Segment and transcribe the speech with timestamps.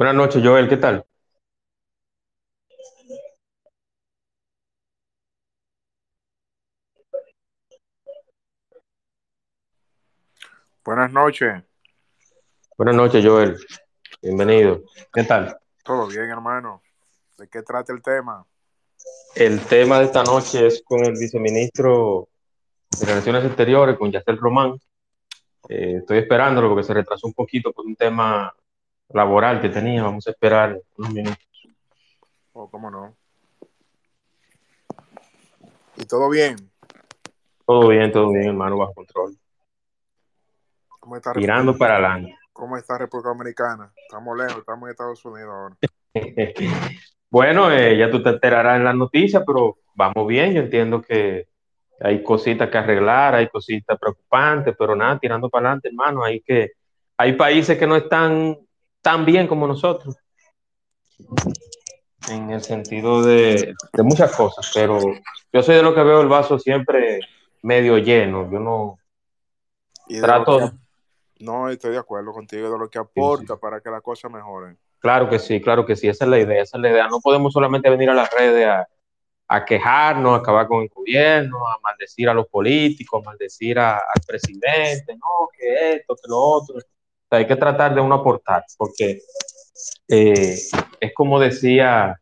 [0.00, 1.04] Buenas noches, Joel, ¿qué tal?
[10.82, 11.62] Buenas noches.
[12.78, 13.58] Buenas noches, Joel.
[14.22, 14.84] Bienvenido.
[15.12, 15.58] ¿Qué tal?
[15.84, 16.80] Todo bien, hermano.
[17.36, 18.46] ¿De qué trata el tema?
[19.34, 22.30] El tema de esta noche es con el viceministro
[22.98, 24.80] de Relaciones Exteriores, con Yacel Román.
[25.68, 28.50] Eh, estoy esperándolo porque se retrasó un poquito por un tema
[29.12, 30.02] laboral que tenía.
[30.02, 31.38] Vamos a esperar unos minutos.
[32.52, 33.14] Oh, cómo no.
[35.96, 36.56] ¿Y todo bien?
[37.66, 39.36] Todo bien, todo bien, hermano, bajo control.
[40.98, 42.36] ¿Cómo está Tirando para adelante.
[42.52, 43.92] ¿Cómo está República Dominicana?
[43.96, 45.76] Estamos lejos, estamos en Estados Unidos ahora.
[47.32, 50.52] Bueno, eh, ya tú te enterarás en las noticias, pero vamos bien.
[50.52, 51.46] Yo entiendo que
[52.00, 56.24] hay cositas que arreglar, hay cositas preocupantes, pero nada, tirando para adelante, hermano.
[56.24, 56.72] Hay que,
[57.16, 58.58] hay países que no están
[59.02, 60.16] tan bien como nosotros,
[62.28, 65.00] en el sentido de, de muchas cosas, pero
[65.52, 67.20] yo soy de lo que veo el vaso siempre
[67.62, 68.50] medio lleno.
[68.50, 68.98] Yo no
[70.20, 74.30] trato, que- no, estoy de acuerdo contigo, de lo que aporta para que las cosas
[74.30, 74.78] mejoren.
[74.98, 77.08] Claro que sí, claro que sí, esa es la idea, esa es la idea.
[77.08, 78.86] No podemos solamente venir a las redes a,
[79.48, 83.94] a quejarnos, a acabar con el gobierno, a maldecir a los políticos, a maldecir a-
[83.96, 86.76] al presidente, no, que esto, que lo otro.
[87.30, 89.20] Sea, hay que tratar de uno aportar, porque
[90.08, 90.58] eh,
[91.00, 92.20] es como decía,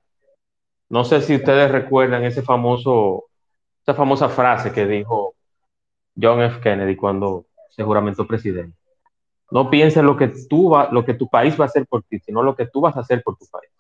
[0.91, 3.25] no sé si ustedes recuerdan ese famoso,
[3.83, 5.35] esa famosa frase que dijo
[6.21, 6.61] John F.
[6.61, 8.77] Kennedy cuando se juramentó presidente.
[9.51, 12.19] No pienses lo que tú va, lo que tu país va a hacer por ti,
[12.19, 13.71] sino lo que tú vas a hacer por tu país.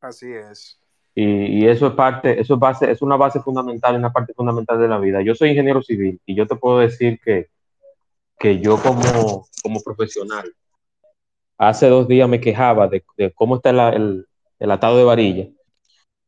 [0.00, 0.78] Así es.
[1.14, 1.24] Y,
[1.58, 4.88] y eso es parte, eso es base, es una base fundamental, una parte fundamental de
[4.88, 5.20] la vida.
[5.22, 7.48] Yo soy ingeniero civil y yo te puedo decir que,
[8.42, 10.52] que yo como, como profesional,
[11.56, 14.26] hace dos días me quejaba de, de cómo está el, el,
[14.58, 15.48] el atado de varilla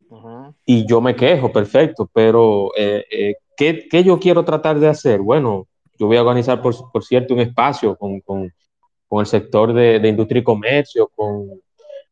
[0.08, 0.54] Ujú.
[0.64, 5.18] y yo me quejo, perfecto, pero eh, eh, ¿qué, qué yo quiero tratar de hacer?
[5.18, 5.66] Bueno,
[5.98, 8.48] yo voy a organizar, por, por cierto, un espacio con, con,
[9.08, 11.48] con el sector de, de industria y comercio, con,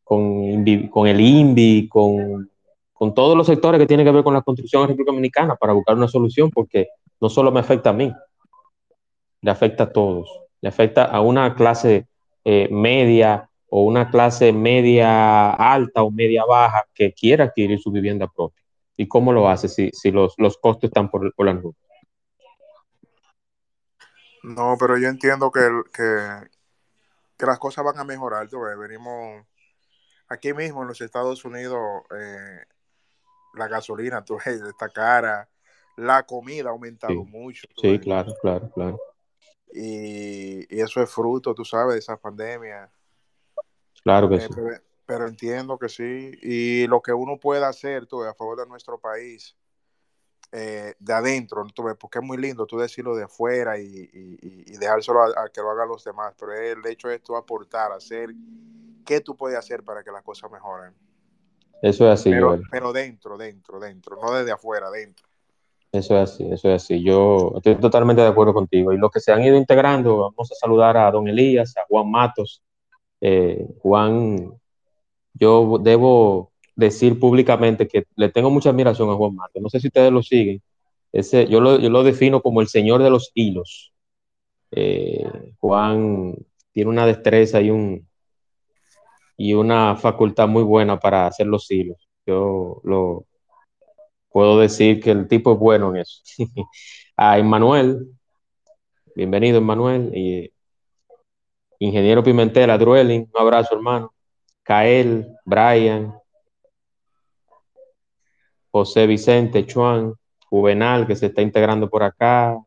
[0.03, 2.51] con, con el INVI, con,
[2.91, 5.71] con todos los sectores que tienen que ver con la construcción en República Dominicana para
[5.71, 6.87] buscar una solución, porque
[7.21, 8.13] no solo me afecta a mí,
[9.43, 12.07] le afecta a todos, le afecta a una clase
[12.45, 18.27] eh, media o una clase media alta o media baja que quiera adquirir su vivienda
[18.27, 18.63] propia.
[18.95, 21.75] ¿Y cómo lo hace si, si los, los costos están por, por las nubes?
[24.43, 26.47] No, pero yo entiendo que, que,
[27.37, 28.47] que las cosas van a mejorar.
[28.47, 29.45] tú ves, Venimos
[30.29, 31.81] aquí mismo en los Estados Unidos,
[32.17, 32.59] eh,
[33.55, 35.49] la gasolina tú ves, está cara,
[35.97, 37.29] la comida ha aumentado Sí.
[37.29, 37.67] mucho.
[37.75, 38.99] Sí, claro, claro, claro.
[39.75, 42.91] Y, y eso es fruto, tú sabes, de esa pandemia.
[44.03, 44.53] Claro que Eh, sí.
[44.55, 44.67] pero,
[45.05, 46.31] pero entiendo que sí.
[46.41, 49.55] Y lo que uno puede hacer tú, a favor de nuestro país,
[50.51, 54.37] eh, de adentro, tú ves, porque es muy lindo tú decirlo de afuera y, y,
[54.41, 56.35] y- y dejárselo a, a que lo hagan los demás.
[56.37, 58.29] Pero el hecho es tú aportar, hacer
[59.05, 60.93] qué tú puedes hacer para que las cosas mejoren.
[61.81, 62.63] Eso es así, Pero, Joel.
[62.69, 65.27] pero dentro, dentro, dentro, no desde afuera, dentro.
[65.93, 67.03] Eso es así, eso es así.
[67.03, 68.91] Yo estoy totalmente de acuerdo contigo.
[68.91, 72.09] Y los que se han ido integrando, vamos a saludar a don Elías, a Juan
[72.09, 72.63] Matos.
[73.21, 74.53] Eh, Juan,
[75.35, 79.61] yo debo decir públicamente que le tengo mucha admiración a Juan Matos.
[79.61, 80.63] No sé si ustedes lo siguen.
[81.11, 83.93] Ese, yo, lo, yo lo defino como el señor de los hilos.
[84.71, 86.35] Eh, Juan
[86.71, 88.07] tiene una destreza y, un,
[89.37, 92.09] y una facultad muy buena para hacer los hilos.
[92.25, 93.27] Yo lo
[94.33, 96.21] puedo decir que el tipo es bueno en eso.
[97.15, 98.07] a Emmanuel,
[99.15, 100.51] bienvenido Emmanuel, y
[101.79, 104.13] Ingeniero Pimentel, a Druelin, un abrazo hermano,
[104.63, 106.15] Kael, Brian,
[108.71, 110.15] José Vicente, Chuan,
[110.49, 112.57] Juvenal, que se está integrando por acá,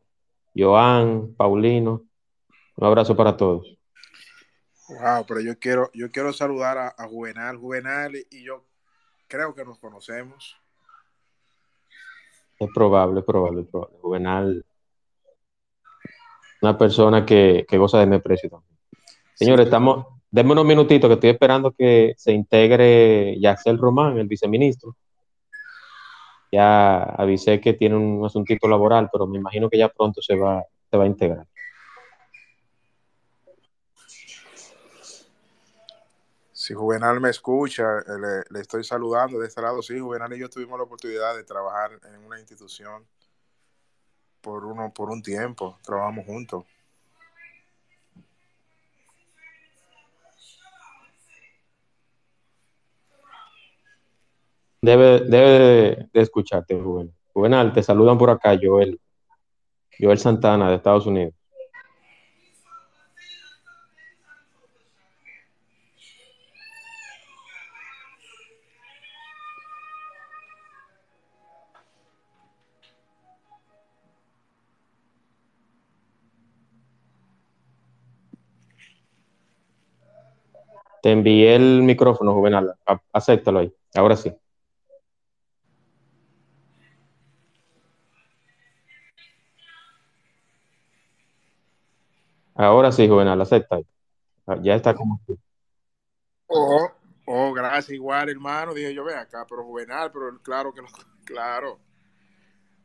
[0.56, 2.04] Joan, Paulino,
[2.76, 3.76] un abrazo para todos.
[4.88, 8.64] Wow, pero yo quiero, yo quiero saludar a, Juvenal, Juvenal, y yo
[9.26, 10.56] creo que nos conocemos.
[12.58, 13.96] Es probable, es probable, es probable.
[14.00, 14.64] Juvenal,
[16.62, 18.76] una persona que, que goza de mi aprecio también.
[19.34, 24.26] Señores, Sí, estamos, denme unos minutitos que estoy esperando que se integre Yacel Román, el
[24.26, 24.96] viceministro.
[26.50, 30.64] Ya avisé que tiene un asuntito laboral, pero me imagino que ya pronto se va,
[30.90, 31.46] se va a integrar.
[36.66, 39.80] si Juvenal me escucha, eh, le, estoy saludando de este lado.
[39.82, 43.06] Sí, Juvenal y yo tuvimos la oportunidad de trabajar en una institución
[44.40, 46.64] por, uno, por un tiempo, trabajamos juntos.
[54.82, 57.14] Debe, debe de escucharte, Juvenal.
[57.32, 59.00] Juvenal, te saludan por acá, Joel.
[60.00, 61.35] Joel Santana, de Estados Unidos.
[81.06, 82.74] Te envié el micrófono, Juvenal.
[83.12, 83.72] Acéptalo ahí.
[83.94, 84.34] Ahora sí.
[92.56, 93.78] Ahora sí, Juvenal, acepta.
[94.62, 95.20] Ya está como
[96.48, 96.90] Oh,
[97.26, 98.74] oh, gracias, igual, hermano.
[98.74, 100.88] Dije yo, ve acá, pero Juvenal, pero claro que no,
[101.24, 101.78] claro.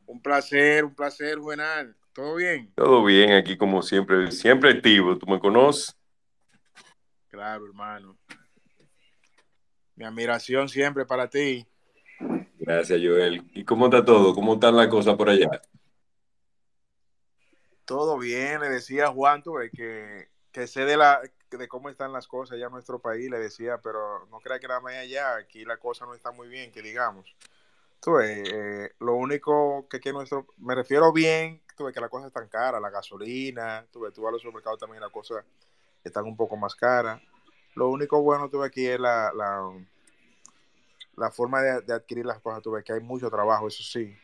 [0.06, 1.95] Un placer, un placer, Juvenal.
[2.13, 2.71] ¿Todo bien?
[2.75, 5.17] Todo bien aquí, como siempre, siempre activo.
[5.17, 5.97] ¿Tú me conoces?
[7.31, 8.18] Claro, hermano.
[9.95, 11.66] Mi admiración siempre para ti.
[12.60, 13.50] Gracias, Joel.
[13.54, 14.36] ¿Y cómo está todo?
[14.36, 15.62] ¿Cómo están las cosas por allá?
[17.86, 22.12] Todo bien, le decía a Juan, tuve que, que sé de, la, de cómo están
[22.12, 25.36] las cosas allá en nuestro país, le decía, pero no crea que nada más allá,
[25.38, 27.34] aquí la cosa no está muy bien, que digamos.
[28.01, 32.34] Tuve, eh, lo único que, que nuestro, me refiero bien, tuve que la cosa es
[32.34, 35.44] tan cara, la gasolina, tuve, tú a los supermercados también las cosas
[36.03, 37.21] están un poco más caras.
[37.75, 39.71] Lo único bueno tuve aquí es la, la,
[41.15, 42.62] la forma de, adquirir las cosas.
[42.62, 44.15] Tuve que hay mucho trabajo, eso sí.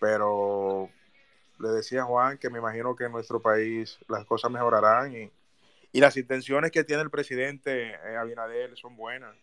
[0.00, 0.90] Pero
[1.58, 5.32] le decía a Juan que me imagino que en nuestro país las cosas mejorarán y,
[5.92, 9.34] y las intenciones que tiene el presidente eh, Abinader son buenas.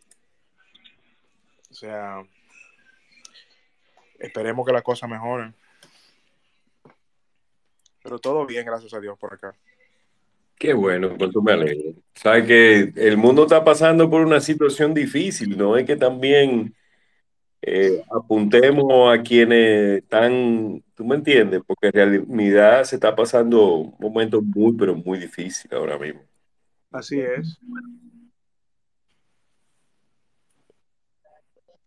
[1.69, 2.23] O sea,
[4.19, 5.53] esperemos que las cosas mejoren.
[8.01, 9.55] Pero todo bien, gracias a Dios por acá.
[10.57, 11.93] Qué bueno, pues tú me alegro.
[12.13, 15.75] Sabes que el mundo está pasando por una situación difícil, ¿no?
[15.75, 16.73] Es que también
[17.61, 23.95] eh, apuntemos a quienes están, tú me entiendes, porque en realidad se está pasando un
[23.99, 26.21] momento muy, pero muy difícil ahora mismo.
[26.91, 27.59] Así es.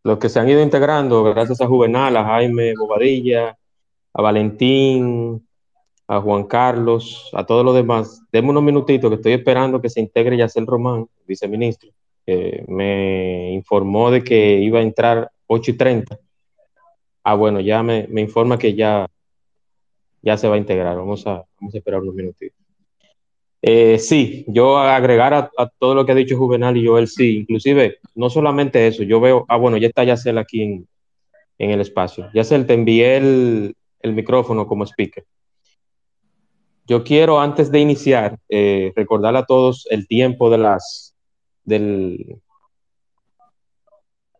[0.05, 3.56] Los que se han ido integrando, gracias a Juvenal, a Jaime Bobadilla,
[4.12, 5.48] a Valentín,
[6.09, 8.23] a Juan Carlos, a todos los demás.
[8.33, 11.91] Deme unos minutitos que estoy esperando que se integre Yacel Román, viceministro.
[12.27, 16.19] Eh, me informó de que iba a entrar 8 y 30.
[17.25, 19.07] Ah, bueno, ya me, me, informa que ya,
[20.23, 20.97] ya se va a integrar.
[20.97, 22.57] Vamos a, vamos a esperar unos minutitos.
[23.61, 27.39] Eh, sí, yo agregar a, a, todo lo que ha dicho Juvenal y Joel, sí,
[27.39, 30.88] inclusive, no solamente eso, yo veo, ah, bueno, ya está Yacel aquí en,
[31.59, 32.31] en el espacio.
[32.33, 35.25] Yacel, te envié el, el micrófono como speaker.
[36.88, 41.14] Yo quiero, antes de iniciar, eh, recordarle a todos el tiempo de las
[41.62, 42.40] del,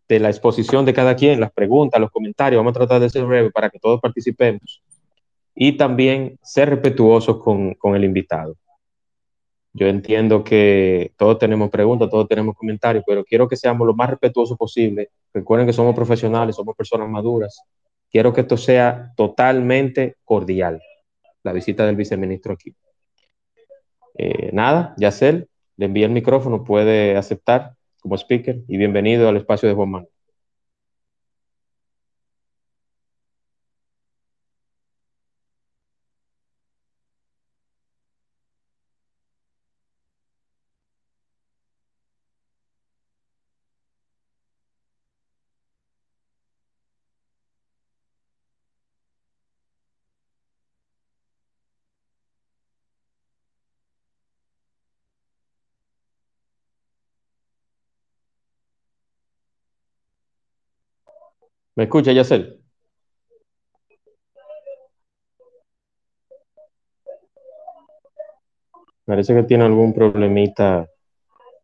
[0.07, 2.59] de la exposición de cada quien, las preguntas, los comentarios.
[2.59, 4.81] Vamos a tratar de ser breve para que todos participemos.
[5.53, 8.55] Y también ser respetuosos con, con el invitado.
[9.71, 14.09] Yo entiendo que todos tenemos preguntas, todos tenemos comentarios, pero quiero que seamos lo más
[14.09, 15.11] respetuosos posible.
[15.31, 17.61] Recuerden que somos profesionales, somos personas maduras.
[18.09, 20.81] Quiero que esto sea totalmente cordial
[21.49, 22.75] la visita del viceministro aquí.
[24.15, 29.67] Eh, nada, Yacel, le envío el micrófono, puede aceptar como speaker y bienvenido al espacio
[29.67, 30.11] de Juan Manuel.
[61.79, 62.59] ¿Me escucha, Yacel?
[69.05, 70.89] Parece que tiene algún problemita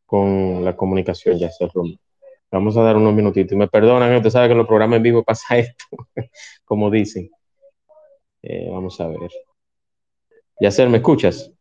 [0.05, 1.69] con la comunicación, Yacel.
[2.49, 3.51] Vamos a dar unos minutitos.
[3.51, 5.85] Y me perdonan, usted sabe que en los programas en vivo pasa esto,
[6.63, 7.29] como dicen.
[8.41, 9.29] Eh, vamos a ver.
[10.61, 11.54] Yacel, ¿me escuchas?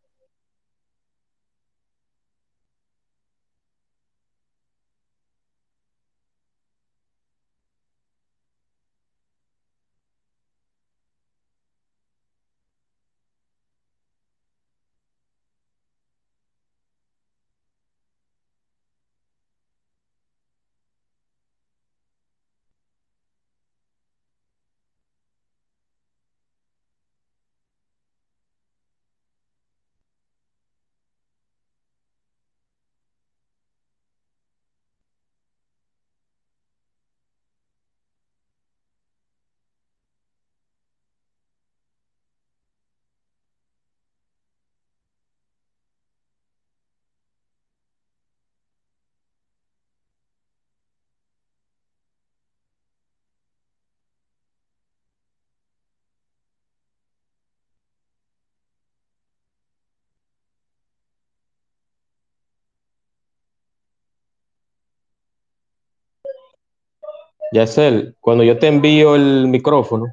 [67.54, 70.06] Yacel, cuando yo te envío el micrófono,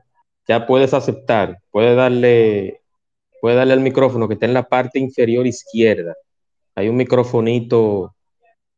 [0.47, 2.81] ya puedes aceptar, puedes darle,
[3.41, 6.13] puedes darle al micrófono que está en la parte inferior izquierda.
[6.75, 8.15] Hay un microfonito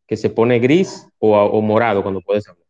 [0.07, 2.62] que se pone gris o, o morado cuando puedes hablar.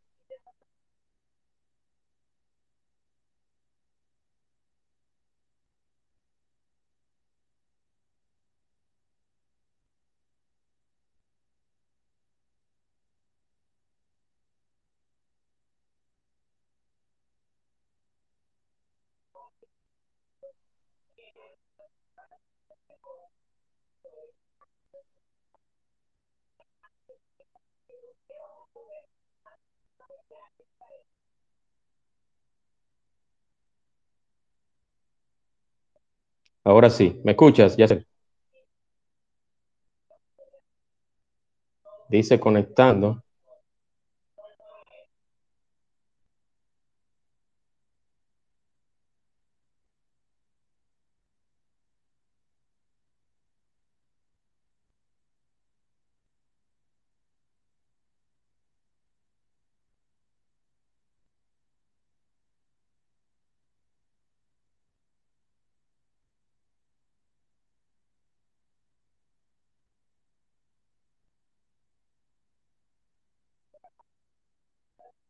[36.65, 37.77] Ahora sí, ¿me escuchas?
[37.77, 38.05] Ya sé.
[42.07, 43.22] Dice conectando.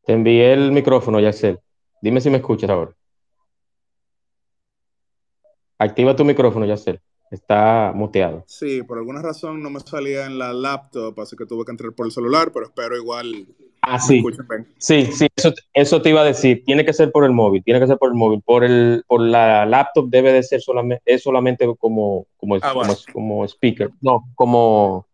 [0.06, 1.60] Te envié el micrófono, Yaxel.
[2.02, 2.92] Dime si me escuchas ahora.
[5.78, 7.00] Activa tu micrófono, Yaxel.
[7.32, 8.44] Está muteado.
[8.46, 11.94] Sí, por alguna razón no me salía en la laptop, así que tuve que entrar
[11.94, 13.48] por el celular, pero espero igual.
[13.82, 14.24] Ah, sí.
[14.78, 16.64] Sí, sí, eso, eso, te iba a decir.
[16.66, 18.42] Tiene que ser por el móvil, tiene que ser por el móvil.
[18.46, 22.94] Por el, por la laptop debe de ser solamente, es solamente como, como, ah, como,
[23.12, 23.90] como speaker.
[24.02, 25.08] No, como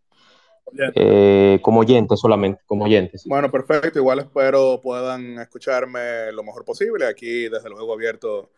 [0.95, 3.17] eh, como oyente solamente, como oyente.
[3.25, 3.99] Bueno, perfecto.
[3.99, 7.05] Igual espero puedan escucharme lo mejor posible.
[7.05, 8.49] Aquí, desde luego, abierto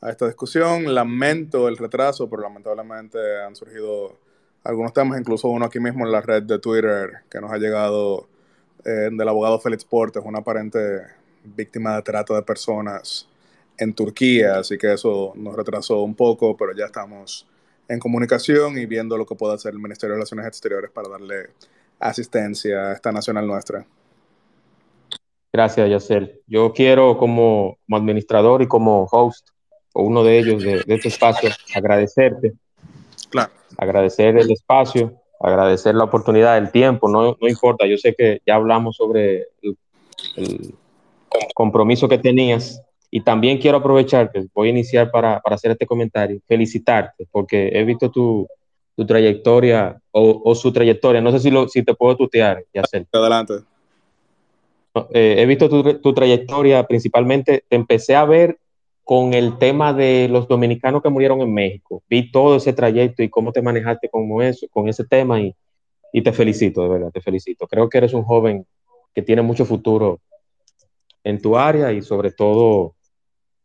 [0.00, 0.94] a esta discusión.
[0.94, 4.18] Lamento el retraso, pero lamentablemente han surgido
[4.64, 8.28] algunos temas, incluso uno aquí mismo en la red de Twitter que nos ha llegado
[8.84, 10.78] eh, del abogado Félix Portes, una aparente
[11.44, 13.28] víctima de trata de personas
[13.78, 14.58] en Turquía.
[14.58, 17.46] Así que eso nos retrasó un poco, pero ya estamos
[17.90, 21.50] en comunicación y viendo lo que puede hacer el Ministerio de Relaciones Exteriores para darle
[21.98, 23.84] asistencia a esta nacional nuestra.
[25.52, 26.40] Gracias, Yacel.
[26.46, 29.48] Yo quiero como, administrador y como host,
[29.92, 32.52] o uno de ellos de, este espacio, agradecerte.
[33.28, 33.50] Claro.
[33.76, 37.86] Agradecer el espacio, agradecer la oportunidad, el tiempo, no, no importa.
[37.86, 39.48] Yo sé que ya hablamos sobre
[40.36, 40.74] el
[41.54, 45.86] compromiso que tenías y también quiero aprovechar, que voy a iniciar para, para, hacer este
[45.86, 48.46] comentario, felicitarte, porque he visto tu,
[48.94, 51.20] tu trayectoria o, o, su trayectoria.
[51.20, 53.06] No sé si, lo, si te puedo tutear, ya sé.
[53.12, 53.54] Adelante.
[55.12, 58.58] Eh, he visto tu, tu, trayectoria, principalmente te empecé a ver
[59.02, 62.02] con el tema de los dominicanos que murieron en México.
[62.08, 65.52] Vi todo ese trayecto y cómo te manejaste con, eso, con ese tema y,
[66.12, 67.66] y te felicito, de verdad, te felicito.
[67.66, 68.64] Creo que eres un joven
[69.12, 70.20] que tiene mucho futuro
[71.24, 72.94] en tu área y sobre todo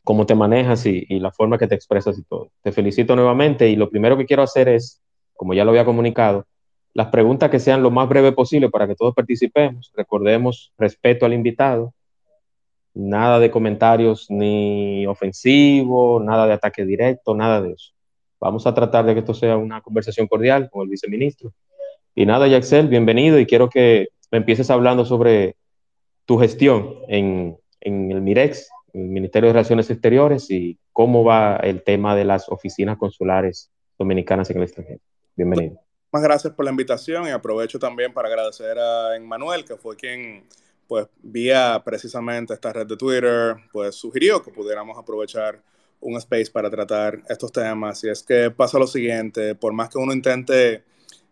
[0.05, 2.51] cómo te manejas y, la forma que te expresas y todo.
[2.62, 5.01] Te felicito nuevamente y lo primero que quiero hacer es,
[5.35, 6.45] como ya lo había comunicado,
[6.93, 9.91] las preguntas que sean lo más breve posible para que todos participemos.
[9.95, 11.93] Recordemos respeto al invitado,
[12.93, 17.91] nada de comentarios ni ofensivos, nada de ataque directo, nada de eso.
[18.39, 21.51] Vamos a tratar de que esto sea una conversación cordial con el viceministro.
[22.13, 25.55] Y nada, Yaxel, bienvenido y quiero que me empieces hablando sobre
[26.25, 32.23] tu gestión en, el MIREX Ministerio de Relaciones Exteriores y cómo va el tema de
[32.23, 34.99] las oficinas consulares dominicanas en el extranjero.
[35.35, 35.81] Bienvenido.
[36.11, 40.45] Muchas gracias por la invitación y aprovecho también para agradecer a Emmanuel, que fue quien,
[40.87, 45.61] pues, vía precisamente esta red de Twitter, pues sugirió que pudiéramos aprovechar
[45.99, 48.01] un space para tratar estos temas.
[48.05, 50.83] Y es que pasa lo siguiente, por más que uno intente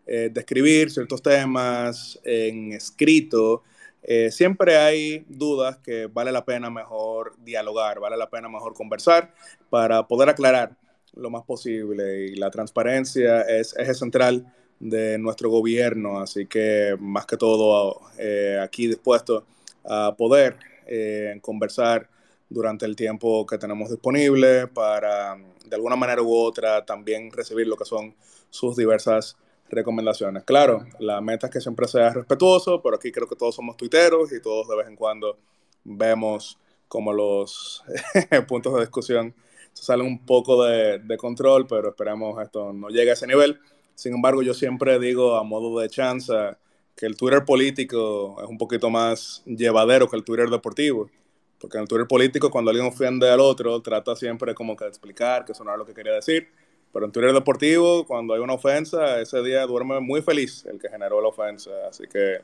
[0.06, 3.62] eh, describir ciertos temas en escrito,
[4.06, 9.32] eh, siempre hay dudas que vale la pena mejor dialogar, vale la pena mejor conversar
[9.70, 10.76] para poder aclarar
[11.14, 12.26] lo más posible.
[12.26, 18.60] Y la transparencia es eje central de nuestro gobierno, así que más que todo eh,
[18.62, 19.46] aquí dispuesto
[19.84, 20.56] a poder
[20.86, 22.08] eh, conversar
[22.50, 27.76] durante el tiempo que tenemos disponible para de alguna manera u otra también recibir lo
[27.76, 28.14] que son
[28.50, 29.36] sus diversas
[29.70, 30.44] recomendaciones.
[30.44, 34.32] Claro, la meta es que siempre sea respetuoso, pero aquí creo que todos somos tuiteros
[34.32, 35.38] y todos de vez en cuando
[35.84, 37.82] vemos como los
[38.48, 39.34] puntos de discusión
[39.72, 43.58] salen un poco de, control, pero esperemos esto no llegue a ese nivel.
[43.94, 46.58] Sin embargo, yo siempre digo a modo de chanza
[46.96, 51.10] que el Twitter político es un poquito más llevadero que el Twitter deportivo,
[51.58, 54.90] Porque en el Twitter político, cuando alguien ofende al otro, trata siempre como que de
[54.90, 56.48] explicar, que era lo que quería decir.
[56.94, 60.88] Pero en Twitter deportivo, cuando hay una ofensa, ese día duerme muy feliz el que
[60.88, 61.72] generó la ofensa.
[61.88, 62.38] Así que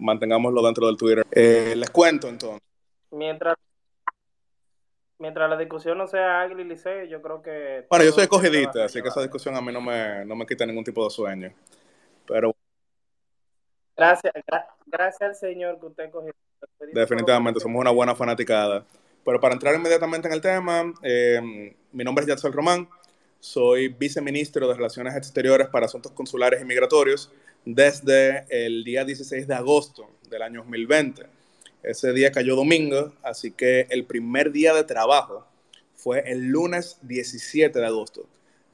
[0.00, 1.24] mantengámoslo dentro del Twitter.
[1.30, 2.60] Eh, les cuento entonces.
[3.12, 3.54] Mientras,
[5.20, 7.86] mientras la discusión no sea Águila y Liceo, yo creo que...
[7.88, 10.66] Bueno, yo soy escogidita, así que esa discusión a mí no me, no me quita
[10.66, 11.52] ningún tipo de sueño.
[12.26, 12.52] Pero...
[13.96, 16.32] Gracias, gra gracias al Señor que usted cogió.
[16.92, 18.84] Definitivamente, somos una buena fanaticada.
[19.24, 22.88] Pero para entrar inmediatamente en el tema, eh, mi nombre es Yatzel Román,
[23.40, 27.30] soy viceministro de Relaciones Exteriores para Asuntos Consulares y Migratorios
[27.64, 31.26] desde el día 16 de agosto del año 2020.
[31.82, 35.46] Ese día cayó domingo, así que el primer día de trabajo
[35.94, 38.26] fue el lunes 17 de agosto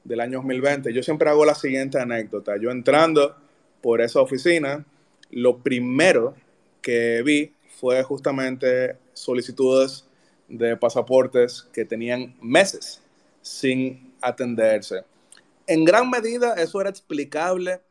[0.03, 0.93] del año 2020.
[0.93, 2.57] Yo siempre hago la siguiente anécdota.
[2.57, 3.35] Yo entrando
[3.81, 4.85] por esa oficina,
[5.31, 6.35] lo primero
[6.81, 10.05] que vi fue justamente solicitudes
[10.47, 13.01] de pasaportes que tenían meses
[13.41, 15.03] sin atenderse.
[15.67, 17.81] En gran medida eso era explicable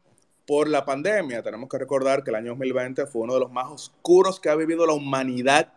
[0.46, 1.42] por la pandemia.
[1.42, 4.54] Tenemos que recordar que el año 2020 fue uno de los más oscuros que ha
[4.54, 5.72] vivido la humanidad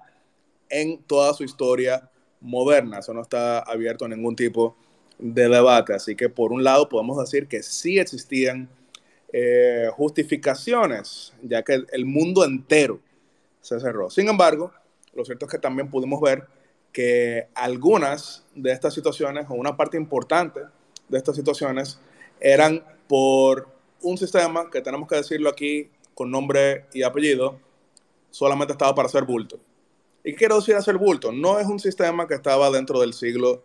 [0.70, 2.10] en toda su historia
[2.42, 3.00] moderna.
[3.00, 4.76] Eso no está abierto a ningún tipo
[5.18, 5.94] de debate.
[5.94, 8.70] Así que por un lado podemos decir que sí existían
[9.32, 13.00] eh, justificaciones, ya que el mundo entero
[13.62, 14.10] se cerró.
[14.10, 14.72] Sin embargo,
[15.14, 16.48] lo cierto es que también pudimos ver
[16.96, 20.62] que algunas de estas situaciones, o una parte importante
[21.10, 22.00] de estas situaciones,
[22.40, 23.68] eran por
[24.02, 27.60] un sistema que tenemos que decirlo aquí con nombre y apellido,
[28.32, 29.60] solamente estaba para hacer bulto.
[30.24, 31.34] ¿Y qué quiero decir hacer bulto?
[31.34, 33.62] No es un sistema que estaba dentro del siglo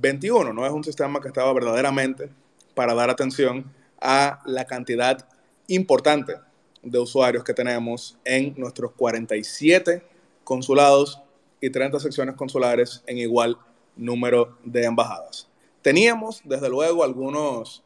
[0.00, 2.30] XXI, no es un sistema que estaba verdaderamente
[2.74, 5.28] para dar atención a la cantidad
[5.68, 6.34] importante
[6.82, 10.02] de usuarios que tenemos en nuestros 47
[10.42, 11.22] consulados
[11.62, 13.56] y 30 secciones consulares en igual
[13.96, 15.48] número de embajadas.
[15.80, 17.82] Teníamos, desde luego, algunos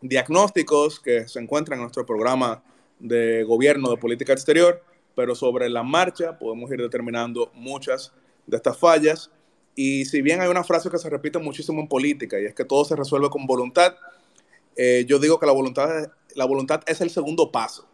[0.00, 2.62] diagnósticos que se encuentran en nuestro programa
[3.00, 4.82] de gobierno de política exterior,
[5.14, 8.12] pero sobre la marcha podemos ir determinando muchas
[8.46, 9.30] de estas fallas.
[9.74, 12.64] Y si bien hay una frase que se repite muchísimo en política y es que
[12.64, 13.96] todo se resuelve con voluntad,
[14.76, 17.88] eh, yo digo que la voluntad, la voluntad es el segundo paso.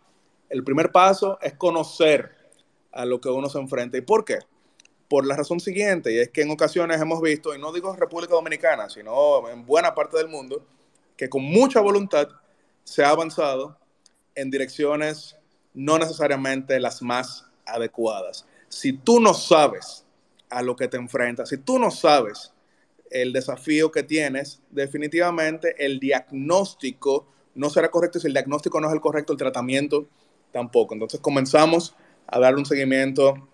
[0.51, 2.37] El primer paso es conocer
[2.93, 3.97] a lo que uno se enfrenta.
[3.97, 4.39] ¿Y por qué?
[5.09, 8.35] Por la razón siguiente, y es que en ocasiones hemos visto, y no digo República
[8.35, 10.64] Dominicana, sino en buena parte del mundo,
[11.16, 12.29] que con mucha voluntad
[12.85, 13.79] se ha avanzado
[14.35, 15.37] en direcciones
[15.75, 18.47] no necesariamente las más adecuadas.
[18.69, 20.05] Si tú no sabes
[20.51, 22.53] a lo que te enfrentas, si tú no sabes
[23.11, 28.21] el desafío que tienes, definitivamente el diagnóstico no será correcto.
[28.21, 30.07] Si el diagnóstico no es el correcto, el tratamiento
[30.53, 30.95] tampoco.
[30.95, 31.95] Entonces comenzamos
[32.27, 33.49] a dar un seguimiento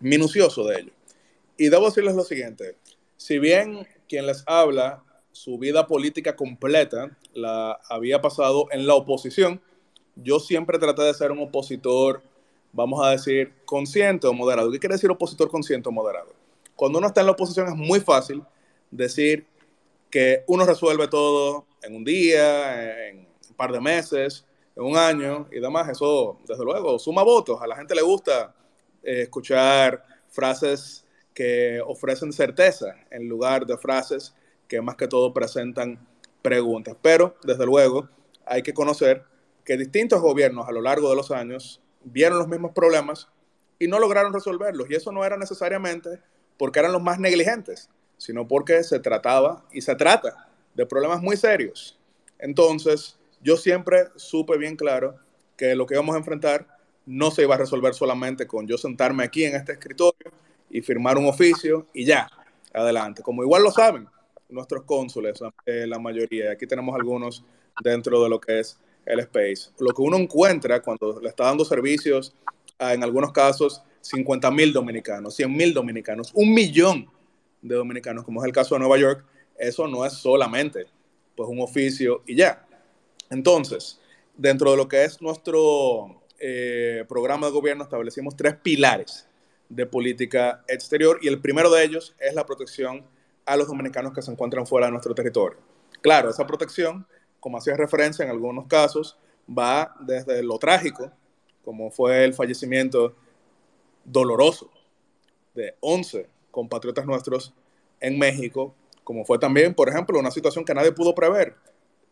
[0.00, 0.92] minucioso de ello.
[1.56, 2.76] Y debo decirles lo siguiente,
[3.16, 9.60] si bien quien les habla, su vida política completa la había pasado en la oposición,
[10.16, 12.22] yo siempre traté de ser un opositor,
[12.72, 14.70] vamos a decir, consciente o moderado.
[14.70, 16.32] ¿Qué quiere decir opositor consciente o moderado?
[16.74, 18.42] Cuando uno está en la oposición es muy fácil
[18.90, 19.46] decir
[20.10, 25.46] que uno resuelve todo en un día, en un par de meses, en un año
[25.52, 25.88] y demás.
[25.88, 27.60] Eso, desde luego, suma votos.
[27.62, 28.54] A la gente le gusta
[29.02, 34.34] eh, escuchar frases que ofrecen certeza en lugar de frases
[34.68, 35.98] que más que todo presentan
[36.42, 36.96] preguntas.
[37.02, 38.08] Pero, desde luego,
[38.46, 39.24] hay que conocer
[39.64, 43.28] que distintos gobiernos a lo largo de los años vieron los mismos problemas
[43.78, 44.90] y no lograron resolverlos.
[44.90, 46.20] Y eso no era necesariamente
[46.56, 51.36] porque eran los más negligentes, sino porque se trataba y se trata de problemas muy
[51.36, 51.98] serios.
[52.38, 55.16] Entonces, yo siempre supe bien claro
[55.56, 56.66] que lo que íbamos a enfrentar
[57.06, 60.30] no se iba a resolver solamente con yo sentarme aquí en este escritorio
[60.68, 62.28] y firmar un oficio y ya,
[62.72, 63.22] adelante.
[63.22, 64.08] Como igual lo saben
[64.48, 67.44] nuestros cónsules, eh, la mayoría, aquí tenemos algunos
[67.82, 69.70] dentro de lo que es el space.
[69.78, 72.34] Lo que uno encuentra cuando le está dando servicios
[72.78, 77.08] a, en algunos casos, 50 mil dominicanos, 100 mil dominicanos, un millón
[77.62, 79.24] de dominicanos, como es el caso de Nueva York,
[79.58, 80.86] eso no es solamente
[81.36, 82.66] pues un oficio y ya.
[83.30, 84.00] Entonces,
[84.36, 89.28] dentro de lo que es nuestro eh, programa de gobierno, establecimos tres pilares
[89.68, 93.04] de política exterior y el primero de ellos es la protección
[93.44, 95.58] a los dominicanos que se encuentran fuera de nuestro territorio.
[96.00, 97.06] Claro, esa protección,
[97.38, 101.12] como hacía referencia en algunos casos, va desde lo trágico,
[101.64, 103.14] como fue el fallecimiento
[104.04, 104.70] doloroso
[105.54, 107.52] de 11 compatriotas nuestros
[108.00, 108.74] en México,
[109.04, 111.54] como fue también, por ejemplo, una situación que nadie pudo prever,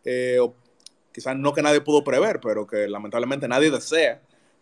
[0.04, 0.38] eh,
[1.18, 4.20] quizás no que nadie pudo prever, pero que lamentablemente nadie desea,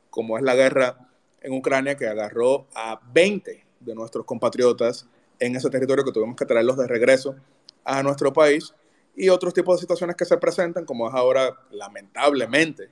[0.09, 1.11] como es la guerra
[1.43, 5.07] en Ucrania que agarró a 20, de nuestros compatriotas
[5.39, 7.37] en ese territorio que tuvimos que traerlos de regreso
[7.85, 8.75] a nuestro país
[9.15, 12.89] y otros tipos de situaciones que se presentan, como es ahora lamentablemente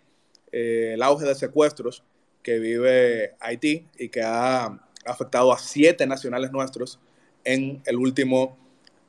[0.53, 2.05] eh, el auge de secuestros
[2.43, 7.01] que vive Haití y que ha afectado a siete nacionales nuestros
[7.45, 8.59] en el último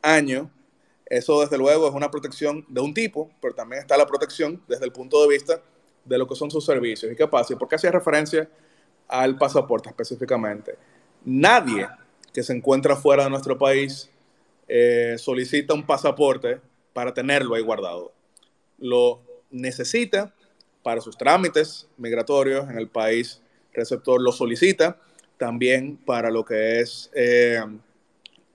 [0.02, 0.50] año.
[1.06, 4.86] Eso desde luego es una protección de un tipo, pero también está la protección desde
[4.86, 5.62] el punto de vista
[6.04, 7.12] de lo que son sus servicios.
[7.12, 7.54] ¿Y qué pasa?
[7.54, 8.50] ¿Y por qué hacía referencia
[9.08, 10.78] al pasaporte específicamente?
[11.24, 11.88] Nadie
[12.34, 14.10] que se encuentra fuera de nuestro país
[14.68, 16.60] eh, solicita un pasaporte
[16.94, 18.12] para tenerlo ahí guardado.
[18.78, 20.34] Lo necesita
[20.84, 23.42] para sus trámites migratorios en el país
[23.74, 24.98] receptor, lo solicita
[25.38, 27.60] también para lo que es, eh,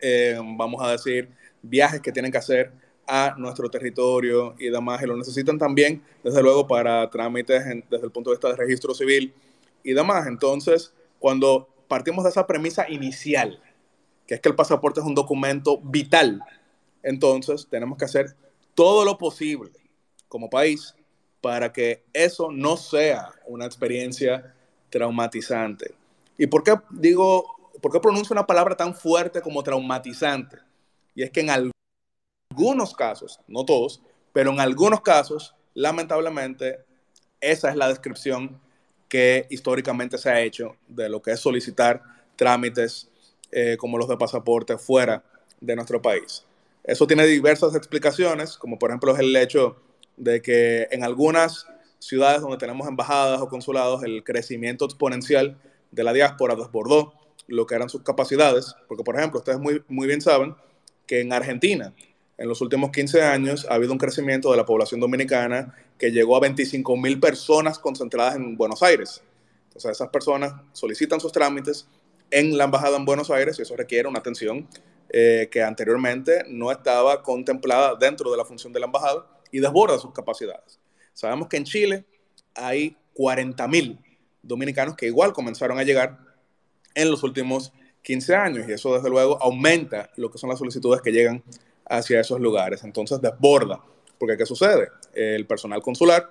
[0.00, 1.28] eh, vamos a decir,
[1.62, 2.72] viajes que tienen que hacer
[3.06, 8.12] a nuestro territorio y demás, y lo necesitan también, desde luego, para trámites desde el
[8.12, 9.34] punto de vista de registro civil
[9.82, 10.26] y demás.
[10.26, 13.60] Entonces, cuando partimos de esa premisa inicial,
[14.26, 16.40] que es que el pasaporte es un documento vital,
[17.02, 18.36] entonces tenemos que hacer
[18.74, 19.72] todo lo posible
[20.28, 20.94] como país
[21.40, 24.54] para que eso no sea una experiencia
[24.88, 25.94] traumatizante.
[26.38, 27.44] ¿Y por qué digo,
[27.80, 30.58] por qué pronuncio una palabra tan fuerte como traumatizante?
[31.20, 34.00] Y es que en algunos casos, no todos,
[34.32, 36.78] pero en algunos casos, lamentablemente,
[37.42, 38.58] esa es la descripción
[39.06, 42.02] que históricamente se ha hecho de lo que es solicitar
[42.36, 43.10] trámites
[43.52, 45.22] eh, como los de pasaporte fuera
[45.60, 46.46] de nuestro país.
[46.84, 49.76] Eso tiene diversas explicaciones, como por ejemplo es el hecho
[50.16, 51.66] de que en algunas
[51.98, 57.12] ciudades donde tenemos embajadas o consulados, el crecimiento exponencial de la diáspora desbordó
[57.46, 60.56] lo que eran sus capacidades, porque por ejemplo, ustedes muy, muy bien saben
[61.10, 61.92] que en Argentina,
[62.38, 66.36] en los últimos 15 años, ha habido un crecimiento de la población dominicana que llegó
[66.36, 69.20] a 25 mil personas concentradas en Buenos Aires.
[69.64, 71.88] Entonces, esas personas solicitan sus trámites
[72.30, 74.68] en la embajada en Buenos Aires y eso requiere una atención
[75.08, 79.98] eh, que anteriormente no estaba contemplada dentro de la función de la embajada y desborda
[79.98, 80.78] sus capacidades.
[81.12, 82.04] Sabemos que en Chile
[82.54, 83.98] hay 40 mil
[84.42, 86.20] dominicanos que igual comenzaron a llegar
[86.94, 91.00] en los últimos 15 años y eso desde luego aumenta lo que son las solicitudes
[91.02, 91.42] que llegan
[91.86, 92.84] hacia esos lugares.
[92.84, 93.80] Entonces desborda,
[94.18, 94.88] porque ¿qué sucede?
[95.12, 96.30] El personal consular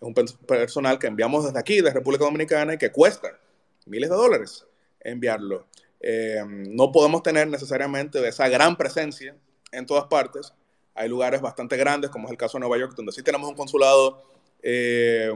[0.00, 3.38] es un personal que enviamos desde aquí, de República Dominicana, y que cuesta
[3.86, 4.66] miles de dólares
[5.00, 5.66] enviarlo.
[6.00, 9.34] Eh, no podemos tener necesariamente esa gran presencia
[9.72, 10.52] en todas partes.
[10.94, 13.54] Hay lugares bastante grandes, como es el caso de Nueva York, donde sí tenemos un
[13.54, 14.22] consulado
[14.62, 15.30] eh,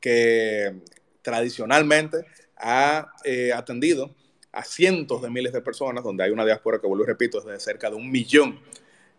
[0.00, 0.82] que
[1.22, 2.24] tradicionalmente
[2.56, 4.10] ha eh, atendido
[4.56, 7.44] a cientos de miles de personas, donde hay una diáspora que, vuelvo y repito, es
[7.44, 8.60] de cerca de un millón,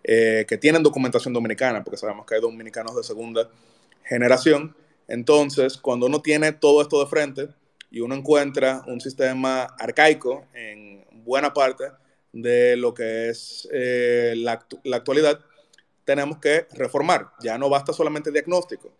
[0.03, 3.49] que tienen documentación dominicana, porque sabemos que hay dominicanos de segunda
[4.05, 4.73] generación.
[5.09, 7.49] Entonces, cuando uno tiene todo esto de frente,
[7.89, 11.85] y uno encuentra un sistema arcaico en buena parte
[12.31, 15.39] de lo que es eh, la, actualidad,
[16.03, 17.31] tenemos que reformar.
[17.41, 18.93] Ya no basta solamente el diagnóstico.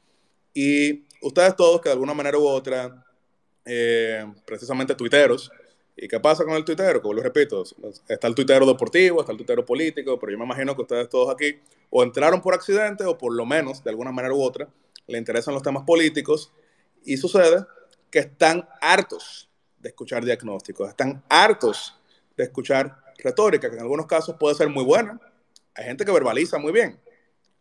[0.53, 3.05] Y ustedes todos, que de alguna manera u otra,
[3.65, 5.51] eh, precisamente tuiteros,
[5.97, 7.01] ¿y qué pasa con el tuitero?
[7.01, 7.63] Como lo repito,
[8.07, 11.33] está el tuitero deportivo, está el tuitero político, pero yo me imagino que ustedes todos
[11.33, 14.67] aquí o entraron por accidente o por lo menos, de alguna manera u otra,
[15.07, 16.53] le interesan los temas políticos
[17.03, 17.65] y sucede
[18.11, 21.99] que están hartos de escuchar diagnósticos, están hartos
[22.35, 25.19] de escuchar retórica, que en algunos casos puede ser muy buena.
[25.73, 26.99] Hay gente que verbaliza muy bien.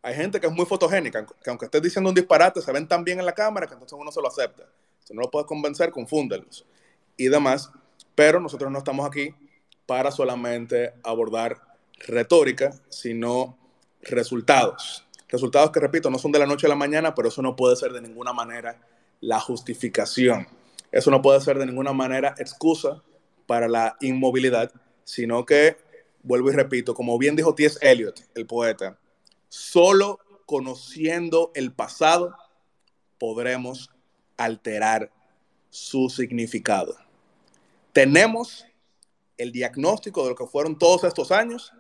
[0.02, 3.02] Hay gente que es muy fotogénica, que aunque estés diciendo un disparate, se ven tan
[3.02, 4.64] bien en la cámara que entonces uno se lo acepta.
[5.04, 6.64] Si no lo puedes convencer, confúndelos
[7.16, 7.70] y demás.
[8.16, 9.32] Pero nosotros no estamos aquí
[9.86, 11.62] para solamente abordar
[12.08, 13.56] retórica, sino
[14.02, 15.06] resultados.
[15.28, 17.76] Resultados que, repito, no son de la noche a la mañana, pero eso no puede
[17.76, 18.80] ser de ninguna manera
[19.20, 20.48] la justificación.
[20.90, 23.02] Eso no puede ser de ninguna manera excusa
[23.46, 24.72] para la inmovilidad,
[25.04, 25.76] sino que,
[26.22, 27.78] vuelvo y repito, como bien dijo T.S.
[27.80, 28.98] Eliot, el poeta,
[29.48, 32.36] solo conociendo el pasado
[33.18, 33.90] podremos
[34.36, 35.10] alterar
[35.70, 36.96] su significado.
[37.96, 38.66] Tenemos
[39.38, 41.72] el diagnóstico de lo que fueron todos estos años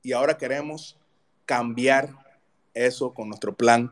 [0.00, 0.96] y ahora queremos
[1.44, 2.10] cambiar
[2.72, 3.90] eso con nuestro plan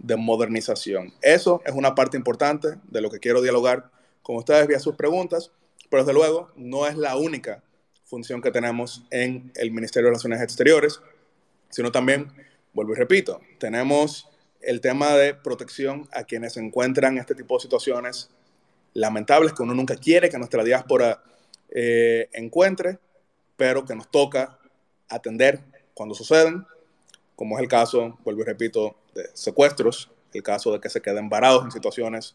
[0.00, 1.14] de modernización.
[1.22, 5.52] Eso es una parte importante de lo que quiero dialogar con ustedes vía sus preguntas,
[5.88, 7.62] pero desde luego no es la única
[8.02, 11.00] función que tenemos en el Ministerio de Relaciones Exteriores,
[11.70, 12.32] sino también,
[12.72, 14.28] vuelvo y repito, tenemos
[14.60, 18.33] el tema de protección a quienes se encuentran en este tipo de situaciones
[18.94, 21.22] lamentables que uno nunca quiere que nuestra diáspora
[21.68, 22.98] eh, encuentre,
[23.56, 24.58] pero que nos toca
[25.08, 25.60] atender
[25.92, 26.66] cuando suceden,
[27.36, 31.28] como es el caso, vuelvo y repito, de secuestros, el caso de que se queden
[31.28, 32.34] varados en situaciones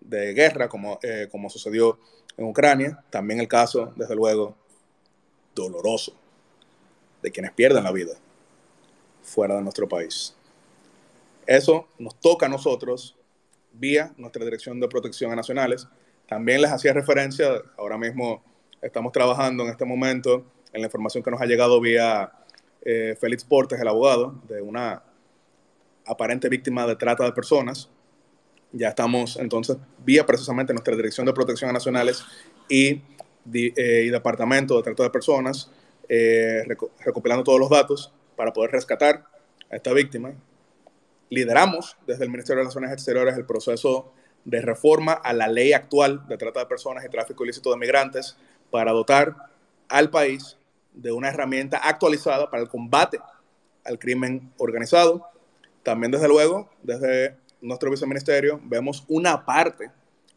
[0.00, 1.98] de guerra, como, eh, como sucedió
[2.36, 4.56] en Ucrania, también el caso, desde luego,
[5.54, 6.14] doloroso
[7.22, 8.14] de quienes pierden la vida
[9.22, 10.34] fuera de nuestro país.
[11.46, 13.16] Eso nos toca a nosotros
[13.74, 15.86] vía nuestra Dirección de Protección a Nacionales.
[16.28, 18.42] También les hacía referencia, ahora mismo
[18.80, 22.32] estamos trabajando en este momento en la información que nos ha llegado vía
[22.84, 25.02] eh, Félix Portes, el abogado, de una
[26.06, 27.88] aparente víctima de trata de personas.
[28.72, 32.24] Ya estamos entonces vía precisamente nuestra Dirección de Protección a Nacionales
[32.68, 33.02] y,
[33.52, 35.70] eh, y Departamento de Trata de Personas,
[36.08, 36.64] eh,
[37.04, 39.24] recopilando todos los datos para poder rescatar
[39.70, 40.34] a esta víctima
[41.34, 44.12] lideramos desde el Ministerio de Relaciones Exteriores el proceso
[44.44, 48.36] de reforma a la ley actual de trata de personas y tráfico ilícito de migrantes
[48.70, 49.34] para dotar
[49.88, 50.56] al país
[50.92, 53.18] de una herramienta actualizada para el combate
[53.84, 55.26] al crimen organizado.
[55.82, 59.90] También, desde luego, desde nuestro viceministerio, vemos una parte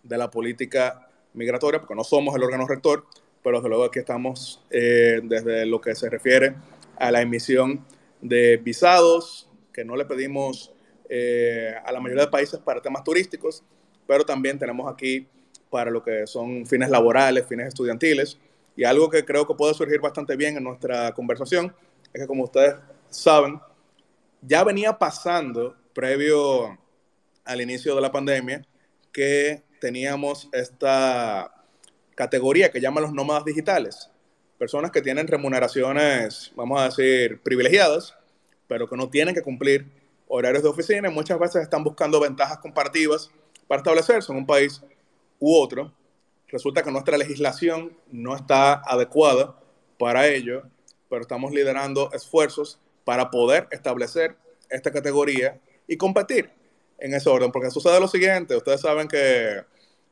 [0.04, 3.06] de la política migratoria, porque no somos el órgano rector,
[3.44, 6.56] pero desde luego aquí estamos eh, desde lo que se refiere
[6.98, 7.86] a la emisión
[8.22, 10.74] de visados, que no le pedimos
[11.10, 13.64] eh, a la mayoría de países para temas turísticos,
[14.06, 15.28] pero también tenemos aquí
[15.70, 18.38] para lo que son fines laborales, fines estudiantiles.
[18.76, 21.74] Y algo que creo que puede surgir bastante bien en nuestra conversación
[22.14, 22.76] es que, como ustedes
[23.10, 23.60] saben,
[24.42, 26.78] ya venía pasando previo
[27.44, 28.66] al inicio de la pandemia
[29.12, 31.52] que teníamos esta
[32.16, 34.10] categoría que llaman los nómadas digitales.
[34.58, 38.16] Personas que tienen remuneraciones, vamos a decir, privilegiadas,
[38.68, 39.86] pero que no tienen que cumplir
[40.28, 43.32] horarios de oficina muchas veces están buscando ventajas comparativas
[43.68, 44.82] para establecerse en un país
[45.40, 45.94] u otro.
[46.48, 49.56] Resulta que nuestra legislación no está adecuada
[50.00, 50.64] para ello,
[51.10, 54.36] pero estamos liderando esfuerzos para poder establecer
[54.70, 56.50] esta categoría y competir
[57.00, 59.64] en ese orden, porque sucede lo siguiente, ustedes saben que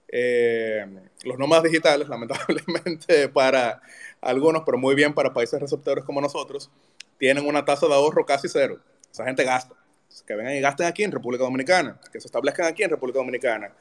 [0.08, 0.86] eh,
[1.24, 3.82] los nómadas digitales, lamentablemente para
[4.22, 6.70] algunos, pero muy bien para países receptores como nosotros,
[7.18, 8.80] tienen una tasa de ahorro casi cero.
[9.12, 9.76] Esa gente gasta
[10.24, 13.72] que vengan y gasten aquí en República Dominicana, que se establezcan aquí en República Dominicana,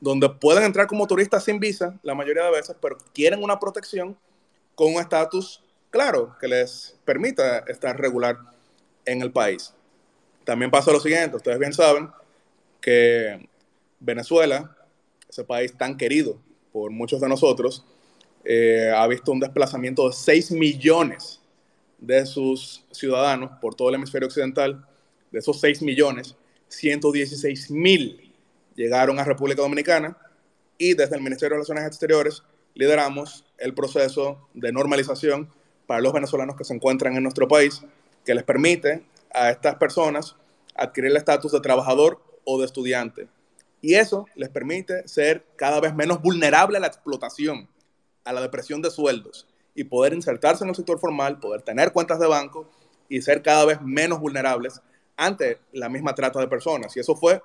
[0.00, 4.16] donde pueden entrar como turistas sin visa la mayoría de veces, pero quieren una protección
[4.74, 8.36] con un estatus claro que les permita estar regular
[9.04, 9.72] en el país.
[10.44, 12.10] También pasa lo siguiente, ustedes bien saben
[12.80, 13.48] que
[14.00, 14.76] Venezuela,
[15.28, 16.38] ese país tan querido
[16.72, 17.84] por muchos de nosotros,
[18.44, 21.40] eh, ha visto un desplazamiento de 6 millones
[21.98, 24.86] de sus ciudadanos por todo el hemisferio occidental
[25.34, 26.36] de esos 6 millones,
[26.68, 28.32] 116 mil
[28.76, 30.16] llegaron a República Dominicana
[30.78, 32.44] y desde el Ministerio de Relaciones Exteriores
[32.74, 35.50] lideramos el proceso de normalización
[35.88, 37.82] para los venezolanos que se encuentran en nuestro país,
[38.24, 40.36] que les permite a estas personas
[40.76, 43.26] adquirir el estatus de trabajador o de estudiante.
[43.80, 47.68] Y eso les permite ser cada vez menos vulnerable a la explotación,
[48.22, 52.20] a la depresión de sueldos y poder insertarse en el sector formal, poder tener cuentas
[52.20, 52.70] de banco
[53.08, 54.80] y ser cada vez menos vulnerables
[55.16, 56.96] ante la misma trata de personas.
[56.96, 57.42] Y eso fue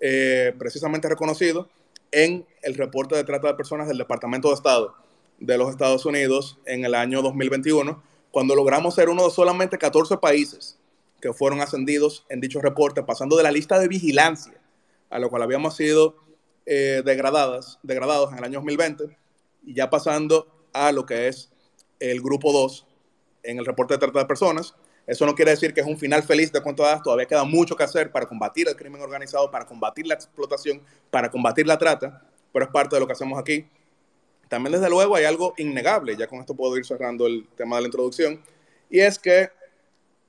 [0.00, 1.68] eh, precisamente reconocido
[2.12, 4.94] en el reporte de trata de personas del Departamento de Estado
[5.38, 10.16] de los Estados Unidos en el año 2021, cuando logramos ser uno de solamente 14
[10.18, 10.78] países
[11.20, 14.54] que fueron ascendidos en dicho reporte, pasando de la lista de vigilancia
[15.10, 16.16] a lo cual habíamos sido
[16.66, 19.16] eh, degradadas, degradados en el año 2020
[19.64, 21.50] y ya pasando a lo que es
[22.00, 22.86] el grupo 2
[23.44, 24.74] en el reporte de trata de personas,
[25.06, 27.76] eso no quiere decir que es un final feliz de cuento de Todavía queda mucho
[27.76, 32.22] que hacer para combatir el crimen organizado, para combatir la explotación, para combatir la trata,
[32.52, 33.66] pero es parte de lo que hacemos aquí.
[34.48, 37.82] También, desde luego, hay algo innegable, ya con esto puedo ir cerrando el tema de
[37.82, 38.42] la introducción,
[38.90, 39.50] y es que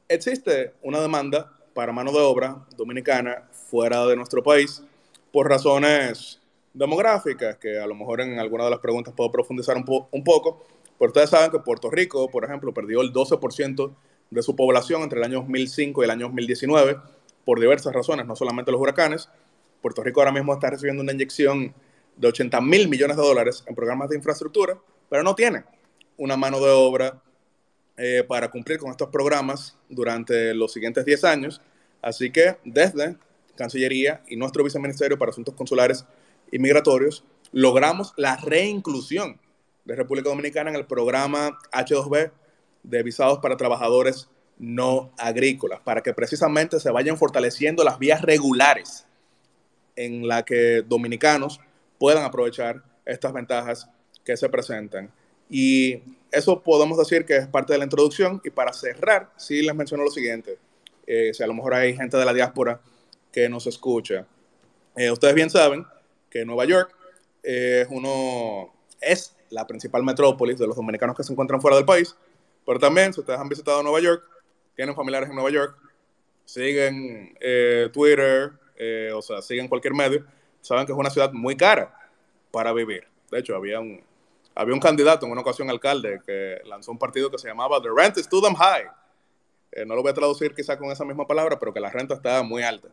[0.08, 4.84] existe una demanda para mano de obra dominicana fuera de nuestro país
[5.32, 6.40] por razones
[6.74, 10.64] demográficas, que a lo mejor en alguna de las preguntas puedo profundizar un, un poco,
[11.00, 13.92] pero ustedes saben que Puerto Rico, por ejemplo, perdió el 12%
[14.30, 16.98] de su población entre el año 2005 y el año 2019
[17.46, 19.30] por diversas razones, no solamente los huracanes.
[19.82, 21.74] Puerto Rico ahora mismo está recibiendo una inyección
[22.16, 24.78] de 80 mil millones de dólares en programas de infraestructura,
[25.10, 25.64] pero no tiene
[26.18, 27.22] una mano de obra
[27.96, 31.62] eh, para cumplir con estos programas durante los siguientes 10 años.
[32.02, 33.18] Así que desde
[33.56, 36.06] Cancillería y nuestro Viceministerio para Asuntos Consulares
[36.52, 39.40] y Migratorios logramos la reinclusión
[39.86, 42.32] de República Dominicana en el programa H2B
[42.90, 49.06] de visados para trabajadores no agrícolas, para que precisamente se vayan fortaleciendo las vías regulares
[49.96, 51.60] en la que dominicanos
[52.00, 53.90] puedan aprovechar estas ventajas
[54.24, 55.12] que se presentan.
[55.50, 58.42] Y eso podemos decir que es parte de la introducción.
[58.44, 60.58] Y para cerrar, sí les menciono lo siguiente.
[61.06, 62.82] Eh, si a lo mejor hay gente de la diáspora
[63.32, 64.26] que nos escucha.
[64.96, 65.86] Eh, ustedes bien saben
[66.30, 66.94] que Nueva York
[67.44, 72.16] es uno, es la principal metrópolis de los dominicanos que se encuentran fuera del país
[72.68, 74.24] Pero también, si ustedes han visitado Nueva York,
[74.76, 75.78] tienen familiares en Nueva York,
[76.44, 80.26] siguen eh, Twitter, eh, o sea, siguen cualquier medio,
[80.60, 81.98] saben que es una ciudad muy cara
[82.52, 83.08] para vivir.
[83.32, 84.04] De hecho, había un,
[84.54, 87.88] había un candidato en una ocasión alcalde que lanzó un partido que se llamaba The
[87.96, 88.88] Rent is Too Damn High.
[89.72, 92.16] Eh, no lo voy a traducir quizá con esa misma palabra, pero que la renta
[92.16, 92.90] está muy alta.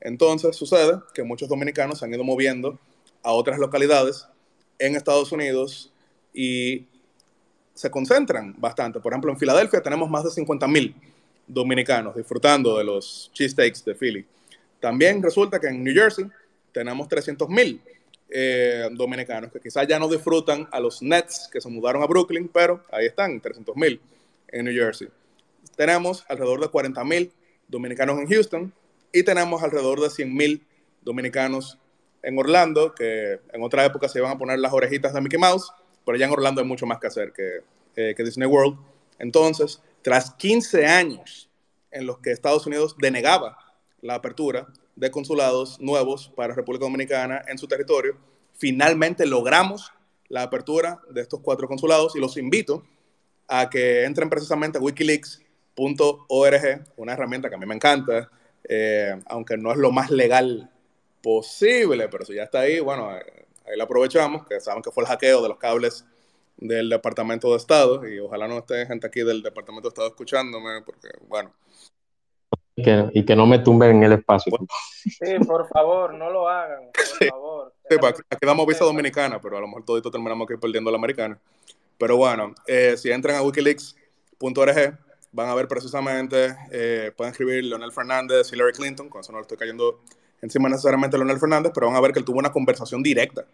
[0.00, 2.78] Entonces sucede que muchos dominicanos se han ido moviendo
[3.22, 4.26] a otras localidades
[4.78, 5.92] en Estados Unidos
[6.32, 6.86] y
[7.74, 9.00] se concentran bastante.
[9.00, 10.94] Por ejemplo, en Filadelfia tenemos más de 50 mil
[11.46, 14.26] dominicanos disfrutando de los cheesesteaks de Philly.
[14.80, 16.26] También resulta que en New Jersey
[16.72, 17.80] tenemos 300 mil
[18.28, 22.48] eh, dominicanos que quizás ya no disfrutan a los Nets que se mudaron a Brooklyn,
[22.52, 24.00] pero ahí están, 300 mil
[24.48, 25.08] en New Jersey.
[25.76, 27.32] Tenemos alrededor de 40 mil
[27.68, 28.72] dominicanos en Houston
[29.12, 30.62] y tenemos alrededor de 100 mil
[31.02, 31.78] dominicanos
[32.22, 35.72] en Orlando, que en otra época se iban a poner las orejitas de Mickey Mouse,
[36.04, 37.62] pero ya en Orlando hay mucho más que hacer que,
[37.96, 38.78] eh, Disney World.
[39.18, 41.48] Entonces, tras 15 años
[41.90, 43.56] en los que Estados Unidos denegaba
[44.00, 48.16] la apertura de consulados nuevos para República Dominicana en su territorio,
[48.54, 49.92] finalmente logramos
[50.28, 52.82] la apertura de estos cuatro consulados y los invito
[53.48, 58.30] a que entren precisamente a wikileaks.org, una herramienta que a mí me encanta,
[58.64, 60.70] eh, aunque no es lo más legal
[61.22, 63.10] posible, pero si ya está ahí, bueno,
[63.66, 66.04] ahí la aprovechamos, que saben que fue el hackeo de los cables
[66.56, 70.82] del Departamento de Estado y ojalá no esté gente aquí del Departamento de Estado escuchándome,
[70.82, 71.52] porque, bueno,
[72.74, 74.52] y que no me tumben en el espacio.
[74.96, 77.74] Sí, por favor, no lo hagan, por favor.
[77.88, 80.96] Sí, pues, aquí damos visa dominicana, pero a lo mejor todito terminamos aquí perdiendo la
[80.96, 81.38] americana.
[81.98, 84.98] Pero bueno, eh, si entran a wikileaks.org,
[85.32, 89.42] van a ver precisamente, eh, pueden escribir Leonel Fernández, Hillary Clinton, con eso no le
[89.42, 90.00] estoy cayendo
[90.42, 93.46] encima necesariamente a Leonel Fernández, pero van a ver que él tuvo una conversación directa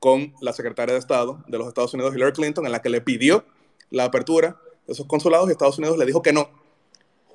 [0.00, 3.00] con la secretaria de Estado de los Estados Unidos, Hillary Clinton, en la que le
[3.00, 3.44] pidió
[3.90, 6.50] la apertura de esos consulados y Estados Unidos le dijo que no,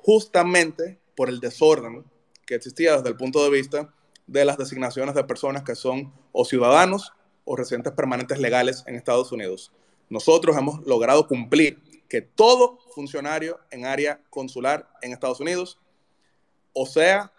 [0.02, 2.04] justamente por el desorden
[2.44, 3.94] que existía desde el punto de vista
[4.26, 7.12] de las designaciones de personas que son o ciudadanos
[7.44, 9.72] o residentes permanentes legales en Estados Unidos.
[10.10, 15.78] Nosotros hemos logrado cumplir que todo funcionario en área consular en Estados Unidos,
[16.72, 17.32] o sea,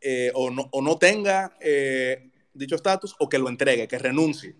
[0.00, 4.54] eh, o, no, tenga eh, dicho estatus, o que lo entregue, que renuncie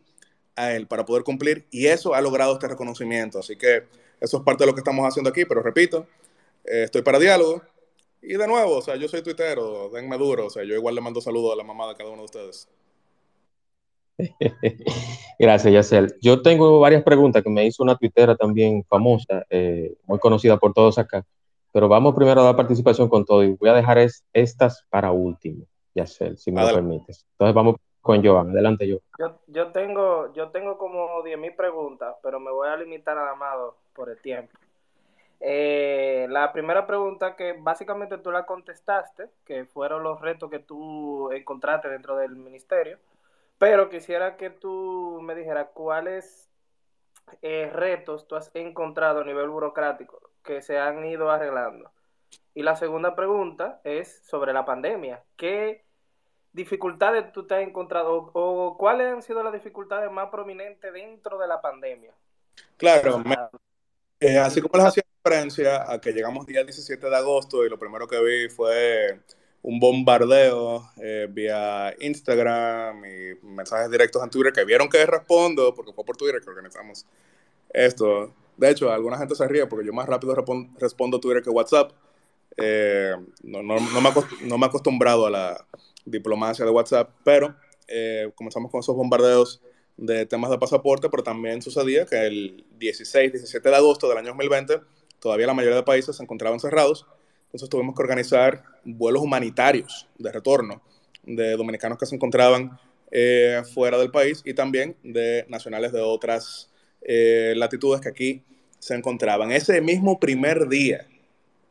[0.57, 3.39] a él para poder cumplir, y eso ha logrado este reconocimiento.
[3.39, 3.85] Así que
[4.21, 6.07] eso es parte de lo que estamos haciendo aquí, pero repito,
[6.65, 7.63] eh, estoy para diálogo,
[8.23, 11.01] y de nuevo, o sea, yo soy tuitero, denme duro, o sea, yo igual le
[11.01, 12.69] mando saludos a la mamá de cada uno de ustedes.
[15.39, 16.15] Gracias, Yacel.
[16.21, 20.75] Yo tengo varias preguntas que me hizo una tuitera también famosa, eh, muy conocida por
[20.75, 21.25] todos acá,
[21.73, 23.99] pero vamos primero a dar participación con todo y voy a dejar
[24.33, 27.27] estas para último, Yacel, si me lo permites.
[27.33, 28.99] Entonces vamos con Joan, adelante yo.
[29.47, 34.09] Yo, tengo, yo tengo como 10.000 preguntas, pero me voy a limitar a Amado por
[34.09, 34.53] el tiempo.
[35.39, 41.31] Eh, la primera pregunta que básicamente tú la contestaste, que fueron los retos que tú
[41.33, 42.99] encontraste dentro del ministerio,
[43.59, 46.51] pero quisiera que tú me dijeras cuáles
[47.43, 51.91] eh, retos tú has encontrado a nivel burocrático que se han ido arreglando.
[52.55, 55.23] Y la segunda pregunta es sobre la pandemia.
[55.37, 55.85] ¿Qué
[56.53, 61.47] dificultades tú te has encontrado o, cuáles han sido las dificultades más prominentes dentro de
[61.47, 62.13] la pandemia?
[62.77, 63.23] Claro,
[64.19, 67.79] eh, así como les hacía referencia a que llegamos día 17 de agosto y lo
[67.79, 69.21] primero que vi fue
[69.63, 75.93] un bombardeo eh, vía Instagram y mensajes directos en Twitter que vieron que respondo, porque
[75.93, 77.07] fue por Twitter que organizamos
[77.71, 78.35] esto.
[78.61, 80.35] De hecho, alguna gente se ríe porque yo más rápido
[80.79, 81.93] respondo Twitter que WhatsApp.
[82.57, 83.79] Eh, no, me
[84.43, 85.67] no, he acostumbrado a la
[86.05, 87.57] diplomacia de WhatsApp, pero
[88.37, 89.61] comenzamos con esos bombardeos
[89.97, 94.29] de temas de pasaporte, pero también sucedía que el 16, 17 de agosto del año
[94.29, 94.81] 2020
[95.21, 97.07] todavía la mayoría de países se encontraban cerrados,
[97.45, 100.83] entonces tuvimos que organizar vuelos humanitarios de retorno
[101.23, 102.79] de dominicanos que se encontraban
[103.11, 106.70] eh, fuera del país y también de nacionales de otras
[107.03, 108.43] eh, latitudes que aquí
[108.79, 109.53] se encontraban.
[109.53, 111.07] Ese mismo primer día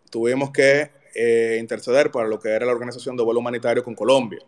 [0.09, 4.39] tuvimos que eh, interceder para lo que era la organización de vuelo humanitario con Colombia.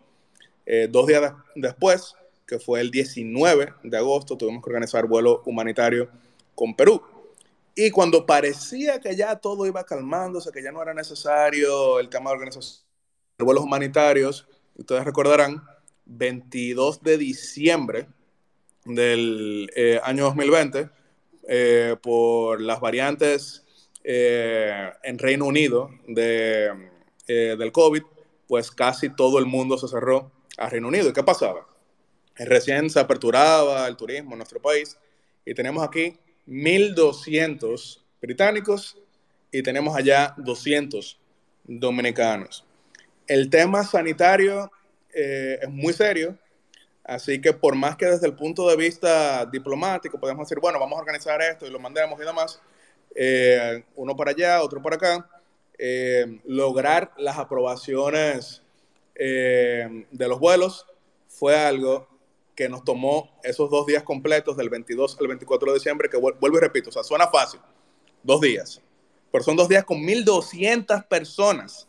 [0.88, 2.14] dos días después
[2.46, 6.10] que fue el 19 de agosto, tuvimos que organizar vuelo humanitario
[6.54, 7.02] con Perú.
[7.74, 12.28] Y cuando parecía que ya todo iba calmándose, que ya no era necesario el tema
[12.28, 12.84] de organización
[13.38, 15.62] de vuelos humanitarios, ustedes recordarán,
[16.04, 18.06] 22 de diciembre
[18.84, 20.88] del eh, año 2020,
[21.48, 23.64] eh, por las variantes
[24.04, 26.70] eh, en Reino Unido de,
[27.26, 28.02] del COVID,
[28.46, 31.08] pues casi todo el mundo se cerró a Reino Unido.
[31.08, 31.66] ¿Y qué pasaba?
[32.36, 34.98] Recién se aperturaba el turismo en nuestro país
[35.44, 36.16] y tenemos aquí
[36.46, 38.98] 1.200 británicos
[39.50, 41.18] y tenemos allá 200
[41.64, 42.64] dominicanos.
[43.26, 44.70] El tema sanitario
[45.14, 46.36] es muy serio,
[47.04, 50.96] así que por más que desde el punto de vista diplomático podemos decir, bueno, vamos
[50.96, 52.60] a organizar esto y lo mandemos y demás,
[53.14, 55.30] eh, uno para allá, otro para acá,
[55.78, 58.62] eh, lograr las aprobaciones
[59.14, 60.86] de los vuelos
[61.28, 62.08] fue algo
[62.54, 66.56] que nos tomó esos dos días completos del 22 al 24 de diciembre, que vuelvo
[66.56, 67.60] y repito, o sea, suena fácil,
[68.22, 68.80] dos días,
[69.30, 71.88] pero son dos días con 1.200 personas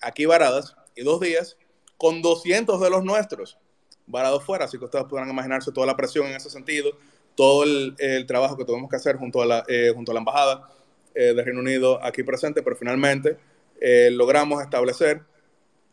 [0.00, 1.56] aquí varadas y dos días
[1.96, 3.58] con 200 de los nuestros
[4.06, 6.90] varados fuera, así que ustedes podrán imaginarse toda la presión en ese sentido,
[7.34, 10.68] todo el, trabajo que tuvimos que hacer junto a la, eh, junto a la Embajada
[11.14, 13.36] eh, de Reino Unido aquí presente, pero finalmente
[13.80, 15.22] eh, logramos establecer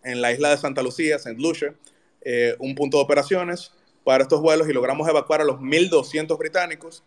[0.03, 1.35] en la isla de Santa Lucía, St.
[1.39, 1.75] Lucia,
[2.59, 3.71] un punto de operaciones
[4.03, 7.03] para estos vuelos y logramos evacuar a los 1.200 británicos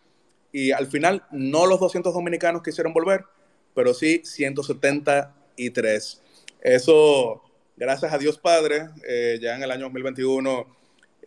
[0.51, 3.25] y al final no los 200 dominicanos quisieron volver,
[3.73, 6.21] pero sí 173.
[6.61, 7.43] Eso,
[7.75, 10.65] gracias a Dios Padre, eh, ya en el año 2021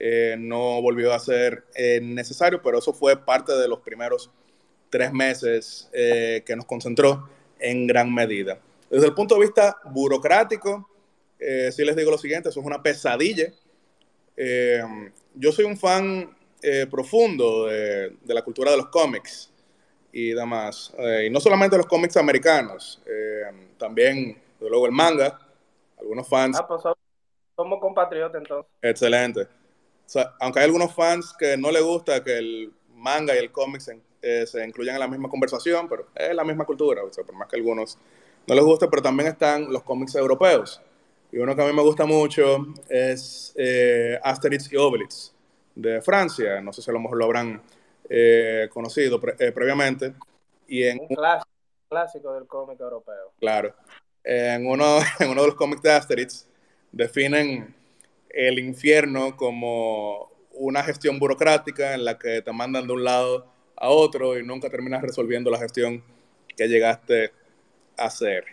[0.00, 4.30] eh, no volvió a ser eh, necesario, pero eso fue parte de los primeros
[4.90, 7.28] tres meses que nos concentró
[7.58, 8.58] en gran medida.
[8.88, 10.88] Desde el punto de vista burocrático,
[11.38, 13.52] sí les digo lo siguiente, eso es una pesadilla.
[15.34, 16.34] yo soy un fan
[16.90, 19.52] profundo de, de, la cultura de los cómics
[20.10, 20.94] y demás.
[21.22, 23.02] y no solamente los cómics americanos,
[23.76, 25.38] también luego el manga,
[25.98, 26.56] algunos fans.
[26.58, 26.82] Ah, pues
[27.54, 28.72] somos compatriotas entonces.
[28.80, 29.57] Excelente.
[30.40, 34.00] Aunque hay algunos fans que no les gusta que el manga y el cómic se,
[34.22, 37.34] eh, se, incluyan en la misma conversación, pero es la misma cultura, o sea, por
[37.34, 37.98] más que algunos
[38.46, 40.80] no les guste, pero también están los cómics europeos.
[41.30, 45.34] Y uno que a mí me gusta mucho es eh, Asterix y Obelix
[45.74, 46.60] de Francia.
[46.62, 47.60] No sé si a lo mejor lo habrán
[48.08, 50.14] eh, conocido previamente.
[50.66, 51.50] Y en un clásico,
[51.90, 53.32] clásico del cómic europeo.
[53.38, 53.74] Claro
[54.28, 56.46] en uno, en uno de los cómics de Asterix,
[56.92, 57.74] definen
[58.30, 63.90] el infierno como una gestión burocrática en la que te mandan de un lado a
[63.90, 66.02] otro y nunca terminas resolviendo la gestión
[66.56, 67.32] que llegaste
[67.96, 68.44] a hacer.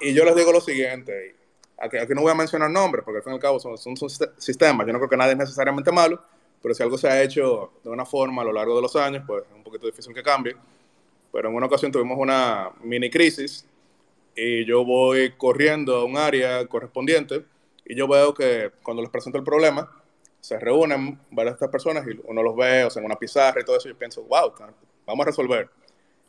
[0.00, 1.34] Y yo les digo lo siguiente,
[1.78, 3.96] aquí, aquí no voy a mencionar nombres porque al fin y al cabo son, son,
[4.36, 6.22] sistemas, yo no creo que nadie es necesariamente malo,
[6.62, 9.24] pero si algo se ha hecho de una forma a lo largo de los años,
[9.26, 10.56] pues es un poquito difícil que cambie.
[11.32, 13.66] Pero en una ocasión tuvimos una mini crisis
[14.34, 17.44] y yo voy corriendo a un área correspondiente
[17.86, 19.90] y yo veo que cuando les presento el problema,
[20.40, 23.60] se reúnen varias de estas personas y uno los ve, o sea, en una pizarra
[23.60, 24.52] y todo eso, y yo pienso, wow,
[25.06, 25.68] vamos a resolver.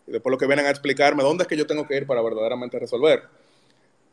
[0.08, 2.22] Y después lo que vienen a explicarme, ¿dónde es que yo tengo que ir para
[2.22, 3.24] verdaderamente resolver?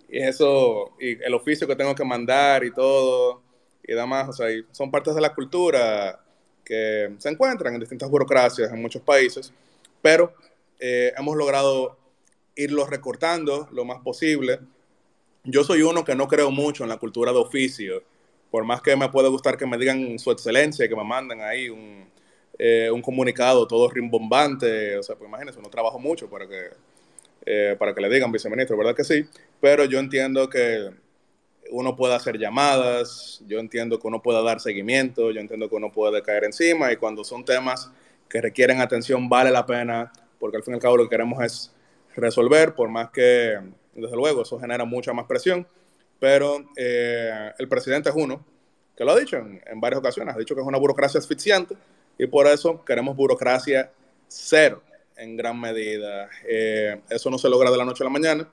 [0.09, 3.43] Y eso, y el oficio que tengo que mandar y todo,
[3.83, 6.21] y demás, o sea, son partes de la cultura
[6.65, 9.53] que se encuentran en distintas burocracias en muchos países,
[10.01, 10.33] pero
[10.81, 11.97] eh, hemos logrado
[12.57, 14.61] irlo recortando lo más posible.
[15.45, 18.03] Yo soy uno que no creo mucho en la cultura de oficio,
[18.51, 21.69] por más que me pueda gustar que me digan su excelencia, que me manden ahí
[21.69, 22.07] un,
[22.59, 26.71] eh, un comunicado todo rimbombante, o sea, pues imagínense, uno trabaja mucho para que,
[27.45, 29.27] eh, para que le digan viceministro, ¿verdad que sí?
[29.61, 30.91] Pero yo entiendo que
[31.71, 35.93] uno puede hacer llamadas, yo entiendo que uno puede dar seguimiento, yo entiendo que uno
[35.93, 37.91] puede caer encima y cuando son temas
[38.31, 41.43] que requieren atención vale la pena, porque al fin y al cabo lo que queremos
[41.43, 41.75] es
[42.17, 43.59] resolver, por más que,
[43.95, 45.67] desde luego, eso genera mucha más presión.
[46.21, 48.45] Pero eh, el presidente es uno
[48.97, 51.77] que lo ha dicho en, varias ocasiones, ha dicho que es una burocracia asfixiante
[52.17, 53.91] y por eso queremos burocracia
[54.29, 54.83] cero
[55.17, 56.29] en gran medida.
[56.47, 58.49] Eh, eso no se logra de la noche a la mañana,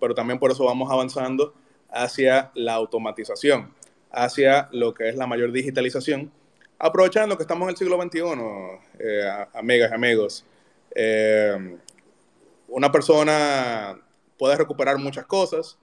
[0.00, 1.54] pero también por eso vamos avanzando
[1.90, 3.72] hacia la automatización,
[4.10, 6.30] hacia lo que es la mayor digitalización,
[6.78, 8.20] aprovechando que estamos en el siglo XXI,
[8.98, 10.44] eh, amigas y amigos.
[10.94, 11.78] Eh,
[12.68, 14.00] una persona
[14.42, 15.78] puede recuperar muchas cosas,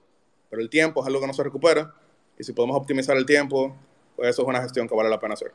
[0.50, 1.94] pero el tiempo es algo que no se recupera.
[2.38, 3.74] Y si podemos optimizar el tiempo,
[4.14, 5.54] pues eso es una gestión que vale la pena hacer.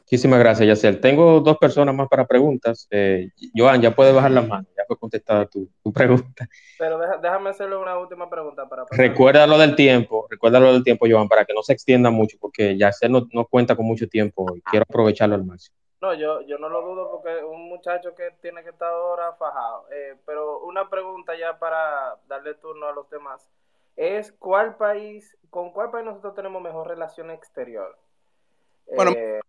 [0.00, 0.98] Muchísimas gracias, Yacel.
[0.98, 2.88] Tengo dos personas más para preguntas.
[2.90, 6.48] Eh, Joan, ya puedes bajar la mano, ya fue contestada tu, pregunta.
[6.78, 8.86] Pero déjame hacerle una última pregunta para...
[8.90, 12.38] Recuerda lo del tiempo, recuerda lo del tiempo, Joan, para que no se extienda mucho,
[12.40, 15.76] porque Yacel no, no cuenta con mucho tiempo y quiero aprovecharlo al máximo.
[16.00, 19.86] No, yo, yo no lo dudo porque un muchacho que tiene que estar ahora fajado.
[19.90, 23.48] Eh, pero una pregunta ya para darle turno a los demás
[23.96, 27.98] es cuál país, con cuál país nosotros tenemos mejor relación exterior.
[28.94, 29.40] Bueno, eh,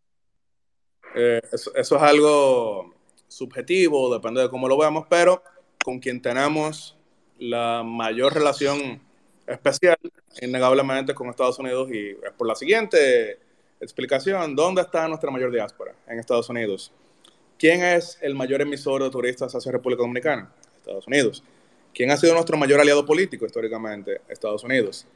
[1.15, 2.93] eh, eso, es algo
[3.27, 5.43] subjetivo, depende de cómo lo veamos, pero
[5.83, 6.97] con quien tenemos
[7.37, 8.99] la mayor relación
[9.45, 9.97] especial,
[10.41, 13.39] innegablemente con Estados Unidos, y es por la siguiente
[13.81, 15.93] Explicación, ¿dónde está nuestra mayor diáspora?
[16.05, 16.91] En Estados Unidos.
[17.57, 20.51] ¿Quién es el mayor emisor de turistas hacia República Dominicana?
[20.77, 21.43] Estados Unidos.
[21.93, 24.19] ¿Quién ha sido nuestro mayor aliado político históricamente?
[24.27, 25.07] Estados Unidos.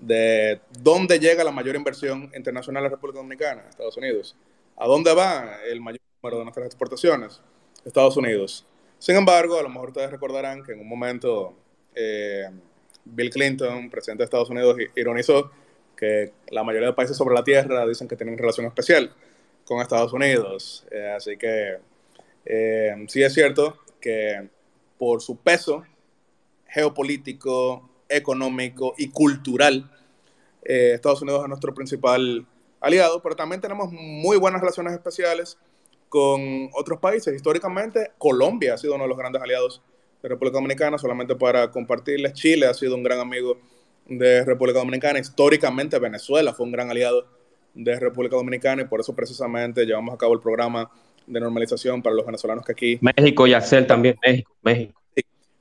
[0.00, 3.64] ¿De dónde llega la mayor inversión internacional a República Dominicana?
[3.68, 4.34] Estados Unidos.
[4.76, 7.42] ¿A dónde va el mayor número de nuestras exportaciones?
[7.84, 8.64] Estados Unidos.
[8.98, 11.54] Sin embargo, a lo mejor ustedes recordarán que en un momento
[11.94, 12.48] eh,
[13.04, 15.50] Bill Clinton, presidente de Estados Unidos, ironizó
[15.98, 19.12] que la mayoría de países sobre la Tierra dicen que tienen relación especial
[19.64, 20.86] con Estados Unidos.
[20.90, 21.78] Eh, así que
[22.44, 24.48] eh, sí es cierto que
[24.96, 25.82] por su peso
[26.68, 29.90] geopolítico, económico y cultural,
[30.62, 32.46] eh, Estados Unidos es nuestro principal
[32.80, 35.58] aliado, pero también tenemos muy buenas relaciones especiales
[36.08, 37.34] con otros países.
[37.34, 39.82] Históricamente, Colombia ha sido uno de los grandes aliados
[40.22, 43.58] de República Dominicana, solamente para compartirles, Chile ha sido un gran amigo
[44.08, 47.26] de República Dominicana, históricamente Venezuela fue un gran aliado
[47.74, 50.90] de República Dominicana y por eso precisamente llevamos a cabo el programa
[51.26, 52.98] de normalización para los venezolanos que aquí...
[53.00, 55.00] México y hacer también, México, México.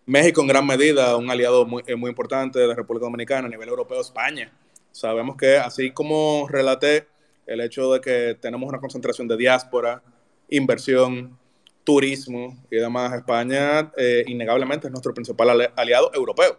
[0.06, 3.68] México en gran medida, un aliado muy, eh, muy importante de República Dominicana a nivel
[3.68, 4.52] europeo, España.
[4.92, 7.08] Sabemos que así como relaté
[7.46, 10.02] el hecho de que tenemos una concentración de diáspora,
[10.50, 11.38] inversión,
[11.84, 16.58] turismo y demás, España eh, innegablemente es nuestro principal aliado europeo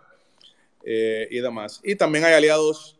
[0.84, 1.80] eh, y demás.
[1.82, 2.98] Y también hay aliados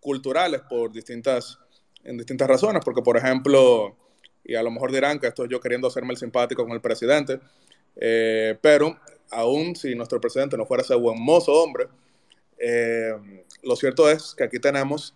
[0.00, 1.58] culturales por distintas,
[2.04, 3.96] en distintas razones, porque por ejemplo,
[4.44, 7.40] y a lo mejor dirán que esto yo queriendo hacerme el simpático con el presidente,
[8.60, 8.98] pero
[9.30, 11.88] aún si nuestro presidente no fuera ese buen mozo hombre,
[12.58, 13.12] eh,
[13.62, 15.14] lo cierto es que aquí tenemos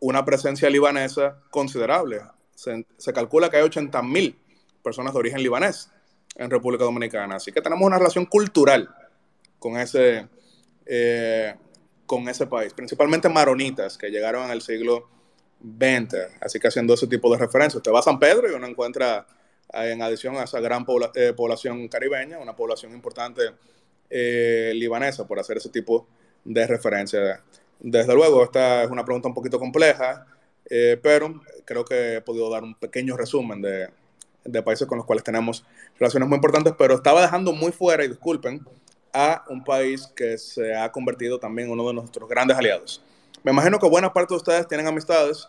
[0.00, 2.20] una presencia libanesa considerable.
[2.54, 4.38] Se, calcula que hay 80 mil
[4.82, 5.90] personas de origen libanés
[6.36, 7.36] en República Dominicana.
[7.36, 8.94] Así que tenemos una relación cultural
[9.58, 10.28] con ese,
[10.86, 11.54] eh,
[12.06, 15.08] con ese país, principalmente maronitas que llegaron el siglo
[15.62, 16.14] XX.
[16.40, 19.26] Así que haciendo ese tipo de referencias, usted va a San Pedro y uno encuentra
[19.72, 23.42] en adición a esa gran eh, población caribeña, una población importante
[24.10, 26.06] eh, libanesa, por hacer ese tipo
[26.44, 27.42] de referencia.
[27.80, 30.26] Desde luego, esta es una pregunta un poquito compleja,
[30.68, 33.88] eh, pero creo que he podido dar un pequeño resumen de,
[34.44, 35.64] de, países con los cuales tenemos
[35.98, 38.64] relaciones muy importantes, pero estaba dejando muy fuera, y disculpen,
[39.12, 43.02] a un país que se ha convertido también en uno de nuestros grandes aliados.
[43.42, 45.48] Me imagino que buena parte de ustedes tienen amistades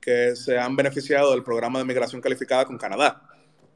[0.00, 3.22] que se han beneficiado del programa de migración calificada con Canadá.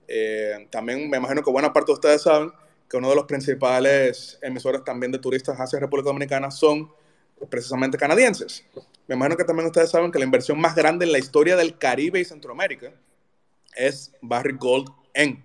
[0.06, 2.50] Eh, también me imagino que buena parte de ustedes saben
[2.88, 6.90] que uno de los principales emisores también de turistas hacia República Dominicana son
[7.48, 8.64] precisamente canadienses.
[9.06, 11.76] Me imagino que también ustedes saben que la inversión más grande en la historia del
[11.78, 12.92] Caribe y Centroamérica
[13.74, 15.42] es Barrick Gold en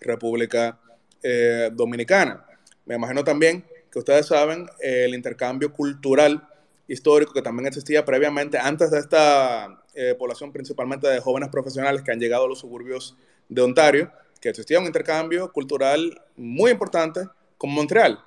[0.00, 0.78] República
[1.22, 2.44] eh, Dominicana.
[2.90, 6.44] Me imagino también que ustedes saben el intercambio cultural
[6.88, 12.10] histórico que también existía previamente antes de esta eh, población, principalmente de jóvenes profesionales que
[12.10, 13.16] han llegado a los suburbios
[13.48, 14.10] de Ontario,
[14.40, 18.18] que existía un intercambio cultural muy importante con Montreal.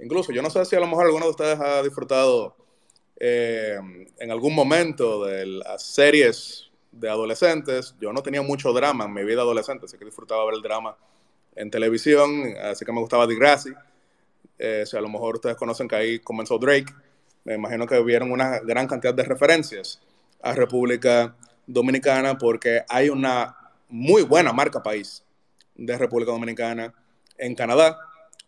[0.00, 2.56] Incluso, yo no sé si a lo mejor alguno de ustedes ha disfrutado
[3.20, 3.76] eh,
[4.18, 7.94] en algún momento de las series de adolescentes.
[8.00, 10.96] Yo no tenía mucho drama en mi vida adolescente, así que disfrutaba ver el drama
[11.54, 13.74] en televisión, así que me gustaba Degrassi.
[14.58, 16.92] Eh, si a lo mejor ustedes conocen que ahí comenzó Drake,
[17.44, 20.00] me imagino que vieron una gran cantidad de referencias
[20.42, 21.34] a República
[21.66, 23.56] Dominicana porque hay una
[23.88, 25.24] muy buena marca país
[25.74, 26.92] de República Dominicana
[27.38, 27.98] en Canadá.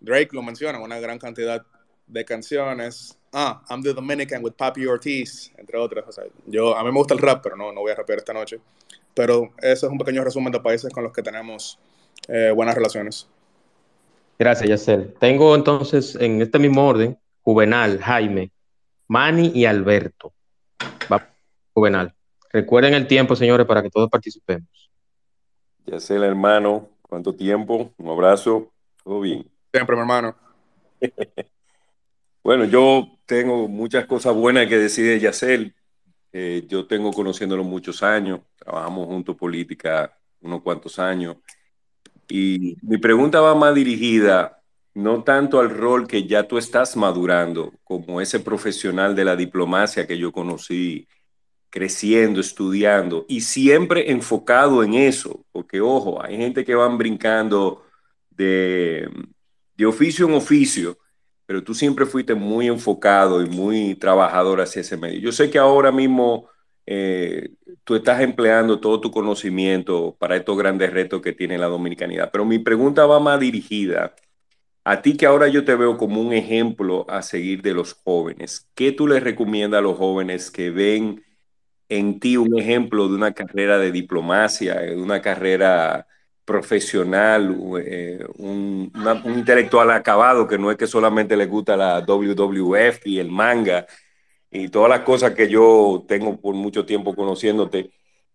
[0.01, 1.65] Drake lo menciona, una gran cantidad
[2.07, 3.17] de canciones.
[3.33, 6.05] Ah, I'm the Dominican with Papi Ortiz, entre otras.
[6.47, 8.61] yo, a mí me gusta el rap, pero no, no voy a rapear esta noche.
[9.15, 11.79] Pero ese es un pequeño resumen de países con los que tenemos
[12.29, 13.29] eh, buenas relaciones.
[14.41, 15.12] Gracias, Yacel.
[15.20, 18.51] Tengo entonces en este mismo orden Juvenal, Jaime,
[19.07, 20.32] Manny y Alberto.
[21.12, 21.28] Va,
[21.74, 22.14] Juvenal.
[22.51, 24.91] Recuerden el tiempo, señores, para que todos participemos.
[25.84, 28.72] Ya sé, hermano, cuánto tiempo, un abrazo,
[29.05, 29.47] todo bien.
[29.74, 30.34] Siempre, mi hermano.
[32.43, 35.74] bueno, yo tengo muchas cosas buenas que decir de Yacel.
[36.32, 41.36] Eh, yo tengo conociéndolo muchos años, trabajamos juntos política unos cuantos años.
[42.31, 44.61] Y mi pregunta va más dirigida
[44.95, 50.07] no tanto al rol que ya tú estás madurando como ese profesional de la diplomacia
[50.07, 51.07] que yo conocí
[51.70, 57.85] creciendo, estudiando y siempre enfocado en eso, porque ojo, hay gente que van brincando
[58.31, 59.09] de,
[59.76, 60.99] de oficio en oficio,
[61.47, 65.20] pero tú siempre fuiste muy enfocado y muy trabajador hacia ese medio.
[65.20, 66.49] Yo sé que ahora mismo
[66.93, 67.51] eh,
[67.84, 72.45] tú estás empleando todo tu conocimiento para estos grandes retos que tiene la dominicanidad, pero
[72.45, 74.16] mi pregunta va más dirigida
[74.82, 78.68] a ti que ahora yo te veo como un ejemplo a seguir de los jóvenes.
[78.74, 81.22] ¿Qué tú les recomiendas a los jóvenes que ven
[81.88, 86.09] en ti un ejemplo de una carrera de diplomacia, de una carrera
[86.45, 88.93] profesional, eh, un,
[89.24, 93.86] un, intelectual acabado que no es que solamente le gusta la WWF y el manga
[94.51, 97.91] y todas las cosas que yo tengo por mucho tiempo conociéndote,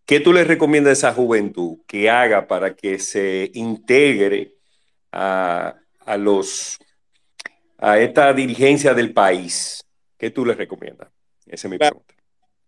[0.06, 4.54] ¿qué tú le recomiendas a esa juventud que haga para que se integre
[5.12, 6.80] a, a los,
[7.78, 9.84] a esta dirigencia del país?
[10.18, 11.10] ¿Qué tú les recomiendas?
[11.46, 12.14] Esa es mi pregunta.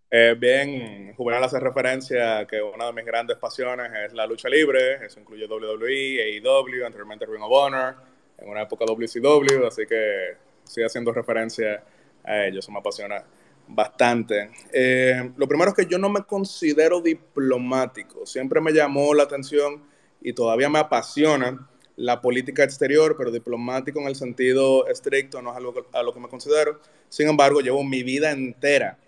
[0.09, 4.47] Eh, bien, Juvenal hace referencia a que una de mis grandes pasiones es la lucha
[4.47, 7.95] libre, eso incluye WWE, AEW, anteriormente Ring of Honor,
[8.37, 11.83] en una época WCW, así que estoy haciendo referencia
[12.27, 13.23] a ello, eso me apasiona
[13.67, 14.51] bastante.
[14.71, 19.83] Eh, lo primero es que yo no me considero diplomático, siempre me llamó la atención
[20.21, 25.57] y todavía me apasiona la política exterior, pero diplomático en el sentido estricto no es
[25.57, 26.79] algo a lo que me considero.
[27.09, 28.99] Sin embargo, llevo mi vida entera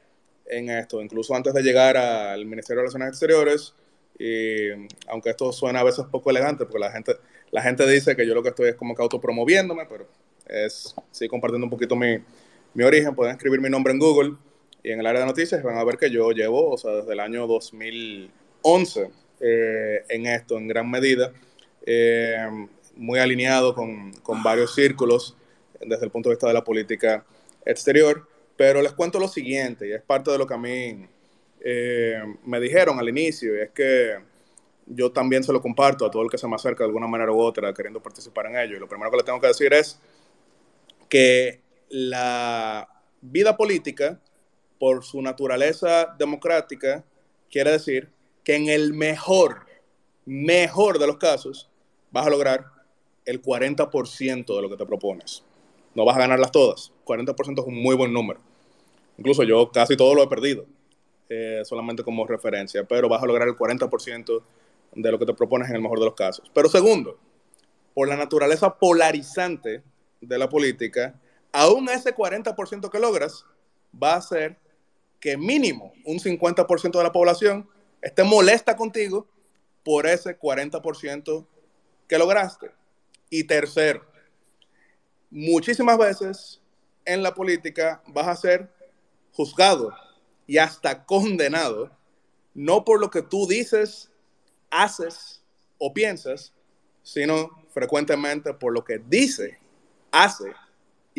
[0.45, 3.75] en esto, incluso antes de llegar al Ministerio de Relaciones Exteriores,
[4.17, 4.69] y
[5.07, 7.15] aunque esto suena a veces poco elegante, porque la gente,
[7.51, 10.07] la gente dice que yo lo que estoy es como que autopromoviéndome, pero
[10.47, 12.17] es, sí, compartiendo un poquito mi,
[12.73, 14.35] mi origen, pueden escribir mi nombre en Google
[14.83, 17.13] y en el área de noticias van a ver que yo llevo, o sea, desde
[17.13, 19.09] el año 2011
[19.39, 21.31] eh, en esto, en gran medida.
[21.85, 25.35] Eh, muy alineado con, con, varios círculos
[25.79, 27.25] desde el punto de vista de la política
[27.65, 28.27] exterior.
[28.57, 31.07] Pero les cuento lo siguiente, y es parte de lo que a mí
[31.61, 34.17] eh, me dijeron al inicio, y es que
[34.85, 37.31] yo también se lo comparto a todo el que se me acerca de alguna manera
[37.31, 38.75] u otra queriendo participar en ello.
[38.75, 39.99] Y lo primero que le tengo que decir es
[41.07, 42.87] que la
[43.21, 44.19] vida política,
[44.79, 47.03] por su naturaleza democrática,
[47.51, 48.09] quiere decir
[48.43, 49.65] que en el mejor,
[50.25, 51.69] mejor de los casos,
[52.11, 52.65] vas a lograr
[53.25, 55.43] el 40% de lo que te propones.
[55.95, 56.91] No vas a ganarlas todas.
[57.05, 58.39] 40% es un muy buen número.
[59.17, 60.65] Incluso yo casi todo lo he perdido,
[61.27, 64.41] eh, solamente como referencia, pero vas a lograr el 40%
[64.95, 66.49] de lo que te propones en el mejor de los casos.
[66.53, 67.17] Pero segundo,
[67.93, 69.83] por la naturaleza polarizante
[70.21, 71.19] de la política,
[71.51, 73.45] aún ese 40% que logras
[73.91, 74.57] va a ser
[75.19, 77.67] que mínimo un 50% de la población
[78.01, 79.27] esté molesta contigo
[79.83, 81.45] por ese 40%
[82.07, 82.71] que lograste.
[83.29, 84.05] Y tercero,
[85.29, 86.61] muchísimas veces
[87.05, 88.71] en la política vas a ser
[89.33, 89.93] juzgado
[90.47, 91.91] y hasta condenado,
[92.53, 94.11] no por lo que tú dices,
[94.71, 95.43] haces
[95.77, 96.53] o piensas,
[97.03, 99.59] sino frecuentemente por lo que dice,
[100.11, 100.53] hace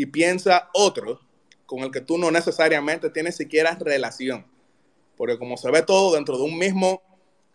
[0.01, 1.21] y piensa otro
[1.67, 4.47] con el que tú no necesariamente tienes siquiera relación.
[5.15, 7.03] Porque como se ve todo dentro de un mismo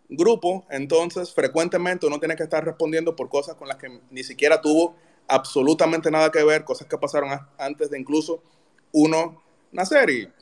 [0.08, 4.60] grupo, entonces frecuentemente uno tiene que estar respondiendo por cosas con las que ni siquiera
[4.60, 4.94] tuvo
[5.26, 8.40] absolutamente nada que ver, cosas que pasaron antes de incluso
[8.92, 9.42] uno
[9.72, 10.08] nacer.
[10.08, 10.32] Y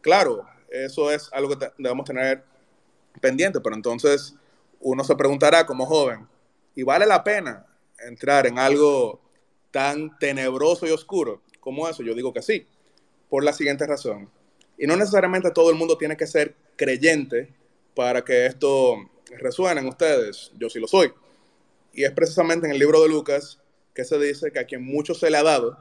[0.00, 2.42] claro, eso es algo que debemos tener
[3.20, 4.34] pendiente, pero entonces
[4.80, 6.26] uno se preguntará como joven,
[6.74, 7.66] ¿y vale la pena
[7.98, 9.20] entrar en algo
[9.70, 12.02] tan tenebroso y oscuro como eso?
[12.02, 12.66] Yo digo que sí,
[13.28, 14.28] por la siguiente razón.
[14.78, 17.52] Y no necesariamente todo el mundo tiene que ser creyente
[17.94, 18.96] para que esto
[19.38, 20.52] resuene en ustedes.
[20.58, 21.12] Yo sí lo soy.
[21.92, 23.58] Y es precisamente en el libro de Lucas
[23.94, 25.76] que se dice que a quien mucho se le ha dado,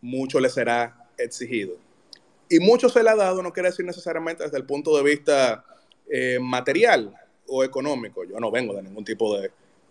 [0.00, 1.76] mucho le será exigido.
[2.48, 5.64] Y mucho se le ha dado no quiere decir necesariamente desde el punto de vista
[6.10, 7.14] eh, material
[7.46, 8.24] o económico.
[8.24, 9.50] Yo no vengo de ningún tipo de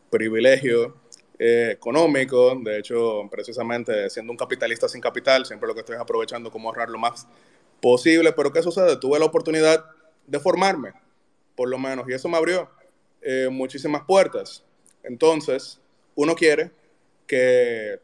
[0.10, 0.96] privilegio
[1.40, 2.56] eh, económico.
[2.64, 6.70] De hecho, precisamente siendo un capitalista sin capital, siempre lo que estoy es aprovechando como
[6.70, 7.28] ahorrar lo más
[7.82, 8.34] posible.
[8.34, 8.98] Pero ¿qué sucede?
[8.98, 9.84] Tuve la oportunidad
[10.28, 10.94] de formarme
[11.60, 12.70] por lo menos, y eso me abrió
[13.22, 14.64] eh, muchísimas puertas.
[15.04, 15.78] Entonces,
[16.16, 16.72] uno quiere
[17.28, 18.00] que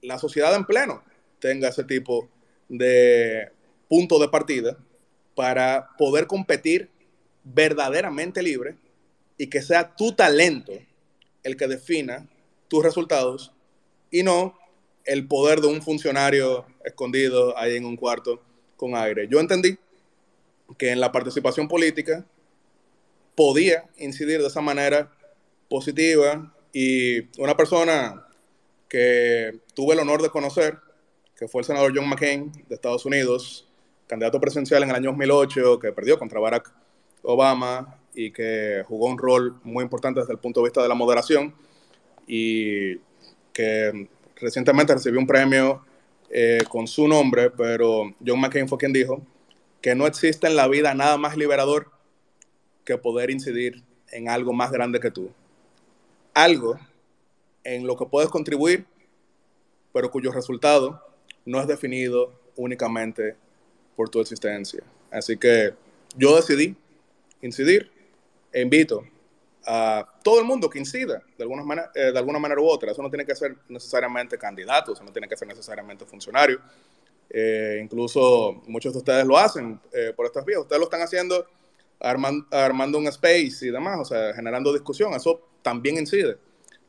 [0.00, 1.04] la sociedad en pleno
[1.38, 2.26] tenga ese tipo
[2.70, 3.50] de
[3.86, 4.78] punto de partida
[5.34, 6.88] para poder competir
[7.44, 8.76] verdaderamente libre
[9.36, 10.72] y que sea tu talento
[11.42, 12.26] el que defina
[12.68, 13.52] tus resultados
[14.10, 14.58] y no
[15.04, 18.40] el poder de un funcionario escondido ahí en un cuarto
[18.76, 19.28] con aire.
[19.28, 19.78] Yo entendí
[20.76, 22.24] que en la participación política
[23.34, 25.12] podía incidir de esa manera
[25.68, 28.26] positiva y una persona
[28.88, 30.78] que tuve el honor de conocer,
[31.36, 33.68] que fue el senador John McCain de Estados Unidos,
[34.06, 36.72] candidato presidencial en el año 2008, que perdió contra Barack
[37.22, 40.94] Obama y que jugó un rol muy importante desde el punto de vista de la
[40.94, 41.54] moderación
[42.26, 42.96] y
[43.52, 45.84] que recientemente recibió un premio
[46.30, 49.22] eh, con su nombre, pero John McCain fue quien dijo
[49.80, 51.90] que no existe en la vida nada más liberador
[52.84, 55.30] que poder incidir en algo más grande que tú.
[56.34, 56.78] Algo
[57.64, 58.86] en lo que puedes contribuir,
[59.92, 61.02] pero cuyo resultado
[61.44, 63.36] no es definido únicamente
[63.94, 64.82] por tu existencia.
[65.10, 65.74] Así que
[66.16, 66.76] yo decidí
[67.40, 67.90] incidir
[68.52, 69.04] e invito
[69.66, 72.92] a todo el mundo que incida de alguna, manera, eh, de alguna manera u otra.
[72.92, 76.60] Eso no tiene que ser necesariamente candidato, eso no tiene que ser necesariamente funcionario.
[77.28, 80.60] Eh, incluso muchos de ustedes lo hacen eh, por estas vías.
[80.60, 81.46] Ustedes lo están haciendo
[81.98, 85.12] armando, armando un space y demás, o sea, generando discusión.
[85.14, 86.38] Eso también incide.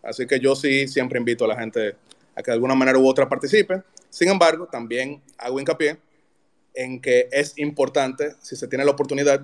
[0.03, 1.95] Así que yo sí siempre invito a la gente
[2.35, 3.81] a que de alguna manera u otra participe.
[4.09, 5.97] Sin embargo, también hago hincapié
[6.75, 9.41] en que es importante, si se tiene la oportunidad,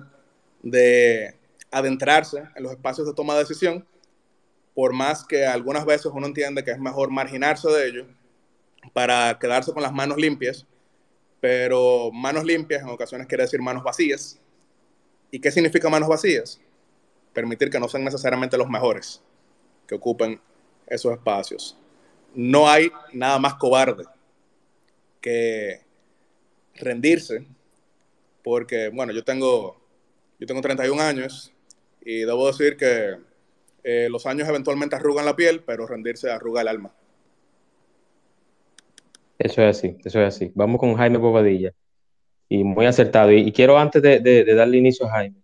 [0.62, 1.34] de
[1.74, 3.86] adentrarse en los espacios de toma de decisión,
[4.74, 8.06] por más que algunas veces uno entiende que es mejor marginarse de ello
[8.92, 10.66] para quedarse con las manos limpias,
[11.40, 14.40] pero manos limpias en ocasiones quiere decir manos vacías.
[15.30, 16.60] ¿Y qué significa manos vacías?
[17.32, 19.20] Permitir que no sean necesariamente los mejores
[19.88, 20.40] que ocupen
[20.86, 21.76] esos espacios.
[22.34, 24.04] No hay nada más cobarde
[25.20, 25.80] que
[26.74, 27.46] rendirse,
[28.44, 29.80] porque, bueno, yo tengo,
[30.38, 31.53] yo tengo 31 años
[32.04, 33.16] y debo decir que
[33.82, 36.94] eh, los años eventualmente arrugan la piel, pero rendirse arruga el alma.
[39.38, 40.52] Eso es así, eso es así.
[40.54, 41.72] Vamos con Jaime Bobadilla.
[42.48, 43.32] Y muy acertado.
[43.32, 45.36] Y, quiero, antes de, darle inicio a Jaime,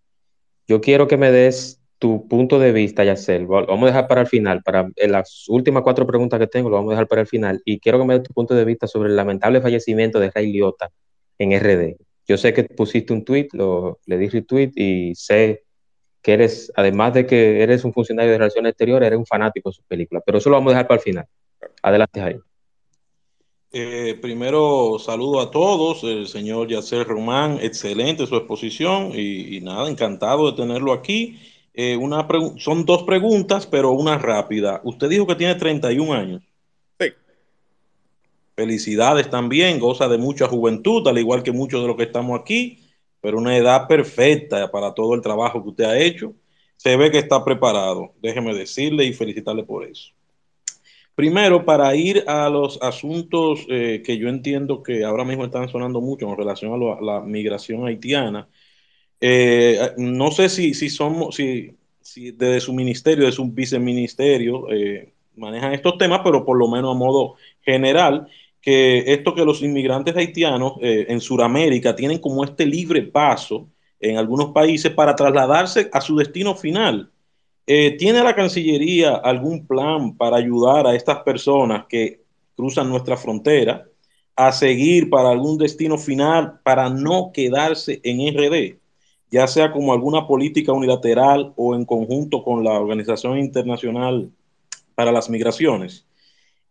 [0.68, 3.46] yo quiero que me des tu punto de vista, Yacel.
[3.46, 6.92] Vamos a dejar para el final, para las últimas cuatro preguntas que tengo, lo vamos
[6.92, 7.60] a dejar para el final.
[7.64, 10.52] Y quiero que me des tu punto de vista sobre el lamentable fallecimiento de Ray
[10.52, 10.90] Liotta
[11.38, 11.96] en RD.
[12.26, 15.64] Yo sé que pusiste un tweet, lo, le di retweet y sé
[16.22, 19.74] que eres, además de que eres un funcionario de relaciones exteriores, eres un fanático de
[19.74, 20.22] sus películas.
[20.26, 21.26] Pero eso lo vamos a dejar para el final.
[21.82, 22.40] Adelante, Jaime.
[23.72, 30.50] Eh, primero saludo a todos, el señor Yacer Román, excelente su exposición y, nada, encantado
[30.50, 31.38] de tenerlo aquí.
[31.72, 32.26] Eh, una
[32.58, 34.80] son dos preguntas, pero una rápida.
[34.82, 36.42] Usted dijo que tiene 31 años.
[36.98, 37.06] Sí.
[38.56, 42.89] Felicidades también, goza de mucha juventud, al igual que muchos de los que estamos aquí,
[43.20, 46.34] pero una edad perfecta para todo el trabajo que usted ha hecho.
[46.76, 50.12] Se ve que está preparado, déjeme decirle y felicitarle por eso.
[51.14, 56.00] Primero, para ir a los asuntos eh, que yo entiendo que ahora mismo están sonando
[56.00, 58.48] mucho en relación a, la migración haitiana,
[59.20, 65.12] eh, no sé si, si somos, si, si, desde su ministerio, de su viceministerio, eh,
[65.36, 68.28] manejan estos temas, pero por lo menos a modo general,
[68.60, 73.68] que esto que los inmigrantes haitianos en Sudamérica tienen como este libre paso
[74.00, 77.10] en algunos países para trasladarse a su destino final.
[77.66, 82.22] Eh, ¿Tiene la Cancillería algún plan para ayudar a estas personas que
[82.56, 83.86] cruzan nuestra frontera
[84.34, 88.78] a seguir para algún destino final para no quedarse en RD,
[89.30, 94.30] ya sea como alguna política unilateral o en conjunto con la Organización Internacional
[94.94, 96.06] para las Migraciones?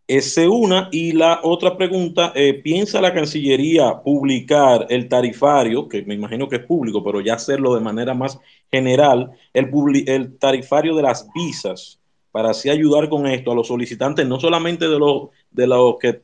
[0.10, 0.90] Ese una.
[0.92, 6.56] Y la otra pregunta, eh, ¿piensa la Cancillería publicar el tarifario, que me imagino que
[6.58, 8.40] es público, pero ya hacerlo de manera más
[8.72, 9.70] general, el,
[10.08, 12.00] el tarifario de las visas,
[12.32, 16.20] para así ayudar con esto a los solicitantes, no solamente de los de los que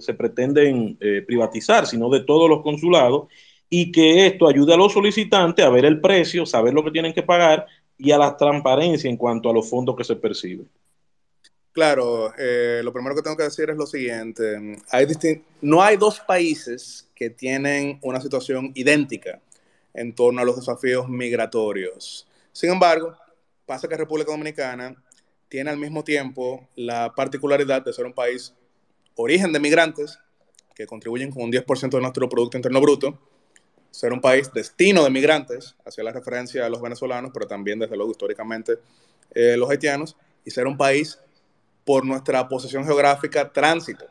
[0.00, 3.28] se pretenden eh, privatizar, sino de todos los consulados,
[3.70, 7.12] y que esto ayude a los solicitantes a ver el precio, saber lo que tienen
[7.14, 7.66] que pagar
[7.96, 10.68] y a la transparencia en cuanto a los fondos que se perciben.
[11.78, 14.80] Claro, eh, lo primero que tengo que decir es lo siguiente.
[15.60, 19.40] No hay dos países que tienen una situación idéntica
[19.94, 22.26] en torno a los desafíos migratorios.
[22.50, 23.14] Sin embargo,
[23.64, 24.92] pasa que República Dominicana
[25.48, 28.52] tiene al mismo tiempo la particularidad de ser un país
[29.14, 30.18] origen de migrantes,
[30.74, 33.16] que contribuyen con un 10% de nuestro Producto Interno Bruto,
[33.92, 37.96] ser un país destino de migrantes, hacia la referencia a los venezolanos, pero también, desde
[37.96, 38.78] luego, históricamente,
[39.32, 41.20] eh, los haitianos, y ser un país
[41.88, 44.04] por nuestra posición geográfica tránsito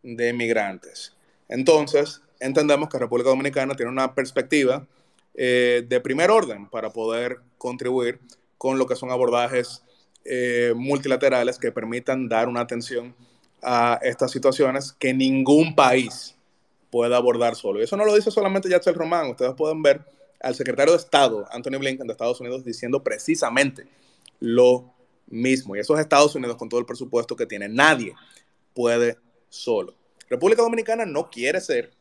[0.00, 1.12] de migrantes.
[1.48, 4.86] Entonces, entendemos que República Dominicana tiene una perspectiva
[5.34, 8.20] eh, de primer orden para poder contribuir
[8.58, 9.82] con lo que son abordajes
[10.24, 13.12] eh, multilaterales que permitan dar una atención
[13.60, 16.36] a estas situaciones que ningún país
[16.92, 17.80] pueda abordar solo.
[17.80, 19.30] Y eso no lo dice solamente Yatzel Román.
[19.30, 20.00] Ustedes pueden ver
[20.40, 23.88] al secretario de Estado, Anthony Blinken, de Estados Unidos, diciendo precisamente
[24.38, 24.94] lo
[25.30, 25.76] mismo.
[25.76, 27.68] Y eso es Estados Unidos con todo el presupuesto que tiene.
[27.68, 28.14] Nadie
[28.74, 29.16] puede
[29.48, 29.94] solo.
[30.28, 31.92] República Dominicana no quiere ser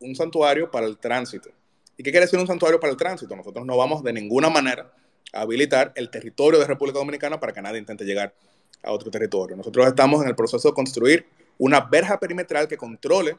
[0.00, 1.50] un santuario para el tránsito.
[1.96, 3.34] ¿Y qué quiere decir un santuario para el tránsito?
[3.34, 4.92] Nosotros no vamos de ninguna manera
[5.32, 8.34] a habilitar el territorio de República Dominicana para que nadie intente llegar
[8.82, 9.56] a otro territorio.
[9.56, 11.26] Nosotros estamos en el proceso de construir
[11.58, 13.36] una verja perimetral que controle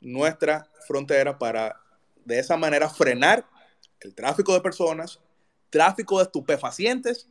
[0.00, 1.80] nuestra frontera para
[2.24, 3.46] de esa manera frenar
[4.00, 5.18] el tráfico de personas,
[5.70, 7.26] tráfico de estupefacientes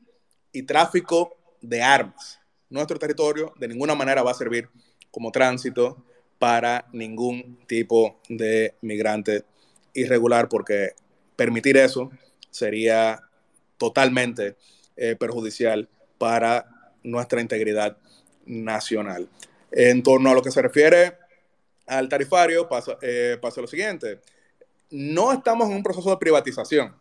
[0.57, 2.39] y tráfico de armas.
[2.71, 4.69] Nuestro territorio de ninguna manera va a servir
[5.11, 6.03] como tránsito
[6.39, 9.45] para ningún tipo de migrante
[9.93, 10.93] irregular porque
[11.35, 12.09] permitir eso
[12.49, 13.21] sería
[13.77, 14.55] totalmente
[14.95, 15.87] eh, perjudicial
[16.17, 16.65] para
[17.03, 17.97] nuestra integridad
[18.47, 19.29] nacional.
[19.71, 21.19] En torno a lo que se refiere
[21.85, 24.21] al tarifario, pasa, eh, pasa lo siguiente.
[24.89, 26.95] No estamos en un proceso de privatización,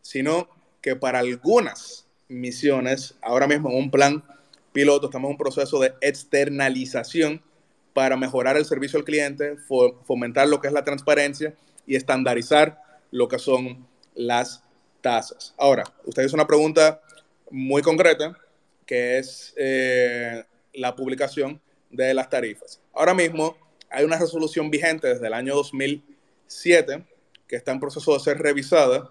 [0.00, 0.48] sino
[0.80, 2.01] que para algunas
[2.32, 4.24] misiones, ahora mismo en un plan
[4.72, 7.42] piloto, estamos en un proceso de externalización
[7.92, 9.56] para mejorar el servicio al cliente,
[10.04, 11.54] fomentar lo que es la transparencia
[11.86, 12.80] y estandarizar
[13.10, 14.62] lo que son las
[15.00, 15.54] tasas.
[15.58, 17.00] Ahora, usted hizo una pregunta
[17.50, 18.36] muy concreta,
[18.86, 21.60] que es eh, la publicación
[21.90, 22.80] de las tarifas.
[22.94, 23.56] Ahora mismo
[23.90, 27.04] hay una resolución vigente desde el año 2007
[27.46, 29.10] que está en proceso de ser revisada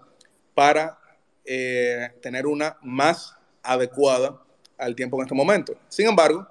[0.54, 0.98] para
[1.44, 4.40] eh, tener una más adecuada
[4.78, 5.74] al tiempo en este momento.
[5.88, 6.46] Sin embargo,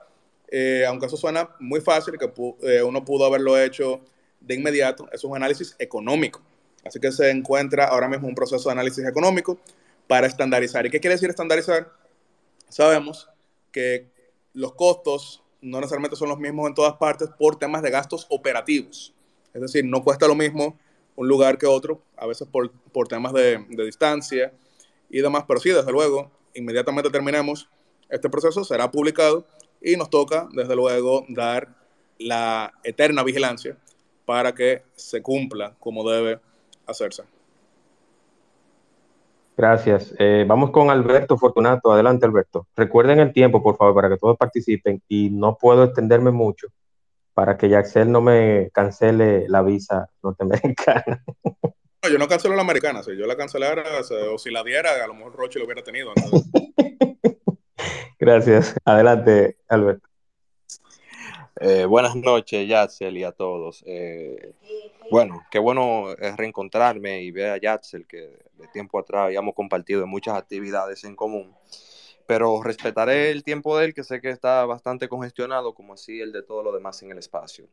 [0.48, 4.02] eh, aunque eso suena muy fácil, que uno pudo haberlo hecho
[4.40, 6.42] de inmediato, es un análisis económico.
[6.84, 9.60] Así que se encuentra ahora mismo un proceso de análisis económico
[10.08, 10.86] para estandarizar.
[10.86, 11.92] ¿Y qué quiere decir estandarizar?
[12.70, 13.30] Sabemos
[13.72, 14.08] que
[14.54, 19.14] los costos no necesariamente son los mismos en todas partes por temas de gastos operativos.
[19.54, 20.78] Es decir, no cuesta lo mismo
[21.16, 24.52] un lugar que otro, a veces por, por temas de, de, distancia
[25.12, 27.70] y demás, pero sí, desde luego, inmediatamente terminemos
[28.10, 29.46] este proceso, será publicado
[29.82, 31.70] y nos toca, desde luego, dar
[32.18, 33.78] la eterna vigilancia
[34.26, 36.40] para que se cumpla como debe
[36.86, 37.24] hacerse.
[39.58, 40.16] Gracias.
[40.18, 41.92] Eh, vamos con Alberto Fortunato.
[41.92, 42.68] Adelante, Alberto.
[42.76, 46.68] Recuerden el tiempo, por favor, para que todos participen y no puedo extenderme mucho
[47.34, 51.24] para que Yaxel no me cancele la visa norteamericana.
[52.04, 53.04] No, yo no cancelo la americana.
[53.04, 53.84] Si yo la cancelara
[54.32, 56.14] o si la diera, a lo mejor Roche lo hubiera tenido.
[58.20, 58.76] Gracias.
[58.86, 60.08] Adelante, Alberto.
[61.60, 63.84] Eh, buenas noches, Yatzel, y a todos.
[63.86, 64.56] Eh,
[65.12, 70.36] bueno, qué bueno reencontrarme y ver a Yatzel, que de tiempo atrás habíamos compartido muchas
[70.36, 71.56] actividades en común.
[72.26, 76.32] Pero respetaré el tiempo de él, que sé que está bastante congestionado, como así el
[76.32, 77.68] de todo lo demás en el espacio.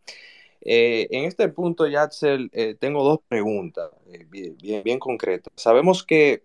[0.60, 3.90] Eh, en este punto, Yatzel, tengo dos preguntas
[4.28, 5.52] bien, bien, concretas.
[5.56, 6.42] Sabemos que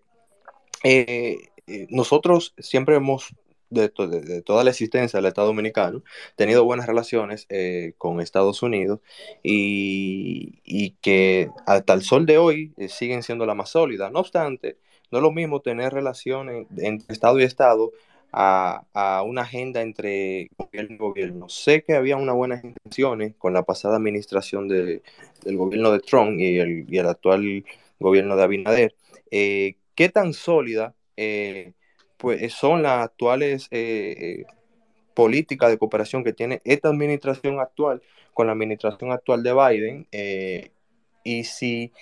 [1.88, 3.34] nosotros siempre hemos
[3.74, 6.02] de, toda la existencia del Estado Dominicano,
[6.36, 9.00] tenido buenas relaciones eh, con Estados Unidos
[9.42, 14.10] y, que hasta el sol de hoy eh, siguen siendo la más sólida.
[14.10, 14.78] No obstante,
[15.10, 17.92] no es lo mismo tener relaciones entre Estado y Estado
[18.36, 21.48] a, una agenda entre gobierno y gobierno.
[21.48, 25.02] Sé que había unas buenas intenciones con la pasada administración del
[25.44, 27.64] gobierno de Trump y el, actual
[28.00, 28.94] gobierno de Abinader.
[29.30, 30.94] Eh, ¿Qué tan sólida
[32.16, 34.44] pues eh, son las actuales eh,
[35.14, 40.08] políticas de cooperación que tiene esta administración actual con la administración actual de Biden
[41.22, 41.92] y si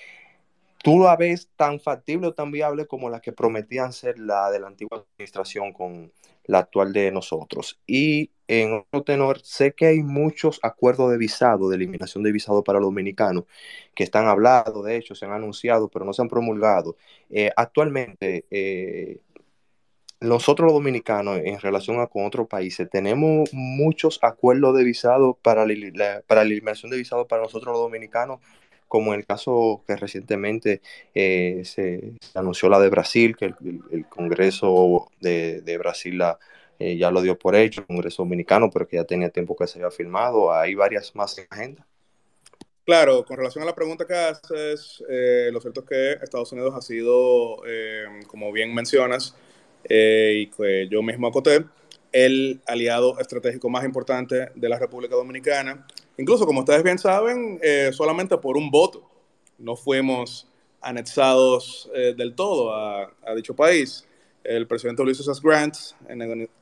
[0.83, 4.61] tú la ves tan factible o tan viable como la que prometían ser la de
[4.61, 6.13] la antigua administración con
[6.45, 7.81] la actual de nosotros.
[7.87, 12.65] Y en otro tenor, sé que hay muchos acuerdos de visado, de eliminación de visado
[12.65, 13.45] para los dominicanos,
[13.95, 16.97] que están hablados, de hecho, se han anunciado, pero no se han promulgado.
[17.57, 18.45] actualmente,
[20.21, 26.23] nosotros los dominicanos, en relación con otros países, tenemos muchos acuerdos de visado para la,
[26.27, 28.41] para la eliminación de visado para nosotros los dominicanos,
[28.93, 30.83] como en el caso que recientemente
[31.15, 36.21] eh, se, anunció la de Brasil, que el, Congreso de, Brasil
[36.79, 39.67] eh, ya lo dio por hecho, el Congreso Dominicano, pero que ya tenía tiempo que
[39.67, 40.53] se había firmado.
[40.53, 41.87] Hay varias más en agenda.
[42.85, 46.75] Claro, con relación a la pregunta que haces, eh, lo cierto es que Estados Unidos
[46.77, 47.63] ha sido,
[48.27, 49.35] como bien mencionas,
[49.89, 51.65] y que yo mismo acoté,
[52.13, 55.87] el aliado estratégico más importante de la República Dominicana.
[56.19, 59.09] Incluso, como ustedes bien saben, eh, solamente por un voto
[59.59, 60.49] no fuimos
[60.81, 64.07] anexados eh, del todo a, dicho país.
[64.45, 65.41] El presidente Ulysses S.
[65.43, 65.77] Grant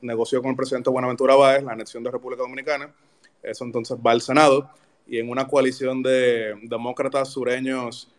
[0.01, 2.93] negoció con el presidente Buenaventura Báez la anexión de República Dominicana.
[3.41, 4.69] Eso entonces va al Senado
[5.07, 8.09] y en una coalición de demócratas sureños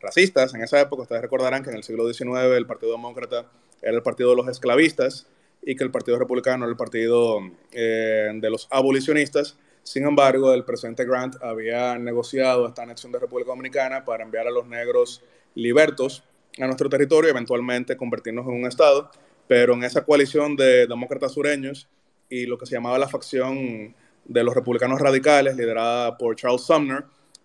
[0.00, 1.02] racistas en esa época.
[1.02, 3.46] Ustedes recordarán que en el siglo XIX el Partido Demócrata
[3.82, 5.26] era el partido de los esclavistas
[5.62, 7.40] y que el Partido Republicano era el partido
[7.72, 9.56] eh, de los abolicionistas.
[9.88, 14.50] Sin embargo, el presidente Grant había negociado esta anexión de República Dominicana para enviar a
[14.50, 15.22] los negros
[15.54, 16.22] libertos
[16.58, 19.10] a nuestro territorio y eventualmente convertirnos en un Estado.
[19.46, 21.88] Pero en esa coalición de demócratas sureños
[22.28, 23.94] y lo que se llamaba la facción
[24.26, 27.04] de los republicanos radicales, liderada por Charles Sumner,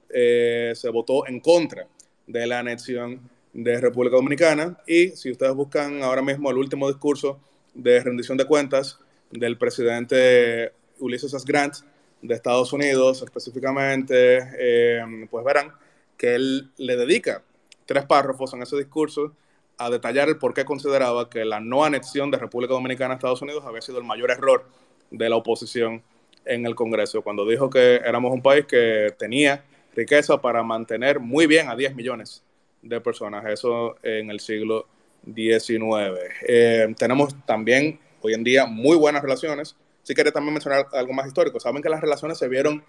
[0.09, 1.87] eh, se votó en contra
[2.27, 3.21] de la anexión
[3.53, 4.77] de República Dominicana.
[4.85, 7.39] Y si ustedes buscan ahora mismo el último discurso
[7.73, 8.99] de rendición de cuentas
[9.31, 11.45] del presidente Ulysses S.
[11.47, 11.75] Grant
[12.23, 15.73] de Estados Unidos, específicamente, eh, pues verán
[16.17, 17.43] que él le dedica
[17.85, 19.33] tres párrafos en ese discurso
[19.77, 23.41] a detallar el por qué consideraba que la no anexión de República Dominicana a Estados
[23.41, 24.65] Unidos había sido el mayor error
[25.11, 26.01] de la oposición
[26.45, 29.63] en el Congreso, cuando dijo que éramos un país que tenía
[29.93, 32.41] riqueza para mantener muy bien a 10 millones
[32.81, 34.87] de personas, eso en el siglo
[35.25, 36.19] XIX.
[36.47, 39.75] Eh, tenemos también hoy en día muy buenas relaciones.
[40.03, 42.83] Si quería también mencionar algo más histórico, saben que las relaciones se vieron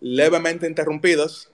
[0.00, 1.50] levemente interrumpidas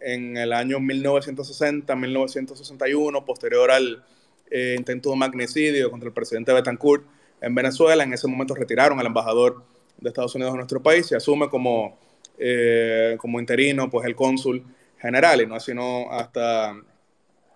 [0.00, 4.04] en el año 1960-1961, posterior al
[4.50, 7.06] eh, intento de magnicidio contra el presidente Betancourt
[7.40, 8.04] en Venezuela.
[8.04, 9.64] En ese momento retiraron al embajador
[9.98, 11.98] de Estados Unidos a nuestro país y asume como,
[12.38, 14.62] eh, como interino pues, el cónsul
[14.98, 16.76] general, y no sino hasta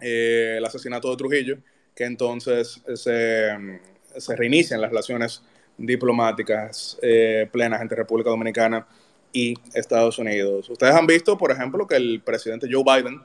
[0.00, 1.58] eh, el asesinato de Trujillo,
[1.94, 3.50] que entonces se,
[4.16, 5.42] se reinician las relaciones
[5.76, 6.98] diplomáticas
[7.50, 8.86] plenas entre República Dominicana
[9.32, 10.70] y Estados Unidos.
[10.70, 13.20] Ustedes han visto, por ejemplo, que el presidente Joe Biden,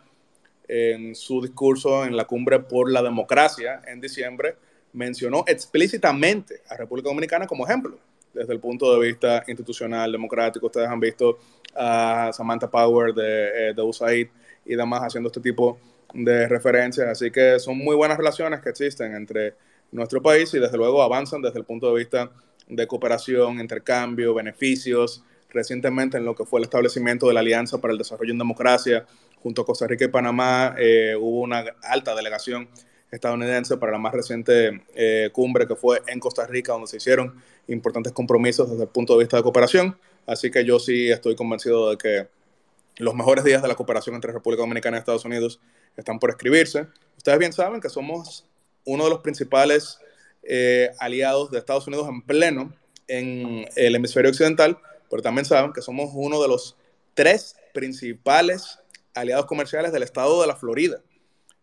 [0.67, 4.55] en su discurso en la cumbre por la democracia en diciembre,
[4.91, 7.97] mencionó explícitamente a República Dominicana como ejemplo
[8.33, 10.67] desde el punto de vista institucional, democrático.
[10.67, 11.39] Ustedes han visto
[11.75, 14.27] a Samantha Power de, eh, de USAID
[14.65, 15.79] y demás haciendo este tipo
[16.13, 17.07] de referencias.
[17.07, 19.55] Así que son muy buenas relaciones que existen entre
[19.91, 22.31] nuestro país y desde luego avanzan desde el punto de vista
[22.67, 27.91] de cooperación, intercambio, beneficios, recientemente en lo que fue el establecimiento de la Alianza para
[27.91, 29.05] el Desarrollo en Democracia,
[29.41, 32.69] junto a Costa Rica y Panamá, eh, hubo una alta delegación
[33.11, 37.35] estadounidense para la más reciente eh, cumbre que fue en Costa Rica, donde se hicieron
[37.67, 39.97] importantes compromisos desde el punto de vista de cooperación.
[40.27, 42.27] Así que yo sí estoy convencido de que
[42.97, 45.59] los mejores días de la cooperación entre República Dominicana y Estados Unidos
[45.95, 46.87] están por escribirse.
[47.17, 48.48] Ustedes bien saben que somos
[48.89, 49.99] uno de los principales
[50.43, 52.73] eh, aliados de Estados Unidos en pleno
[53.07, 54.79] en el hemisferio occidental
[55.09, 56.77] pero también saben que somos uno de los
[57.13, 58.79] tres principales
[59.13, 61.01] aliados comerciales del estado de la Florida.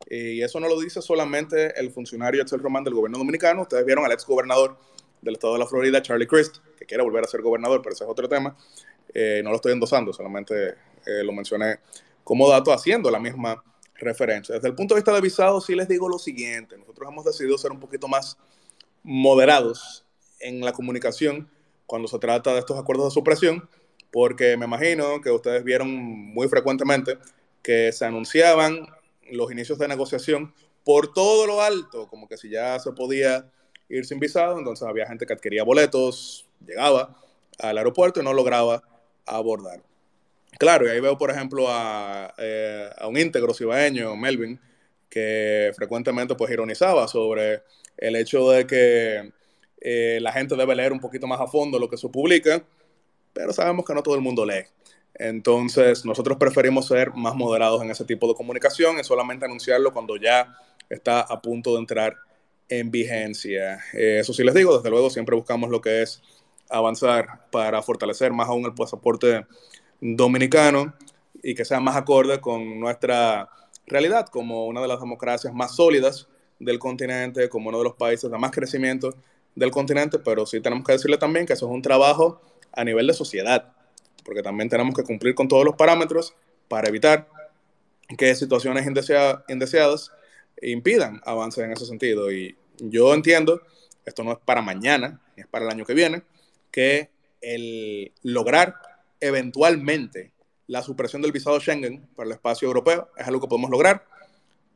[0.09, 3.62] Y eso no lo dice solamente el funcionario Axel Román del gobierno dominicano.
[3.62, 4.79] Ustedes vieron al ex gobernador
[5.22, 8.05] del estado de la Florida, Charlie Crist, que quiere volver a ser gobernador, pero ese
[8.05, 8.57] es otro tema.
[9.14, 10.74] Eh, no lo estoy endosando, solamente
[11.07, 11.79] eh, lo mencioné
[12.22, 13.62] como dato haciendo la misma
[13.99, 14.55] referencia.
[14.55, 16.77] Desde el punto de vista de visado, sí les digo lo siguiente.
[16.77, 18.37] Nosotros hemos decidido ser un poquito más
[19.03, 20.05] moderados
[20.41, 21.49] en la comunicación
[21.87, 23.69] cuando se trata de estos acuerdos de supresión,
[24.11, 27.19] porque me imagino que ustedes vieron muy frecuentemente
[27.63, 28.87] que se anunciaban
[29.31, 33.51] los inicios de negociación por todo lo alto, como que si ya se podía
[33.89, 37.17] ir sin visado, entonces había gente que adquiría boletos, llegaba
[37.59, 38.83] al aeropuerto y no lograba
[39.25, 39.83] abordar.
[40.59, 44.59] Claro, y ahí veo, por ejemplo, a, eh, a un íntegro cibaeño, Melvin,
[45.11, 47.63] que frecuentemente pues ironizaba sobre
[47.97, 49.33] el hecho de que
[49.81, 52.65] eh, la gente debe leer un poquito más a fondo lo que se publica,
[53.33, 54.65] pero sabemos que no todo el mundo lee.
[55.15, 60.17] Entonces, nosotros preferimos ser más moderados en ese tipo de comunicación y solamente anunciarlo cuando
[60.17, 60.57] ya
[60.89, 62.17] está a punto de entrar
[62.69, 63.81] en vigencia.
[63.93, 66.23] Eh, eso sí les digo, desde luego siempre buscamos lo que es
[66.69, 69.47] avanzar para fortalecer más aún el pasaporte
[70.01, 70.95] dominicano
[71.43, 73.49] y que sea más acorde con nuestra
[73.87, 76.29] realidad como una de las democracias más sólidas
[76.59, 79.15] del continente, como uno de los países de más crecimiento
[79.55, 82.41] del continente, pero sí tenemos que decirle también que eso es un trabajo
[82.73, 83.73] a nivel de sociedad,
[84.25, 86.35] porque también tenemos que cumplir con todos los parámetros
[86.69, 87.29] para evitar
[88.19, 90.13] que situaciones indeseadas
[90.63, 92.31] impidan avances en ese sentido.
[92.31, 93.63] Y yo entiendo,
[94.05, 96.23] esto no es para mañana, es para el año que viene,
[96.71, 98.75] que el lograr
[99.21, 100.33] eventualmente
[100.67, 104.05] la supresión del visado Schengen para el espacio europeo es algo que podemos lograr,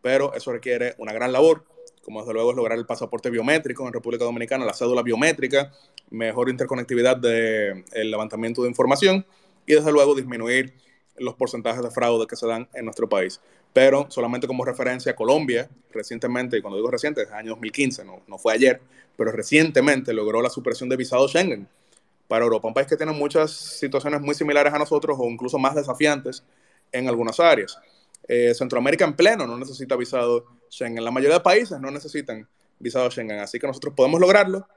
[0.02, 1.64] pero eso requiere una gran labor
[2.02, 5.72] como desde luego es lograr el pasaporte biométrico en República Dominicana, la cédula biométrica,
[6.10, 9.24] mejor interconectividad del levantamiento de información
[9.66, 10.74] y desde luego disminuir
[11.18, 13.40] los porcentajes de fraude que se dan en nuestro país.
[13.72, 18.38] Pero solamente como referencia, Colombia recientemente, y cuando digo reciente, es año 2015, no, no
[18.38, 18.80] fue ayer,
[19.16, 21.68] pero recientemente logró la supresión de visado Schengen
[22.30, 25.74] para Europa, un país que tiene muchas situaciones muy similares a nosotros o incluso más
[25.74, 26.44] desafiantes
[26.92, 27.76] en algunas áreas.
[28.28, 31.02] Eh, Centroamérica en pleno no necesita visado Schengen.
[31.04, 32.46] La mayoría de países no necesitan
[32.78, 34.68] visado Schengen, así que nosotros podemos lograrlo,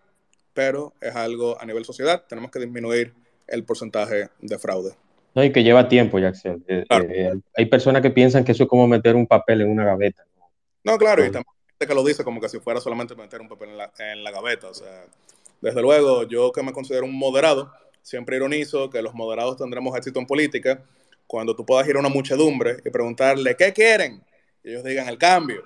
[0.55, 3.13] pero es algo a nivel sociedad, tenemos que disminuir
[3.45, 4.95] el porcentaje de fraude.
[5.35, 6.63] No, y que lleva tiempo, Jackson.
[6.67, 9.85] Eh, eh, hay personas que piensan que eso es como meter un papel en una
[9.85, 10.25] gaveta.
[10.83, 13.47] No, claro, y también gente que lo dice como que si fuera solamente meter un
[13.47, 14.69] papel en la, en la gaveta.
[14.69, 15.05] O sea,
[15.63, 20.19] desde luego, yo que me considero un moderado, siempre ironizo que los moderados tendremos éxito
[20.19, 20.83] en política
[21.25, 24.21] cuando tú puedas ir a una muchedumbre y preguntarle, ¿qué quieren?
[24.61, 25.63] Y ellos digan el cambio.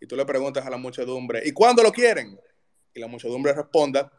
[0.00, 2.40] Y tú le preguntas a la muchedumbre, ¿y cuándo lo quieren?
[2.94, 4.10] Y la muchedumbre responda,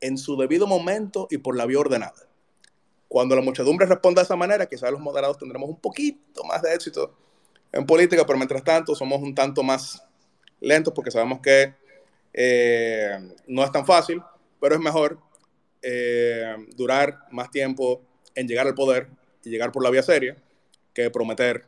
[0.00, 2.28] en su debido momento y por la vía ordenada.
[3.08, 6.72] Cuando la muchedumbre responda de esa manera, quizás los moderados tendremos un poquito más de
[6.72, 7.16] éxito
[7.72, 10.04] en política, pero mientras tanto somos un tanto más
[10.60, 11.74] lentos porque sabemos que
[12.32, 13.18] eh,
[13.48, 14.22] no es tan fácil,
[14.60, 15.18] pero es mejor
[15.82, 18.02] eh, durar más tiempo
[18.34, 19.08] en llegar al poder
[19.44, 20.36] y llegar por la vía seria
[20.92, 21.64] que prometer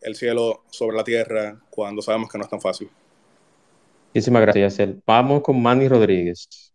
[0.00, 2.90] el cielo sobre la tierra cuando sabemos que no es tan fácil.
[4.14, 4.78] Muchísimas gracias.
[5.06, 6.72] Vamos con Manny Rodríguez.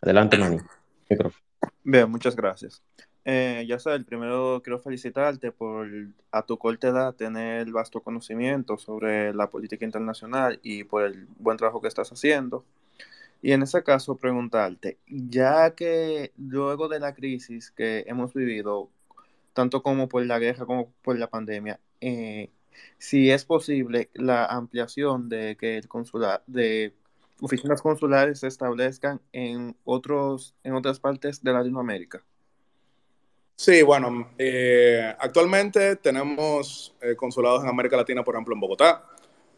[0.00, 0.58] Adelante, Manny.
[1.10, 1.42] Micrófono.
[1.84, 2.82] Bien, muchas gracias.
[3.24, 5.88] Eh, ya sabes, primero quiero felicitarte por
[6.32, 11.56] a tu corta edad tener vasto conocimiento sobre la política internacional y por el buen
[11.56, 12.64] trabajo que estás haciendo.
[13.42, 18.88] Y en ese caso preguntarte, ya que luego de la crisis que hemos vivido,
[19.52, 22.50] tanto como por la guerra como por la pandemia, eh,
[22.98, 26.94] si es posible la ampliación de que el consular, de
[27.40, 32.22] oficinas consulares se establezcan en otros, en otras partes de Latinoamérica.
[33.56, 39.04] Sí, bueno, eh, actualmente tenemos eh, consulados en América Latina, por ejemplo, en Bogotá,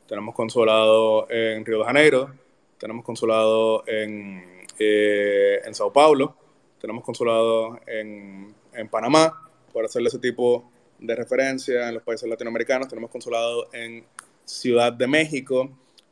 [0.09, 2.44] tenemos consulado en Río de Janeiro,
[2.79, 6.37] tenemos consulado en, eh, en Sao Paulo,
[6.81, 12.89] tenemos consulado en, en Panamá, por hacerle ese tipo de referencia en los países latinoamericanos,
[12.89, 14.05] tenemos consulado en
[14.45, 15.71] Ciudad de México,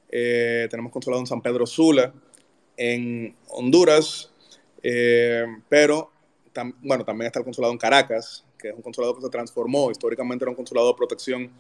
[0.09, 2.13] eh, tenemos consulado en San Pedro Sula,
[2.77, 4.31] en Honduras,
[4.83, 6.11] eh, pero
[6.83, 10.45] bueno, también está el consulado en Caracas, que es un consulado que se transformó, históricamente
[10.45, 11.51] era un consulado de protección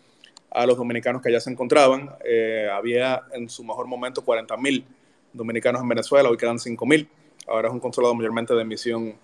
[0.54, 2.10] a los dominicanos que allá se encontraban.
[2.24, 4.84] Eh, había en su mejor momento 40.000
[5.32, 7.08] dominicanos en Venezuela, hoy quedan 5.000.
[7.48, 9.14] Ahora es un consulado mayormente de emisión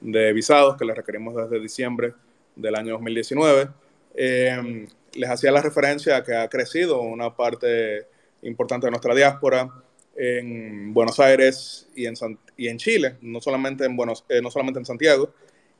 [0.00, 2.14] de visados que les requerimos desde diciembre
[2.54, 3.68] del año 2019.
[4.14, 8.06] les hacía la referencia a que ha crecido una parte
[8.42, 9.70] importante de nuestra diáspora
[10.16, 12.14] en Buenos Aires y en,
[12.56, 15.30] y en Chile, no solamente en, Buenos, eh, no solamente en Santiago.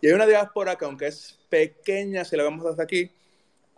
[0.00, 3.10] Y hay una diáspora que aunque es pequeña, si la vemos desde aquí,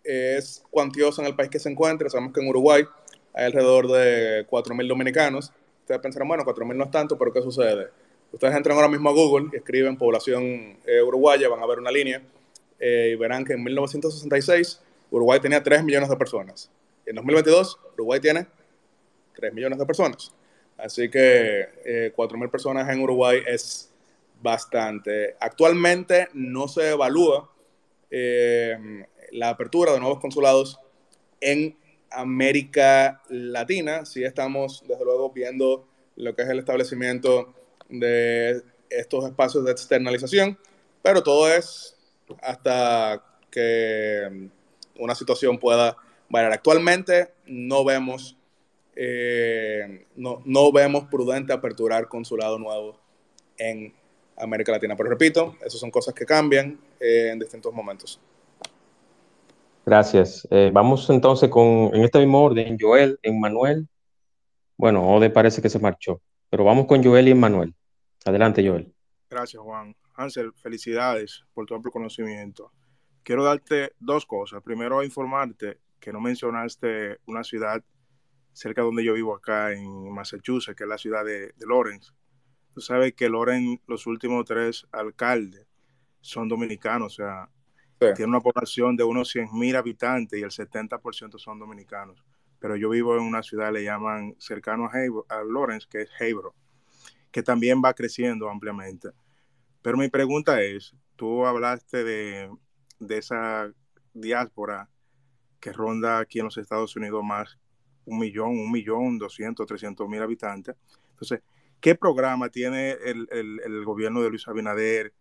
[0.08, 2.08] es cuantiosa en el país que se encuentra.
[2.08, 2.84] Sabemos que en Uruguay
[3.34, 5.52] hay alrededor de 4.000 dominicanos.
[5.82, 7.88] Ustedes pensarán, bueno, 4.000 no es tanto, pero ¿qué sucede?
[8.32, 11.90] Ustedes entran ahora mismo a Google y escriben población eh, uruguaya, van a ver una
[11.90, 12.22] línea
[12.78, 14.80] eh, y verán que en 1966
[15.10, 16.70] Uruguay tenía 3 millones de personas.
[17.06, 18.46] En 2022 Uruguay tiene
[19.34, 20.32] 3 millones de personas.
[20.76, 23.90] Así que eh, 4.000 personas en Uruguay es
[24.40, 25.36] bastante.
[25.40, 27.50] Actualmente no se evalúa
[28.10, 30.78] eh, la apertura de nuevos consulados
[31.40, 31.76] en
[32.10, 34.04] América Latina.
[34.04, 35.86] Sí estamos, desde luego, viendo
[36.16, 37.54] lo que es el establecimiento
[37.88, 40.58] de estos espacios de externalización,
[41.02, 41.96] pero todo es
[42.42, 44.48] hasta que
[44.98, 45.96] una situación pueda
[46.28, 46.52] variar.
[46.52, 48.38] Actualmente no vemos
[49.00, 52.98] eh, no, no, vemos prudente aperturar consulado nuevo
[53.56, 53.94] en
[54.36, 54.96] América Latina.
[54.96, 58.18] Pero repito, esas son cosas que cambian eh, en distintos momentos.
[59.88, 60.46] Gracias.
[60.50, 63.88] Eh, vamos entonces con, en este mismo orden, Joel, Emmanuel.
[64.76, 66.20] Bueno, Ode parece que se marchó,
[66.50, 67.74] pero vamos con Joel y Emmanuel.
[68.26, 68.92] Adelante, Joel.
[69.30, 69.96] Gracias, Juan.
[70.12, 72.70] Hansel, felicidades por tu amplio conocimiento.
[73.22, 74.62] Quiero darte dos cosas.
[74.62, 77.82] Primero, informarte que no mencionaste una ciudad
[78.52, 82.12] cerca donde yo vivo acá en Massachusetts, que es la ciudad de, Lawrence.
[82.74, 85.66] Tú sabes que Lawrence, los últimos tres alcaldes
[86.20, 87.48] son dominicanos, o sea,
[87.98, 92.22] tiene una población de unos 100 mil habitantes y el 70% son dominicanos.
[92.60, 96.54] Pero yo vivo en una ciudad, le llaman cercano a, a Lawrence, que es Hebro,
[97.30, 99.10] que también va creciendo ampliamente.
[99.82, 102.50] Pero mi pregunta es, tú hablaste de,
[102.98, 103.72] de esa
[104.12, 104.88] diáspora
[105.60, 107.58] que ronda aquí en los Estados Unidos más
[108.04, 110.74] un millón, un millón, doscientos, trescientos mil habitantes.
[111.10, 111.40] Entonces,
[111.80, 115.12] ¿qué programa tiene el, el, el, gobierno de Luis Abinader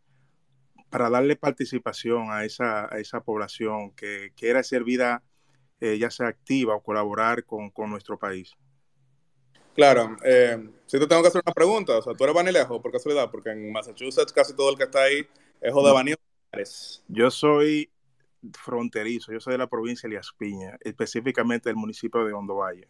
[0.89, 5.23] para darle participación a esa, a esa población que quiera ser vida,
[5.79, 8.53] eh, ya sea activa o colaborar con, con nuestro país?
[9.75, 12.91] Claro, eh, si te tengo que hacer una pregunta, o sea, tú eres vanilejo por
[12.91, 15.27] casualidad, porque en Massachusetts casi todo el que está ahí
[15.61, 16.67] es de
[17.07, 17.91] Yo soy
[18.53, 19.31] fronterizo.
[19.31, 22.87] Yo soy de la provincia de Las Piñas, específicamente del municipio de Hondo Valle.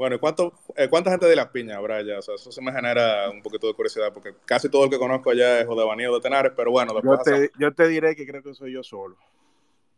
[0.00, 2.20] Bueno, ¿cuánto, eh, ¿cuánta gente de Las Piñas habrá allá?
[2.20, 4.98] O sea, eso se me genera un poquito de curiosidad, porque casi todo el que
[4.98, 6.94] conozco allá es o de o de Tenares, pero bueno.
[7.04, 9.18] Yo te, yo te, diré que creo que soy yo solo.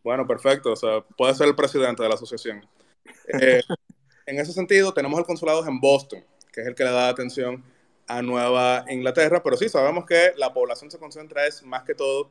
[0.03, 0.73] Bueno, perfecto.
[0.73, 2.67] O sea, puede ser el presidente de la asociación.
[3.29, 3.63] Eh,
[4.27, 7.63] en ese sentido, tenemos el consulado en Boston, que es el que le da atención
[8.09, 12.29] a Nueva Inglaterra, pero sí sabemos que la población se concentra es más que todo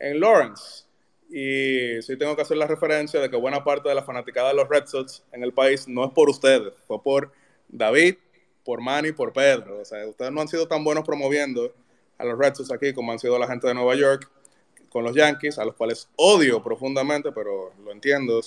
[0.00, 0.85] en Lawrence.
[1.28, 4.54] Y sí tengo que hacer la referencia de que buena parte de la fanaticada de
[4.54, 7.32] los Red Sox en el país no es por ustedes, fue por
[7.68, 8.16] David,
[8.64, 9.80] por Manny, por Pedro.
[9.80, 11.74] O sea, ustedes no han sido tan buenos promoviendo
[12.18, 14.30] a los Red Sox aquí como han sido la gente de Nueva York
[14.88, 18.40] con los Yankees, a los cuales odio profundamente, pero lo entiendo.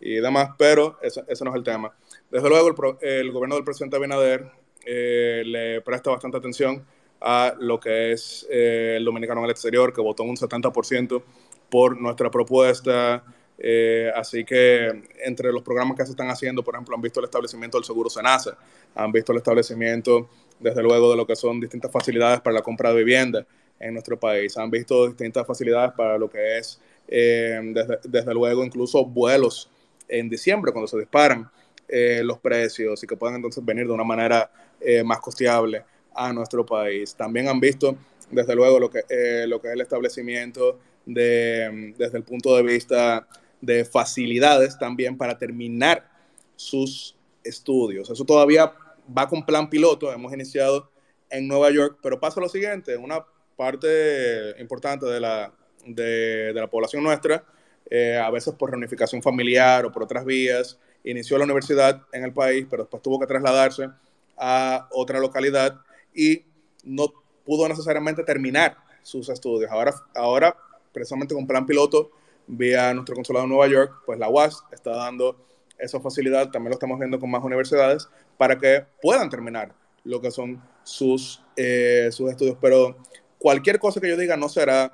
[0.00, 1.94] y demás, pero ese, ese no es el tema.
[2.30, 2.98] Desde luego, el, pro,
[3.32, 4.50] gobierno del presidente Abinader
[4.84, 6.84] eh, le presta bastante atención
[7.20, 11.22] a lo que es eh, el dominicano en el exterior, que votó un 70%
[11.70, 13.24] por nuestra propuesta.
[13.58, 17.24] Eh, así que entre los programas que se están haciendo, por ejemplo, han visto el
[17.24, 18.56] establecimiento del seguro Senasa,
[18.94, 20.28] han visto el establecimiento,
[20.60, 23.46] desde luego, de lo que son distintas facilidades para la compra de vivienda
[23.78, 28.64] en nuestro país, han visto distintas facilidades para lo que es, eh, desde, desde, luego,
[28.64, 29.70] incluso vuelos
[30.08, 31.50] en diciembre, cuando se disparan
[31.88, 35.84] eh, los precios y que puedan entonces venir de una manera eh, más costeable
[36.14, 37.14] a nuestro país.
[37.14, 37.96] También han visto,
[38.30, 39.02] desde luego, lo que,
[39.46, 43.26] lo que es el establecimiento de, desde el punto de vista
[43.60, 46.08] de facilidades también para terminar
[46.56, 48.10] sus estudios.
[48.10, 48.72] Eso todavía
[49.16, 50.90] va con plan piloto, hemos iniciado
[51.30, 53.24] en Nueva York, pero pasa lo siguiente, una
[53.56, 55.52] parte importante de la,
[55.86, 57.44] de, la población nuestra,
[57.88, 62.32] eh, a veces por reunificación familiar o por otras vías, inició la universidad en el
[62.32, 63.88] país, pero después tuvo que trasladarse
[64.36, 65.80] a otra localidad
[66.14, 66.44] y
[66.84, 67.06] no
[67.44, 69.70] pudo necesariamente terminar sus estudios.
[69.70, 70.56] Ahora, ahora
[70.96, 72.10] precisamente con plan piloto,
[72.46, 75.36] vía nuestro consulado en Nueva York, pues la UAS está dando
[75.78, 78.08] esa facilidad, también lo estamos viendo con más universidades,
[78.38, 79.74] para que puedan terminar
[80.04, 82.56] lo que son sus, eh, sus estudios.
[82.62, 82.96] Pero
[83.36, 84.90] cualquier cosa que yo diga no será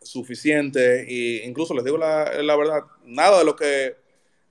[0.00, 3.96] suficiente e incluso les digo la, la, verdad, nada de lo que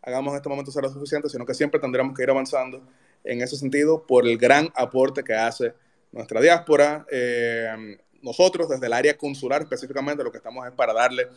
[0.01, 2.83] hagamos en este momento será suficiente, sino que siempre tendremos que ir avanzando
[3.23, 5.73] en ese sentido por el gran aporte que hace
[6.11, 7.05] nuestra diáspora.
[7.09, 11.27] Eh, nosotros desde el área consular específicamente lo que estamos es para darle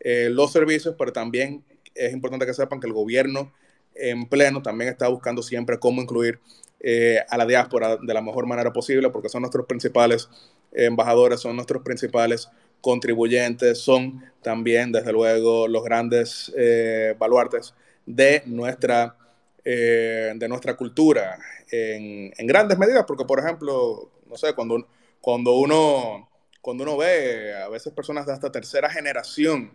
[0.00, 1.64] eh, los servicios, pero también
[1.94, 3.52] es importante que sepan que el gobierno
[3.94, 6.38] en pleno también está buscando siempre cómo incluir
[6.80, 10.28] eh, a la diáspora de la mejor manera posible, porque son nuestros principales
[10.72, 12.50] embajadores, son nuestros principales
[12.80, 17.74] contribuyentes, son también, desde luego, los grandes eh, baluartes
[18.04, 19.16] de nuestra,
[19.64, 21.38] eh, de nuestra cultura
[21.70, 24.84] en, en, grandes medidas, porque, por ejemplo, no sé, cuando,
[25.20, 26.28] cuando, uno,
[26.62, 29.72] cuando uno ve a veces personas de hasta tercera generación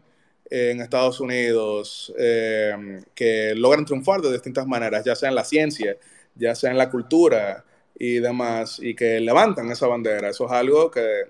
[0.49, 5.97] en Estados Unidos eh, que logran triunfar de distintas maneras, ya sea en la ciencia,
[6.35, 7.65] ya sea en la cultura
[7.99, 10.30] y demás, y que levantan esa bandera.
[10.30, 11.23] Eso es algo que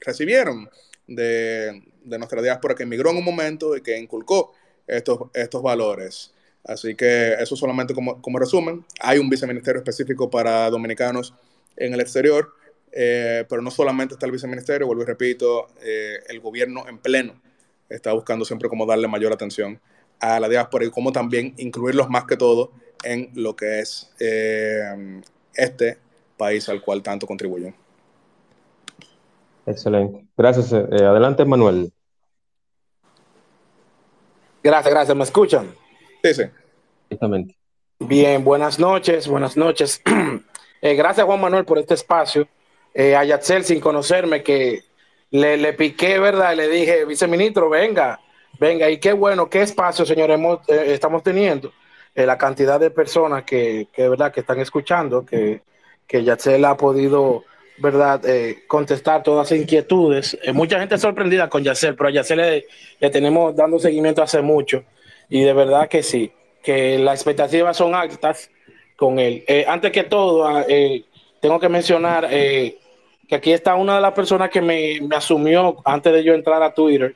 [0.00, 0.68] recibieron
[1.06, 4.52] de, de nuestra diáspora que emigró en un momento y que inculcó
[4.86, 6.34] estos, estos valores.
[6.64, 8.84] Así que eso solamente como, como resumen.
[9.00, 11.32] Hay un viceministerio específico para dominicanos
[11.76, 12.52] en el exterior,
[12.92, 17.40] eh, pero no solamente está el viceministerio, vuelvo y repito, eh, el gobierno en pleno
[17.88, 19.80] está buscando siempre cómo darle mayor atención
[20.20, 22.72] a la diáspora y cómo también incluirlos más que todo
[23.04, 25.20] en lo que es eh,
[25.54, 25.98] este
[26.36, 27.74] país al cual tanto contribuyen.
[29.66, 30.26] Excelente.
[30.36, 30.72] Gracias.
[30.72, 31.92] Eh, adelante, Manuel.
[34.62, 35.16] Gracias, gracias.
[35.16, 35.74] ¿Me escuchan?
[36.22, 36.42] Sí, sí.
[37.10, 37.56] Exactamente.
[38.00, 40.00] Bien, buenas noches, buenas noches.
[40.82, 42.48] eh, gracias, Juan Manuel, por este espacio.
[43.00, 44.82] Eh, a Yatzel, sin conocerme, que
[45.30, 46.52] le, le, piqué, ¿verdad?
[46.52, 48.18] Y le dije, viceministro, venga,
[48.58, 48.90] venga.
[48.90, 51.72] Y qué bueno, qué espacio, señores, hemos, eh, estamos teniendo.
[52.12, 54.32] Eh, la cantidad de personas que, que, ¿verdad?
[54.32, 55.62] que están escuchando, que,
[56.08, 57.44] que Yatzel ha podido
[57.78, 58.20] ¿verdad?
[58.26, 60.36] Eh, contestar todas las inquietudes.
[60.42, 62.66] Eh, mucha gente sorprendida con Yacel, pero a Yacel le,
[62.98, 64.82] le, tenemos dando seguimiento hace mucho
[65.28, 68.50] y de verdad que sí, que las expectativas son altas
[68.96, 69.44] con él.
[69.46, 70.64] Eh, antes que todo,
[71.40, 72.28] tengo que mencionar
[73.28, 76.62] que aquí está una de las personas que me, me, asumió antes de yo entrar
[76.62, 77.14] a Twitter,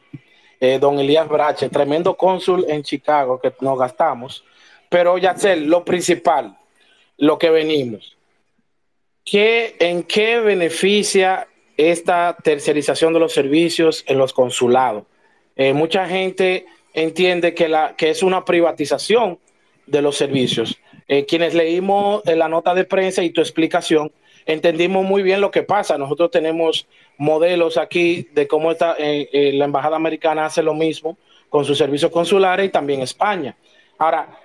[0.79, 4.45] don Elías Brache, tremendo cónsul en Chicago que nos gastamos.
[4.89, 6.57] Pero Yacel, lo principal,
[7.17, 8.17] lo que venimos
[9.25, 15.05] ¿Qué, ¿En qué beneficia esta tercerización de los servicios en los consulados?
[15.55, 19.39] Eh, mucha gente entiende que, la, que es una privatización
[19.87, 20.79] de los servicios.
[21.07, 24.11] Eh, quienes leímos la nota de prensa y tu explicación,
[24.47, 25.99] entendimos muy bien lo que pasa.
[25.99, 26.87] Nosotros tenemos
[27.19, 31.17] modelos aquí de cómo está, eh, eh, la Embajada Americana hace lo mismo
[31.49, 33.57] con sus servicios consulares y también España.
[33.99, 34.39] Ahora,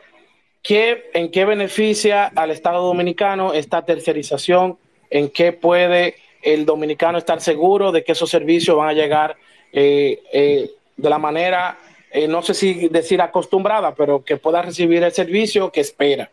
[0.68, 4.78] ¿Qué, ¿En qué beneficia al Estado dominicano esta tercerización?
[5.10, 9.38] ¿En qué puede el dominicano estar seguro de que esos servicios van a llegar
[9.72, 11.78] eh, eh, de la manera,
[12.12, 16.30] eh, no sé si decir acostumbrada, pero que pueda recibir el servicio que espera?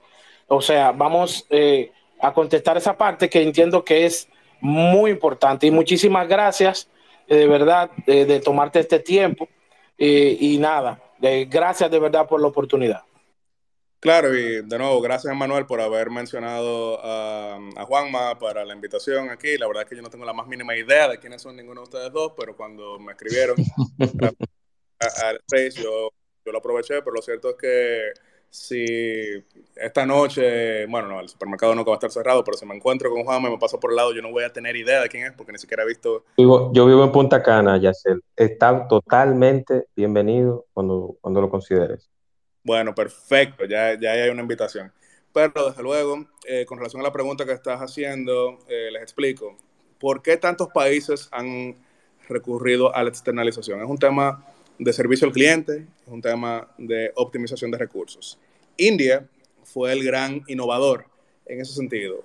[0.49, 4.29] O sea, vamos eh, a contestar esa parte que entiendo que es
[4.61, 5.67] muy importante.
[5.67, 6.89] Y muchísimas gracias,
[7.29, 9.49] de verdad, de tomarte este tiempo.
[9.99, 11.03] y nada,
[11.49, 13.05] gracias de verdad por la oportunidad.
[14.05, 19.31] Claro, y de nuevo, gracias Manuel por haber mencionado a, a, Juanma para la invitación
[19.31, 19.57] aquí.
[19.57, 21.81] La verdad es que yo no tengo la más mínima idea de quiénes son ninguno
[21.81, 23.57] de ustedes dos, pero cuando me escribieron
[24.99, 26.11] al Face, yo,
[26.45, 28.13] yo, lo aproveché, pero lo cierto es que
[28.55, 28.85] si
[29.75, 33.11] esta noche, bueno, no, el supermercado no va a estar cerrado, pero si me encuentro
[33.11, 35.09] con Juan y me paso por el lado, yo no voy a tener idea de
[35.09, 36.25] quién es porque ni siquiera he visto.
[36.37, 38.23] Vivo- yo vivo en Punta Cana, Yacel.
[38.37, 42.09] Está totalmente bienvenido cuando, cuando lo consideres.
[42.63, 44.93] Bueno, perfecto, ya, ya hay una invitación.
[45.33, 49.57] Pero desde luego, eh, con relación a la pregunta que estás haciendo, eh, les explico.
[49.99, 51.75] ¿Por qué tantos países han
[52.29, 53.83] recurrido a la externalización?
[53.83, 54.47] Es un tema
[54.79, 58.39] de servicio al cliente, es un tema de optimización de recursos.
[58.77, 59.27] India
[59.65, 61.07] fue el gran innovador
[61.47, 62.23] en ese sentido.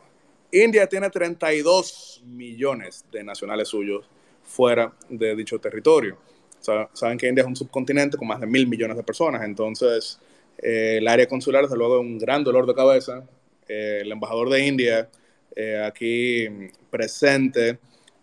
[0.51, 4.05] India tiene 32 millones de nacionales suyos
[4.43, 6.17] fuera de dicho territorio.
[6.59, 10.19] Sa- Saben que India es un subcontinente con más de mil millones de personas, entonces
[10.57, 13.23] eh, el área consular, desde luego, es un gran dolor de cabeza.
[13.67, 15.09] Eh, el embajador de India
[15.55, 16.47] eh, aquí
[16.89, 17.79] presente,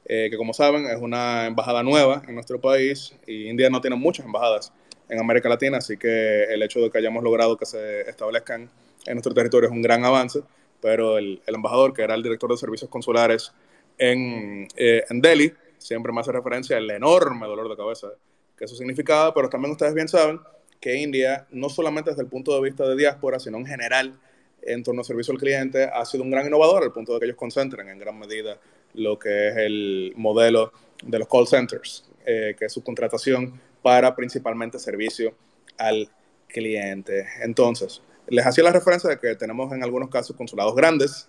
[0.08, 4.24] que como saben es una embajada nueva en nuestro país y India no tiene muchas
[4.24, 4.72] embajadas
[5.08, 8.68] en América Latina, así que el hecho de que hayamos logrado que se establezcan
[9.06, 10.40] en nuestro territorio es un gran avance,
[10.80, 13.52] pero el, el embajador, que era el director de servicios consulares
[13.98, 18.08] en, eh, en Delhi, siempre me hace referencia al enorme dolor de cabeza
[18.56, 20.40] que eso significaba, pero también ustedes bien saben
[20.80, 24.18] que India, no solamente desde el punto de vista de diáspora, sino en general
[24.62, 27.26] en torno al servicio al cliente, ha sido un gran innovador al punto de que
[27.26, 28.58] ellos concentran en gran medida
[28.94, 30.72] lo que es el modelo
[31.04, 35.32] de los call centers, eh, que es su contratación para principalmente servicio
[35.78, 36.10] al
[36.48, 37.24] cliente.
[37.40, 41.28] Entonces, les hacía la referencia de que tenemos en algunos casos consulados grandes,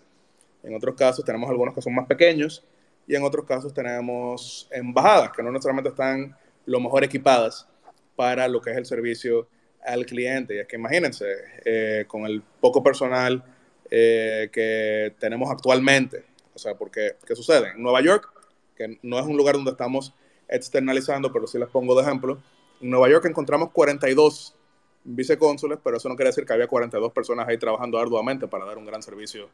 [0.64, 2.66] en otros casos tenemos algunos que son más pequeños
[3.06, 6.36] y en otros casos tenemos embajadas que no necesariamente están
[6.66, 7.68] lo mejor equipadas
[8.16, 9.48] para lo que es el servicio
[9.86, 10.56] al cliente.
[10.56, 11.28] Y es que imagínense,
[11.64, 13.44] eh, con el poco personal
[13.92, 16.26] eh, que tenemos actualmente,
[16.56, 17.74] o sea, porque, ¿qué sucede?
[17.76, 18.28] En Nueva York,
[18.76, 20.16] que no es un lugar donde estamos
[20.48, 22.38] externalizando, pero sí les pongo de ejemplo,
[22.82, 24.56] en Nueva York encontramos 42
[25.04, 28.78] vicecónsules, pero eso no quiere decir que había 42 personas ahí trabajando arduamente para dar
[28.78, 29.50] un gran servicio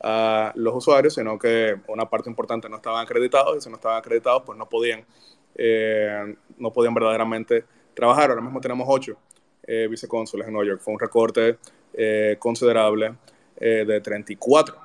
[0.00, 3.98] a los usuarios, sino que una parte importante no estaban acreditados y si no estaban
[3.98, 5.04] acreditados, pues no podían,
[5.54, 7.64] eh, no podían verdaderamente
[7.94, 8.30] trabajar.
[8.30, 9.16] Ahora mismo tenemos 8
[9.66, 10.80] eh, vicecónsules en Nueva York.
[10.82, 11.58] Fue un recorte
[11.94, 13.14] eh, considerable
[13.56, 14.76] eh, de 34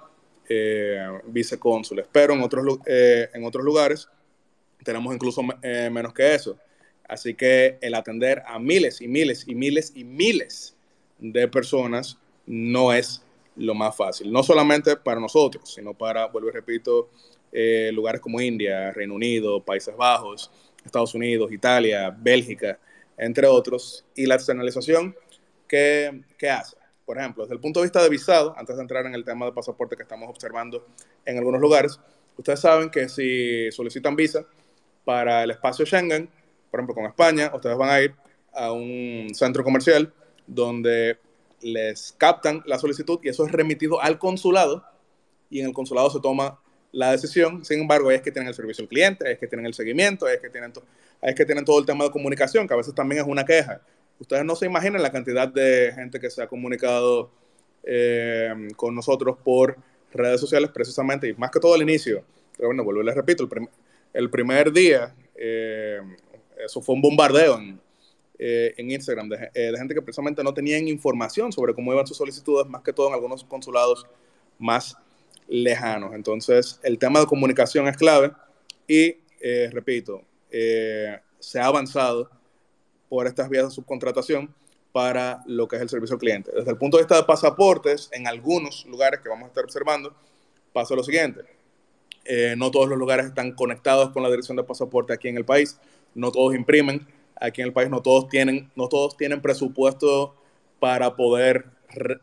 [0.50, 4.10] eh, vicecónsules, pero en otros, en otros lugares
[4.84, 6.58] tenemos incluso eh, menos que eso.
[7.08, 10.76] Así que el atender a miles y miles y miles y miles
[11.20, 13.22] de personas no es
[13.56, 14.32] lo más fácil.
[14.32, 17.10] No solamente para nosotros, sino para, vuelvo y repito,
[17.52, 20.52] eh, lugares como India, Reino Unido, Países Bajos,
[20.86, 22.80] Estados Unidos, Italia, Bélgica,
[23.18, 24.06] entre otros.
[24.16, 25.16] Y la externalización,
[25.68, 26.78] ¿qué, qué hace?
[27.06, 29.46] Por ejemplo, desde el punto de vista de visado, antes de entrar en el tema
[29.46, 30.88] de pasaporte que estamos observando
[31.26, 32.00] en algunos lugares,
[32.38, 34.46] ustedes saben que si solicitan visa
[35.06, 36.30] para el espacio Schengen,
[36.72, 38.16] por ejemplo, con España, ustedes van a ir
[38.54, 40.14] a un centro comercial
[40.48, 41.18] donde
[41.62, 44.84] les captan la solicitud y eso es remitido al consulado
[45.50, 46.60] y en el consulado se toma
[46.92, 47.64] la decisión.
[47.66, 50.40] Sin embargo, es que tienen el servicio al cliente, es que tienen el seguimiento, es
[50.40, 50.74] que tienen,
[51.22, 53.82] es que tienen todo el tema de comunicación, que a veces también es una queja.
[54.20, 57.32] Ustedes no se imaginan la cantidad de gente que se ha comunicado
[57.84, 59.78] eh, con nosotros por
[60.14, 62.24] redes sociales precisamente, y más que todo al inicio.
[62.56, 63.50] Pero bueno, vuelvo y les repito, el,
[64.14, 66.00] el primer día, eh,
[66.64, 67.80] eso fue un bombardeo en,
[68.40, 72.08] eh, en Instagram de, eh, de gente que precisamente no tenían información sobre cómo iban
[72.08, 74.06] sus solicitudes, más que todo en algunos consulados
[74.60, 74.96] más
[75.48, 76.14] lejanos.
[76.14, 78.32] Entonces, el tema de comunicación es clave
[78.88, 82.30] y, eh, repito, eh, se ha avanzado
[83.10, 84.54] por estas vías de subcontratación
[84.92, 86.52] para lo que es el servicio al cliente.
[86.54, 90.14] Desde el punto de vista de pasaportes, en algunos lugares que vamos a estar observando,
[90.72, 91.42] pasa lo siguiente.
[92.26, 95.46] Eh, no todos los lugares están conectados con la dirección de pasaporte aquí en el
[95.46, 95.80] país,
[96.16, 97.06] no todos imprimen
[97.36, 100.36] aquí en el país, no todos tienen, no todos tienen presupuesto
[100.80, 101.66] para poder,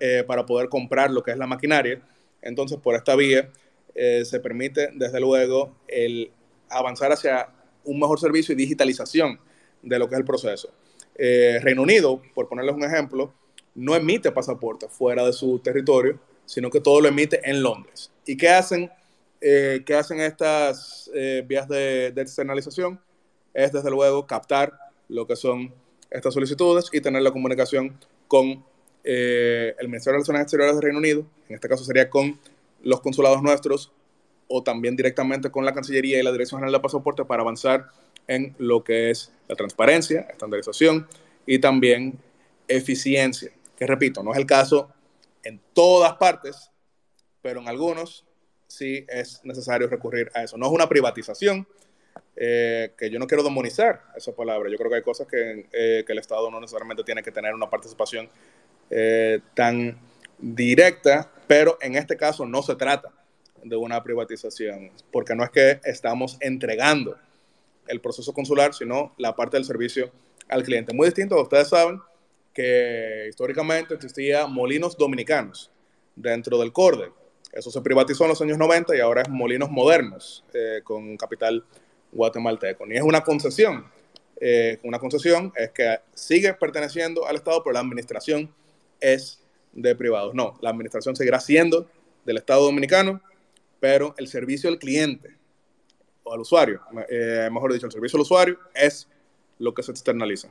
[0.01, 2.01] eh, para poder comprar lo que es la maquinaria.
[2.41, 3.51] Entonces, por esta vía
[3.95, 6.31] eh, se permite, desde luego, el
[6.71, 7.49] avanzar hacia
[7.85, 9.39] un mejor servicio y digitalización
[9.83, 10.71] de lo que es el proceso.
[11.17, 13.35] Reino Unido, por ponerles un ejemplo,
[13.75, 18.11] no emite pasaporte fuera de su territorio, sino que todo lo emite en Londres.
[18.27, 18.91] ¿Y qué hacen,
[19.41, 23.01] eh, qué hacen estas eh, vías de, de externalización?
[23.55, 25.73] Es, desde luego, captar lo que son
[26.11, 27.99] estas solicitudes y tener la comunicación
[28.29, 28.65] con
[29.05, 32.39] eh, el Ministerio de Relaciones Exteriores de Reino Unido, en este caso sería con
[32.83, 33.93] los consulados nuestros
[34.49, 37.87] o también directamente con la Cancillería y la Dirección General de Pasaporte para avanzar
[38.27, 41.07] en lo que es la transparencia, estandarización
[41.47, 42.19] y también
[42.69, 44.91] eficiencia, que repito, no es el caso
[45.43, 46.71] en todas partes,
[47.43, 48.25] pero en algunos
[48.71, 50.57] sí es necesario recurrir a eso.
[50.57, 51.67] No es una privatización,
[52.37, 54.71] eh, que yo no quiero demonizar esa palabra.
[54.71, 57.69] Yo creo que hay cosas que, eh, el Estado no necesariamente tiene que tener una
[57.69, 58.29] participación
[58.89, 59.99] eh, tan
[60.39, 63.13] directa, pero en este caso no se trata
[63.63, 67.19] de una privatización, porque no es que estamos entregando
[67.89, 70.11] el proceso consular, sino la parte del servicio
[70.49, 70.95] al cliente.
[70.95, 72.01] Muy distinto, ustedes saben
[72.55, 75.71] que históricamente existía molinos dominicanos
[76.17, 77.13] dentro del CORDE.
[77.53, 81.65] Eso se privatizó en los años 90 y ahora es molinos modernos eh, con capital
[82.13, 82.87] guatemalteco.
[82.87, 83.87] Ni es una concesión.
[84.41, 88.53] Eh, una concesión es que sigue perteneciendo al Estado, pero la administración
[89.01, 89.41] es
[89.73, 90.35] de privados.
[90.35, 91.89] No, la administración seguirá siendo
[92.25, 93.21] del Estado dominicano,
[93.81, 95.37] pero el servicio al cliente
[96.23, 99.09] o al usuario, eh, mejor dicho, el servicio al usuario es
[99.59, 100.49] lo que se externaliza.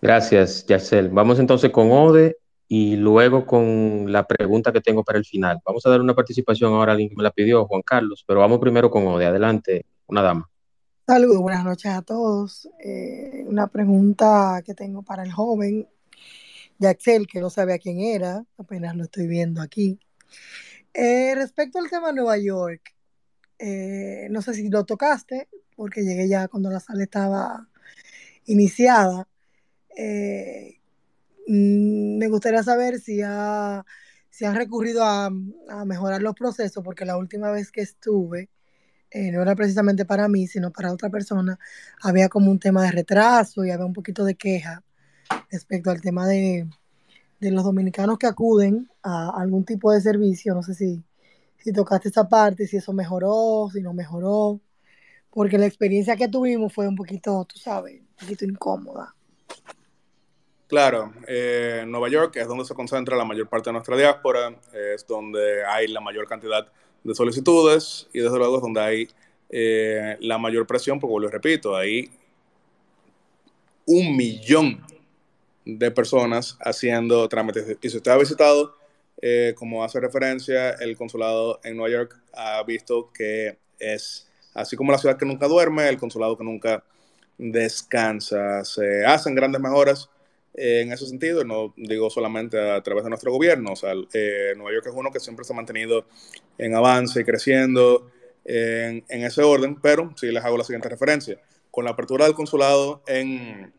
[0.00, 1.08] Gracias, Yacel.
[1.08, 2.38] Vamos entonces con Ode
[2.68, 5.58] y luego con la pregunta que tengo para el final.
[5.64, 8.40] Vamos a dar una participación ahora a alguien que me la pidió, Juan Carlos, pero
[8.40, 9.24] vamos primero con Ode.
[9.24, 10.50] Adelante, una dama.
[11.06, 12.68] Saludos, buenas noches a todos.
[12.84, 15.88] Eh, una pregunta que tengo para el joven
[16.78, 19.98] Yaxel, que no sabe a quién era, apenas lo estoy viendo aquí.
[20.92, 22.94] Eh, respecto al tema de Nueva York,
[23.58, 27.66] eh, no sé si lo tocaste, porque llegué ya cuando la sala estaba
[28.44, 29.26] iniciada.
[31.48, 33.84] Me gustaría saber si, ha,
[34.28, 35.30] si han recurrido a,
[35.86, 38.50] mejorar los procesos, porque la última vez que estuve,
[39.14, 41.58] no era precisamente para mí, sino para otra persona,
[42.02, 44.84] había como un tema de retraso y había un poquito de queja
[45.50, 46.68] respecto al tema de,
[47.40, 50.54] de los dominicanos que acuden a algún tipo de servicio.
[50.54, 51.02] No sé si,
[51.56, 54.60] si tocaste esa parte, si eso mejoró, si no mejoró,
[55.30, 59.14] porque la experiencia que tuvimos fue un poquito, tú sabes, un poquito incómoda.
[60.68, 64.54] Claro, eh, Nueva York es donde se concentra la mayor parte de nuestra diáspora,
[64.94, 66.70] es donde hay la mayor cantidad
[67.02, 69.08] de solicitudes y desde luego es donde hay
[69.48, 72.10] eh, la mayor presión, porque lo repito, hay
[73.86, 74.84] un millón
[75.64, 77.78] de personas haciendo trámites.
[77.80, 78.76] Y si usted ha visitado,
[79.22, 84.92] eh, como hace referencia, el consulado en Nueva York, ha visto que es así como
[84.92, 86.84] la ciudad que nunca duerme, el consulado que nunca
[87.38, 88.62] descansa.
[88.66, 90.10] Se hacen grandes mejoras
[90.58, 93.72] eh, en ese sentido, no digo solamente a través de nuestro gobierno.
[93.72, 96.04] O sea, eh, Nueva York es uno que siempre se ha mantenido
[96.58, 98.10] en avance y creciendo
[98.44, 101.38] en, ese orden, pero sí les hago la siguiente referencia.
[101.70, 103.72] Con la apertura del consulado en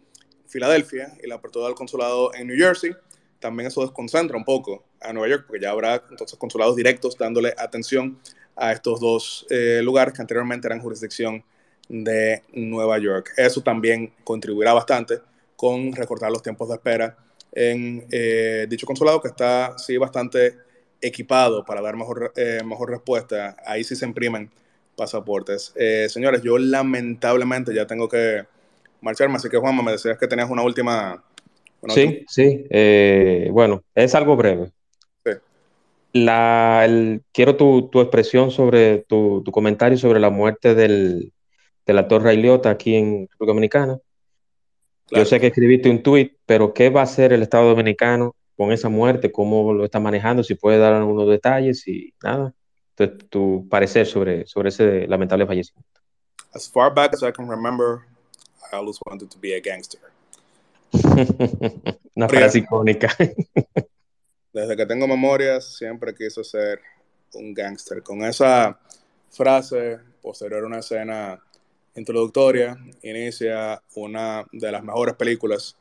[0.48, 2.92] Filadelfia y la apertura del consulado en New Jersey,
[3.40, 7.54] también eso desconcentra un poco a Nueva York, porque ya habrá entonces consulados directos dándole
[7.58, 8.20] atención
[8.56, 11.44] a estos dos eh, lugares que anteriormente eran jurisdicción
[11.88, 13.32] de Nueva York.
[13.38, 15.20] Eso también contribuirá bastante
[15.60, 17.18] con recortar los tiempos de espera
[17.52, 20.56] en eh, dicho consulado, que está sí bastante
[21.02, 23.58] equipado para dar mejor, eh, mejor respuesta.
[23.66, 24.50] Ahí sí se imprimen
[24.96, 25.74] pasaportes.
[26.08, 28.46] señores, yo lamentablemente ya tengo que
[29.02, 29.36] marcharme.
[29.36, 31.22] Así que, Juanma, me decías que tenías una última.
[31.90, 32.66] sí, sí.
[32.70, 34.72] Eh, bueno, es algo breve.
[35.26, 35.32] Sí.
[36.14, 41.34] La, el, quiero tu, tu, expresión sobre tu, tu, comentario sobre la muerte del,
[41.86, 44.00] del actor Ray Liotta aquí en República Dominicana.
[45.10, 45.24] Claro.
[45.24, 48.72] Yo sé que escribiste un tuit, pero ¿qué va a hacer el Estado Dominicano con
[48.72, 49.32] esa muerte?
[49.32, 50.44] ¿Cómo lo está manejando?
[50.44, 52.54] Si puedes dar algunos detalles y nada.
[52.96, 56.00] Entonces, tu parecer sobre, sobre ese lamentable fallecimiento.
[56.54, 58.02] As far back as I can remember,
[58.72, 60.00] I always wanted to be a gangster.
[62.16, 63.10] Una frase icónica.
[64.54, 66.82] Desde que tengo memorias, siempre quise ser
[67.34, 68.02] un gangster.
[68.02, 68.80] Con esa
[69.30, 71.40] frase, posterior a una escena
[71.96, 75.76] introductoria, inicia una de las mejores películas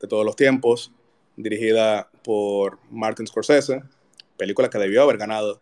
[0.00, 0.92] de todos los tiempos,
[1.36, 3.82] dirigida por Martin Scorsese,
[4.36, 5.60] película que debió haber ganado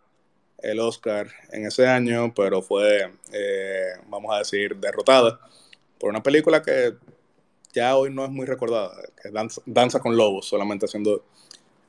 [0.59, 5.39] el Oscar en ese año, pero fue, eh, vamos a decir, derrotada
[5.99, 6.95] por una película que
[7.73, 8.91] ya hoy no es muy recordada,
[9.21, 9.29] que
[9.65, 11.23] Danza, con Lobos, solamente haciendo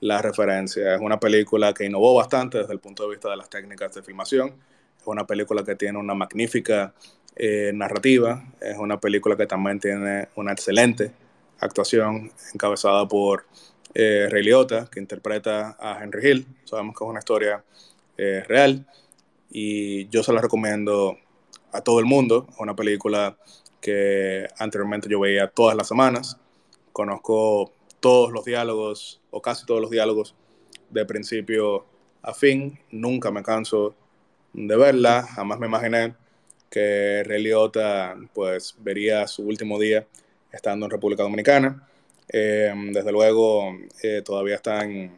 [0.00, 0.94] la referencia.
[0.94, 4.02] Es una película que innovó bastante desde el punto de vista de las técnicas de
[4.02, 4.54] filmación.
[5.00, 6.94] Es una película que tiene una magnífica
[7.36, 8.44] eh, narrativa.
[8.60, 11.12] Es una película que también tiene una excelente
[11.58, 13.46] actuación encabezada por
[13.94, 16.46] eh, Ray Liotta, que interpreta a Henry Hill.
[16.64, 17.64] Sabemos que es una historia
[18.16, 18.86] eh, real
[19.50, 21.18] y yo se la recomiendo
[21.72, 22.46] a todo el mundo.
[22.50, 23.36] Es una película
[23.80, 26.38] que anteriormente yo veía todas las semanas.
[26.92, 30.34] Conozco todos los diálogos, o casi todos los diálogos,
[30.90, 31.86] de principio
[32.22, 32.78] a fin.
[32.90, 33.94] Nunca me canso
[34.52, 35.22] de verla.
[35.22, 36.14] Jamás me imaginé
[36.72, 37.52] que Ray
[38.32, 40.06] pues, vería su último día
[40.50, 41.86] estando en República Dominicana.
[42.28, 45.12] Eh, desde luego, eh, todavía está en,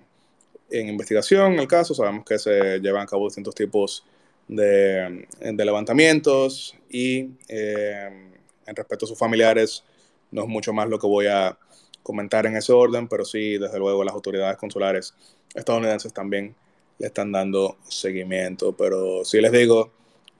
[0.70, 1.94] investigación el caso.
[1.94, 4.04] Sabemos que se llevan a cabo distintos tipos
[4.48, 8.32] de, levantamientos y eh,
[8.66, 9.84] en respecto a sus familiares,
[10.32, 11.56] no es mucho más lo que voy a
[12.02, 15.14] comentar en ese orden, pero sí, desde luego, las autoridades consulares
[15.54, 16.56] estadounidenses también
[16.98, 18.76] le están dando seguimiento.
[18.76, 19.92] Pero sí les digo,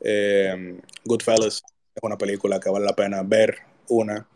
[0.05, 1.62] eh, Goodfellas
[1.94, 3.59] es una película que vale la pena ver
[3.89, 4.26] una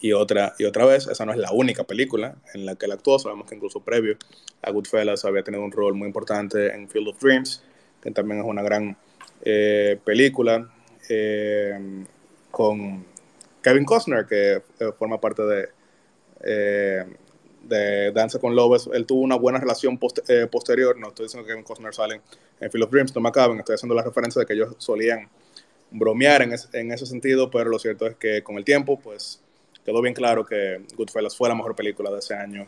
[0.00, 1.06] y otra y otra vez.
[1.06, 3.18] Esa no es la única película en la que él actuó.
[3.18, 4.16] Sabemos que incluso previo
[4.62, 7.62] a Goodfellas había tenido un rol muy importante en Field of Dreams,
[8.02, 8.96] que también es una gran
[9.44, 10.68] eh, película
[11.10, 12.04] eh,
[12.52, 13.04] con
[13.62, 15.68] Kevin Costner, que eh, forma parte de,
[16.42, 17.04] eh,
[17.64, 18.88] de Danza con Lobos.
[18.92, 20.20] Él tuvo una buena relación post,
[20.50, 20.96] posterior.
[20.98, 22.20] No estoy diciendo que Kevin Costner sale
[22.60, 23.58] en Field of no me acaben.
[23.58, 25.28] Estoy haciendo la referencia de que ellos solían
[25.90, 29.40] bromear en, es, en ese sentido, pero lo cierto es que con el tiempo, pues
[29.84, 32.66] quedó bien claro que Goodfellas fue la mejor película de ese año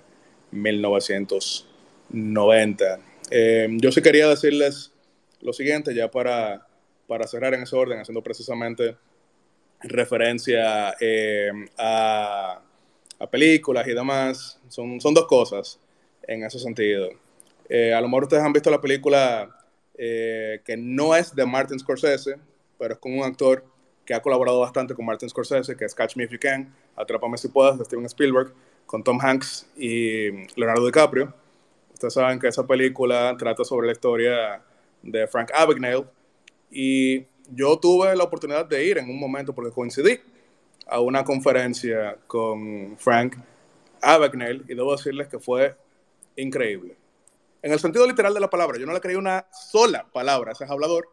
[0.51, 3.01] 1990.
[3.31, 4.93] Eh, yo sí quería decirles
[5.41, 6.67] lo siguiente, ya para,
[7.07, 8.97] para cerrar en ese orden, haciendo precisamente
[9.81, 12.61] referencia eh, a,
[13.19, 14.59] a, películas y demás.
[14.69, 15.79] Son, son dos cosas
[16.27, 17.11] en ese sentido.
[17.69, 19.49] Eh, a lo mejor ustedes han visto la película
[20.05, 22.35] eh, que no es de Martin Scorsese,
[22.77, 23.65] pero es con un actor
[24.05, 27.39] que ha colaborado bastante con Martin Scorsese, que es Catch Me If You Can, Atrápame
[27.39, 28.53] Si Puedas, de Steven Spielberg,
[28.85, 31.33] con Tom Hanks y Leonardo DiCaprio.
[31.93, 34.61] Ustedes saben que esa película trata sobre la historia
[35.05, 36.05] de Frank Abagnale
[36.69, 40.19] y yo tuve la oportunidad de ir en un momento porque coincidí
[40.89, 43.37] a una conferencia con Frank
[44.01, 45.77] Abagnale y debo decirles que fue
[46.35, 46.97] increíble.
[47.63, 50.53] En el sentido literal de la palabra, yo no le creí una sola palabra a
[50.53, 51.09] ese hablador.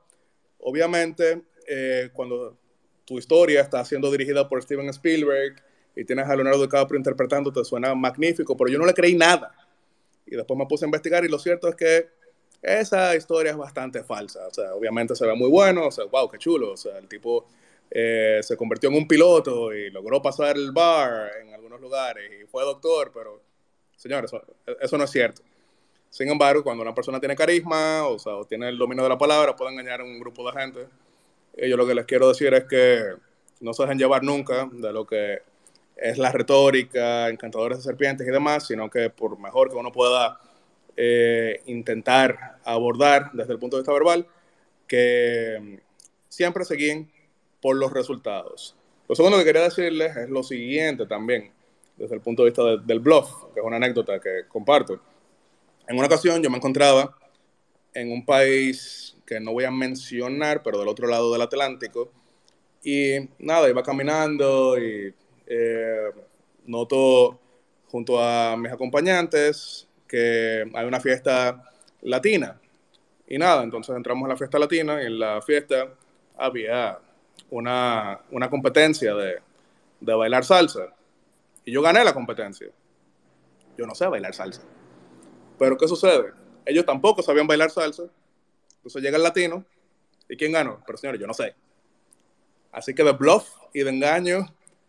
[0.59, 2.57] Obviamente, eh, cuando
[3.05, 5.61] tu historia está siendo dirigida por Steven Spielberg
[5.95, 9.55] y tienes a Leonardo DiCaprio interpretando, te suena magnífico, pero yo no le creí nada.
[10.26, 12.09] Y después me puse a investigar y lo cierto es que
[12.63, 14.47] esa historia es bastante falsa.
[14.47, 16.71] O sea, obviamente se ve muy bueno, o sea, wow, qué chulo.
[16.71, 17.47] O sea, el tipo
[17.91, 22.47] eh, se convirtió en un piloto y logró pasar el bar en algunos lugares y
[22.47, 23.41] fue doctor, pero,
[23.95, 24.43] señores, eso,
[24.81, 25.43] eso no es cierto.
[26.10, 29.18] Sin embargo, cuando una persona tiene carisma, o sea, o tiene el dominio de la
[29.18, 30.88] palabra, puede engañar a un grupo de gente.
[31.57, 33.03] Y yo lo que les quiero decir es que
[33.60, 35.40] no se dejen llevar nunca de lo que
[35.95, 40.40] es la retórica, encantadores de serpientes y demás, sino que por mejor que uno pueda
[40.95, 44.26] eh, intentar abordar desde el punto de vista verbal,
[44.88, 45.80] que
[46.30, 47.10] siempre seguían
[47.61, 48.76] por los resultados.
[49.07, 51.52] Lo segundo que quería decirles es lo siguiente también,
[51.98, 54.99] desde el punto de vista de, del bluff, que es una anécdota que comparto.
[55.89, 57.17] En una ocasión yo me encontraba
[57.95, 62.11] en un país que no voy a mencionar, pero del otro lado del Atlántico,
[62.83, 65.11] y nada, iba caminando y
[65.47, 66.11] eh,
[66.67, 67.39] noto
[67.87, 72.61] junto a mis acompañantes que hay una fiesta latina.
[73.27, 75.89] Y nada, entonces entramos a la fiesta latina y en la fiesta
[76.37, 76.99] había
[77.49, 79.39] una, una competencia de,
[79.99, 80.93] de bailar salsa.
[81.65, 82.67] Y yo gané la competencia.
[83.75, 84.61] Yo no sé bailar salsa.
[85.60, 86.31] Pero ¿qué sucede?
[86.65, 88.03] Ellos tampoco sabían bailar salsa.
[88.77, 89.65] Entonces llega el latino.
[90.30, 90.81] ¿Y quién ganó?
[90.86, 91.56] Pero señores, yo no sé.
[92.72, 94.45] Así que de bluff y de engaño,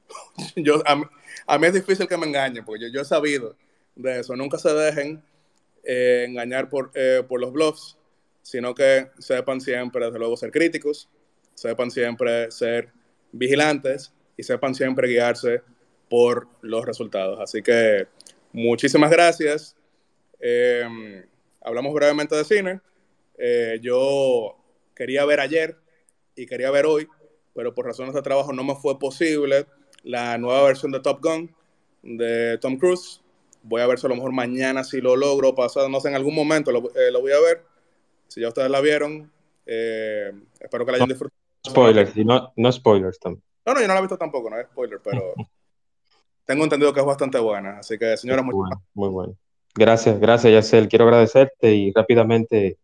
[0.56, 1.04] yo, a, mí,
[1.46, 3.56] a mí es difícil que me engañen, porque yo, yo he sabido
[3.96, 4.36] de eso.
[4.36, 5.22] Nunca se dejen
[5.82, 7.96] eh, engañar por, eh, por los bluffs,
[8.42, 11.08] sino que sepan siempre, desde luego, ser críticos,
[11.54, 12.92] sepan siempre ser
[13.32, 15.62] vigilantes y sepan siempre guiarse
[16.08, 17.38] por los resultados.
[17.40, 18.08] Así que
[18.52, 19.76] muchísimas gracias.
[20.40, 21.24] Eh,
[21.60, 22.80] hablamos brevemente de cine.
[23.38, 24.56] Eh, yo
[24.94, 25.76] quería ver ayer
[26.36, 27.08] y quería ver hoy,
[27.54, 29.66] pero por razones de trabajo no me fue posible
[30.02, 31.54] la nueva versión de Top Gun
[32.02, 33.22] de Tom Cruise.
[33.62, 36.14] Voy a ver si a lo mejor mañana si lo logro, pasado, no sé, en
[36.14, 37.64] algún momento lo, eh, lo voy a ver.
[38.28, 39.30] Si ya ustedes la vieron,
[39.66, 41.40] eh, espero que la hayan disfrutado.
[41.66, 43.42] Spoilers, y no, no spoilers también.
[43.66, 45.34] No, no, yo no la he visto tampoco, no es spoiler, pero
[46.46, 47.78] tengo entendido que es bastante buena.
[47.78, 48.82] Así que, señora, muy bueno.
[48.94, 49.36] Muy bueno.
[49.74, 50.88] Gracias, gracias, Yacel.
[50.88, 52.78] Quiero agradecerte y rápidamente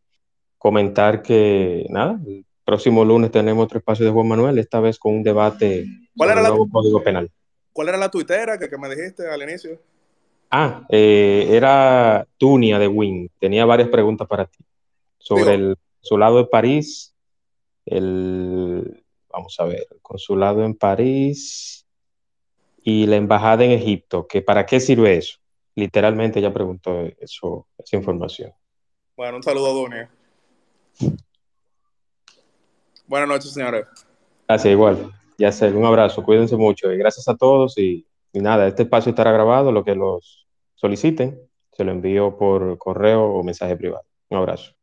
[0.58, 5.14] comentar que, nada, el próximo lunes tenemos otro espacio de Juan Manuel, esta vez con
[5.14, 5.86] un debate
[6.16, 7.30] ¿Cuál era el la, Código Penal.
[7.72, 9.78] ¿Cuál era la tuitera que, que me dijiste al inicio?
[10.50, 13.30] Ah, eh, era Tunia de Win.
[13.38, 14.58] Tenía varias preguntas para ti
[15.18, 17.14] sobre el consulado de París,
[17.84, 21.84] el, vamos a ver, el consulado en París
[22.84, 25.38] y la embajada en Egipto, que para qué sirve eso.
[25.76, 28.50] Literalmente ella preguntó eso, esa información.
[29.14, 30.10] Bueno, un saludo a Dunia.
[33.06, 33.86] Buenas noches, señores.
[34.48, 35.12] Gracias, igual.
[35.38, 39.10] Ya sé, un abrazo, cuídense mucho y gracias a todos y, y nada, este espacio
[39.10, 41.38] estará grabado, lo que los soliciten,
[41.72, 44.04] se lo envío por correo o mensaje privado.
[44.30, 44.75] Un abrazo.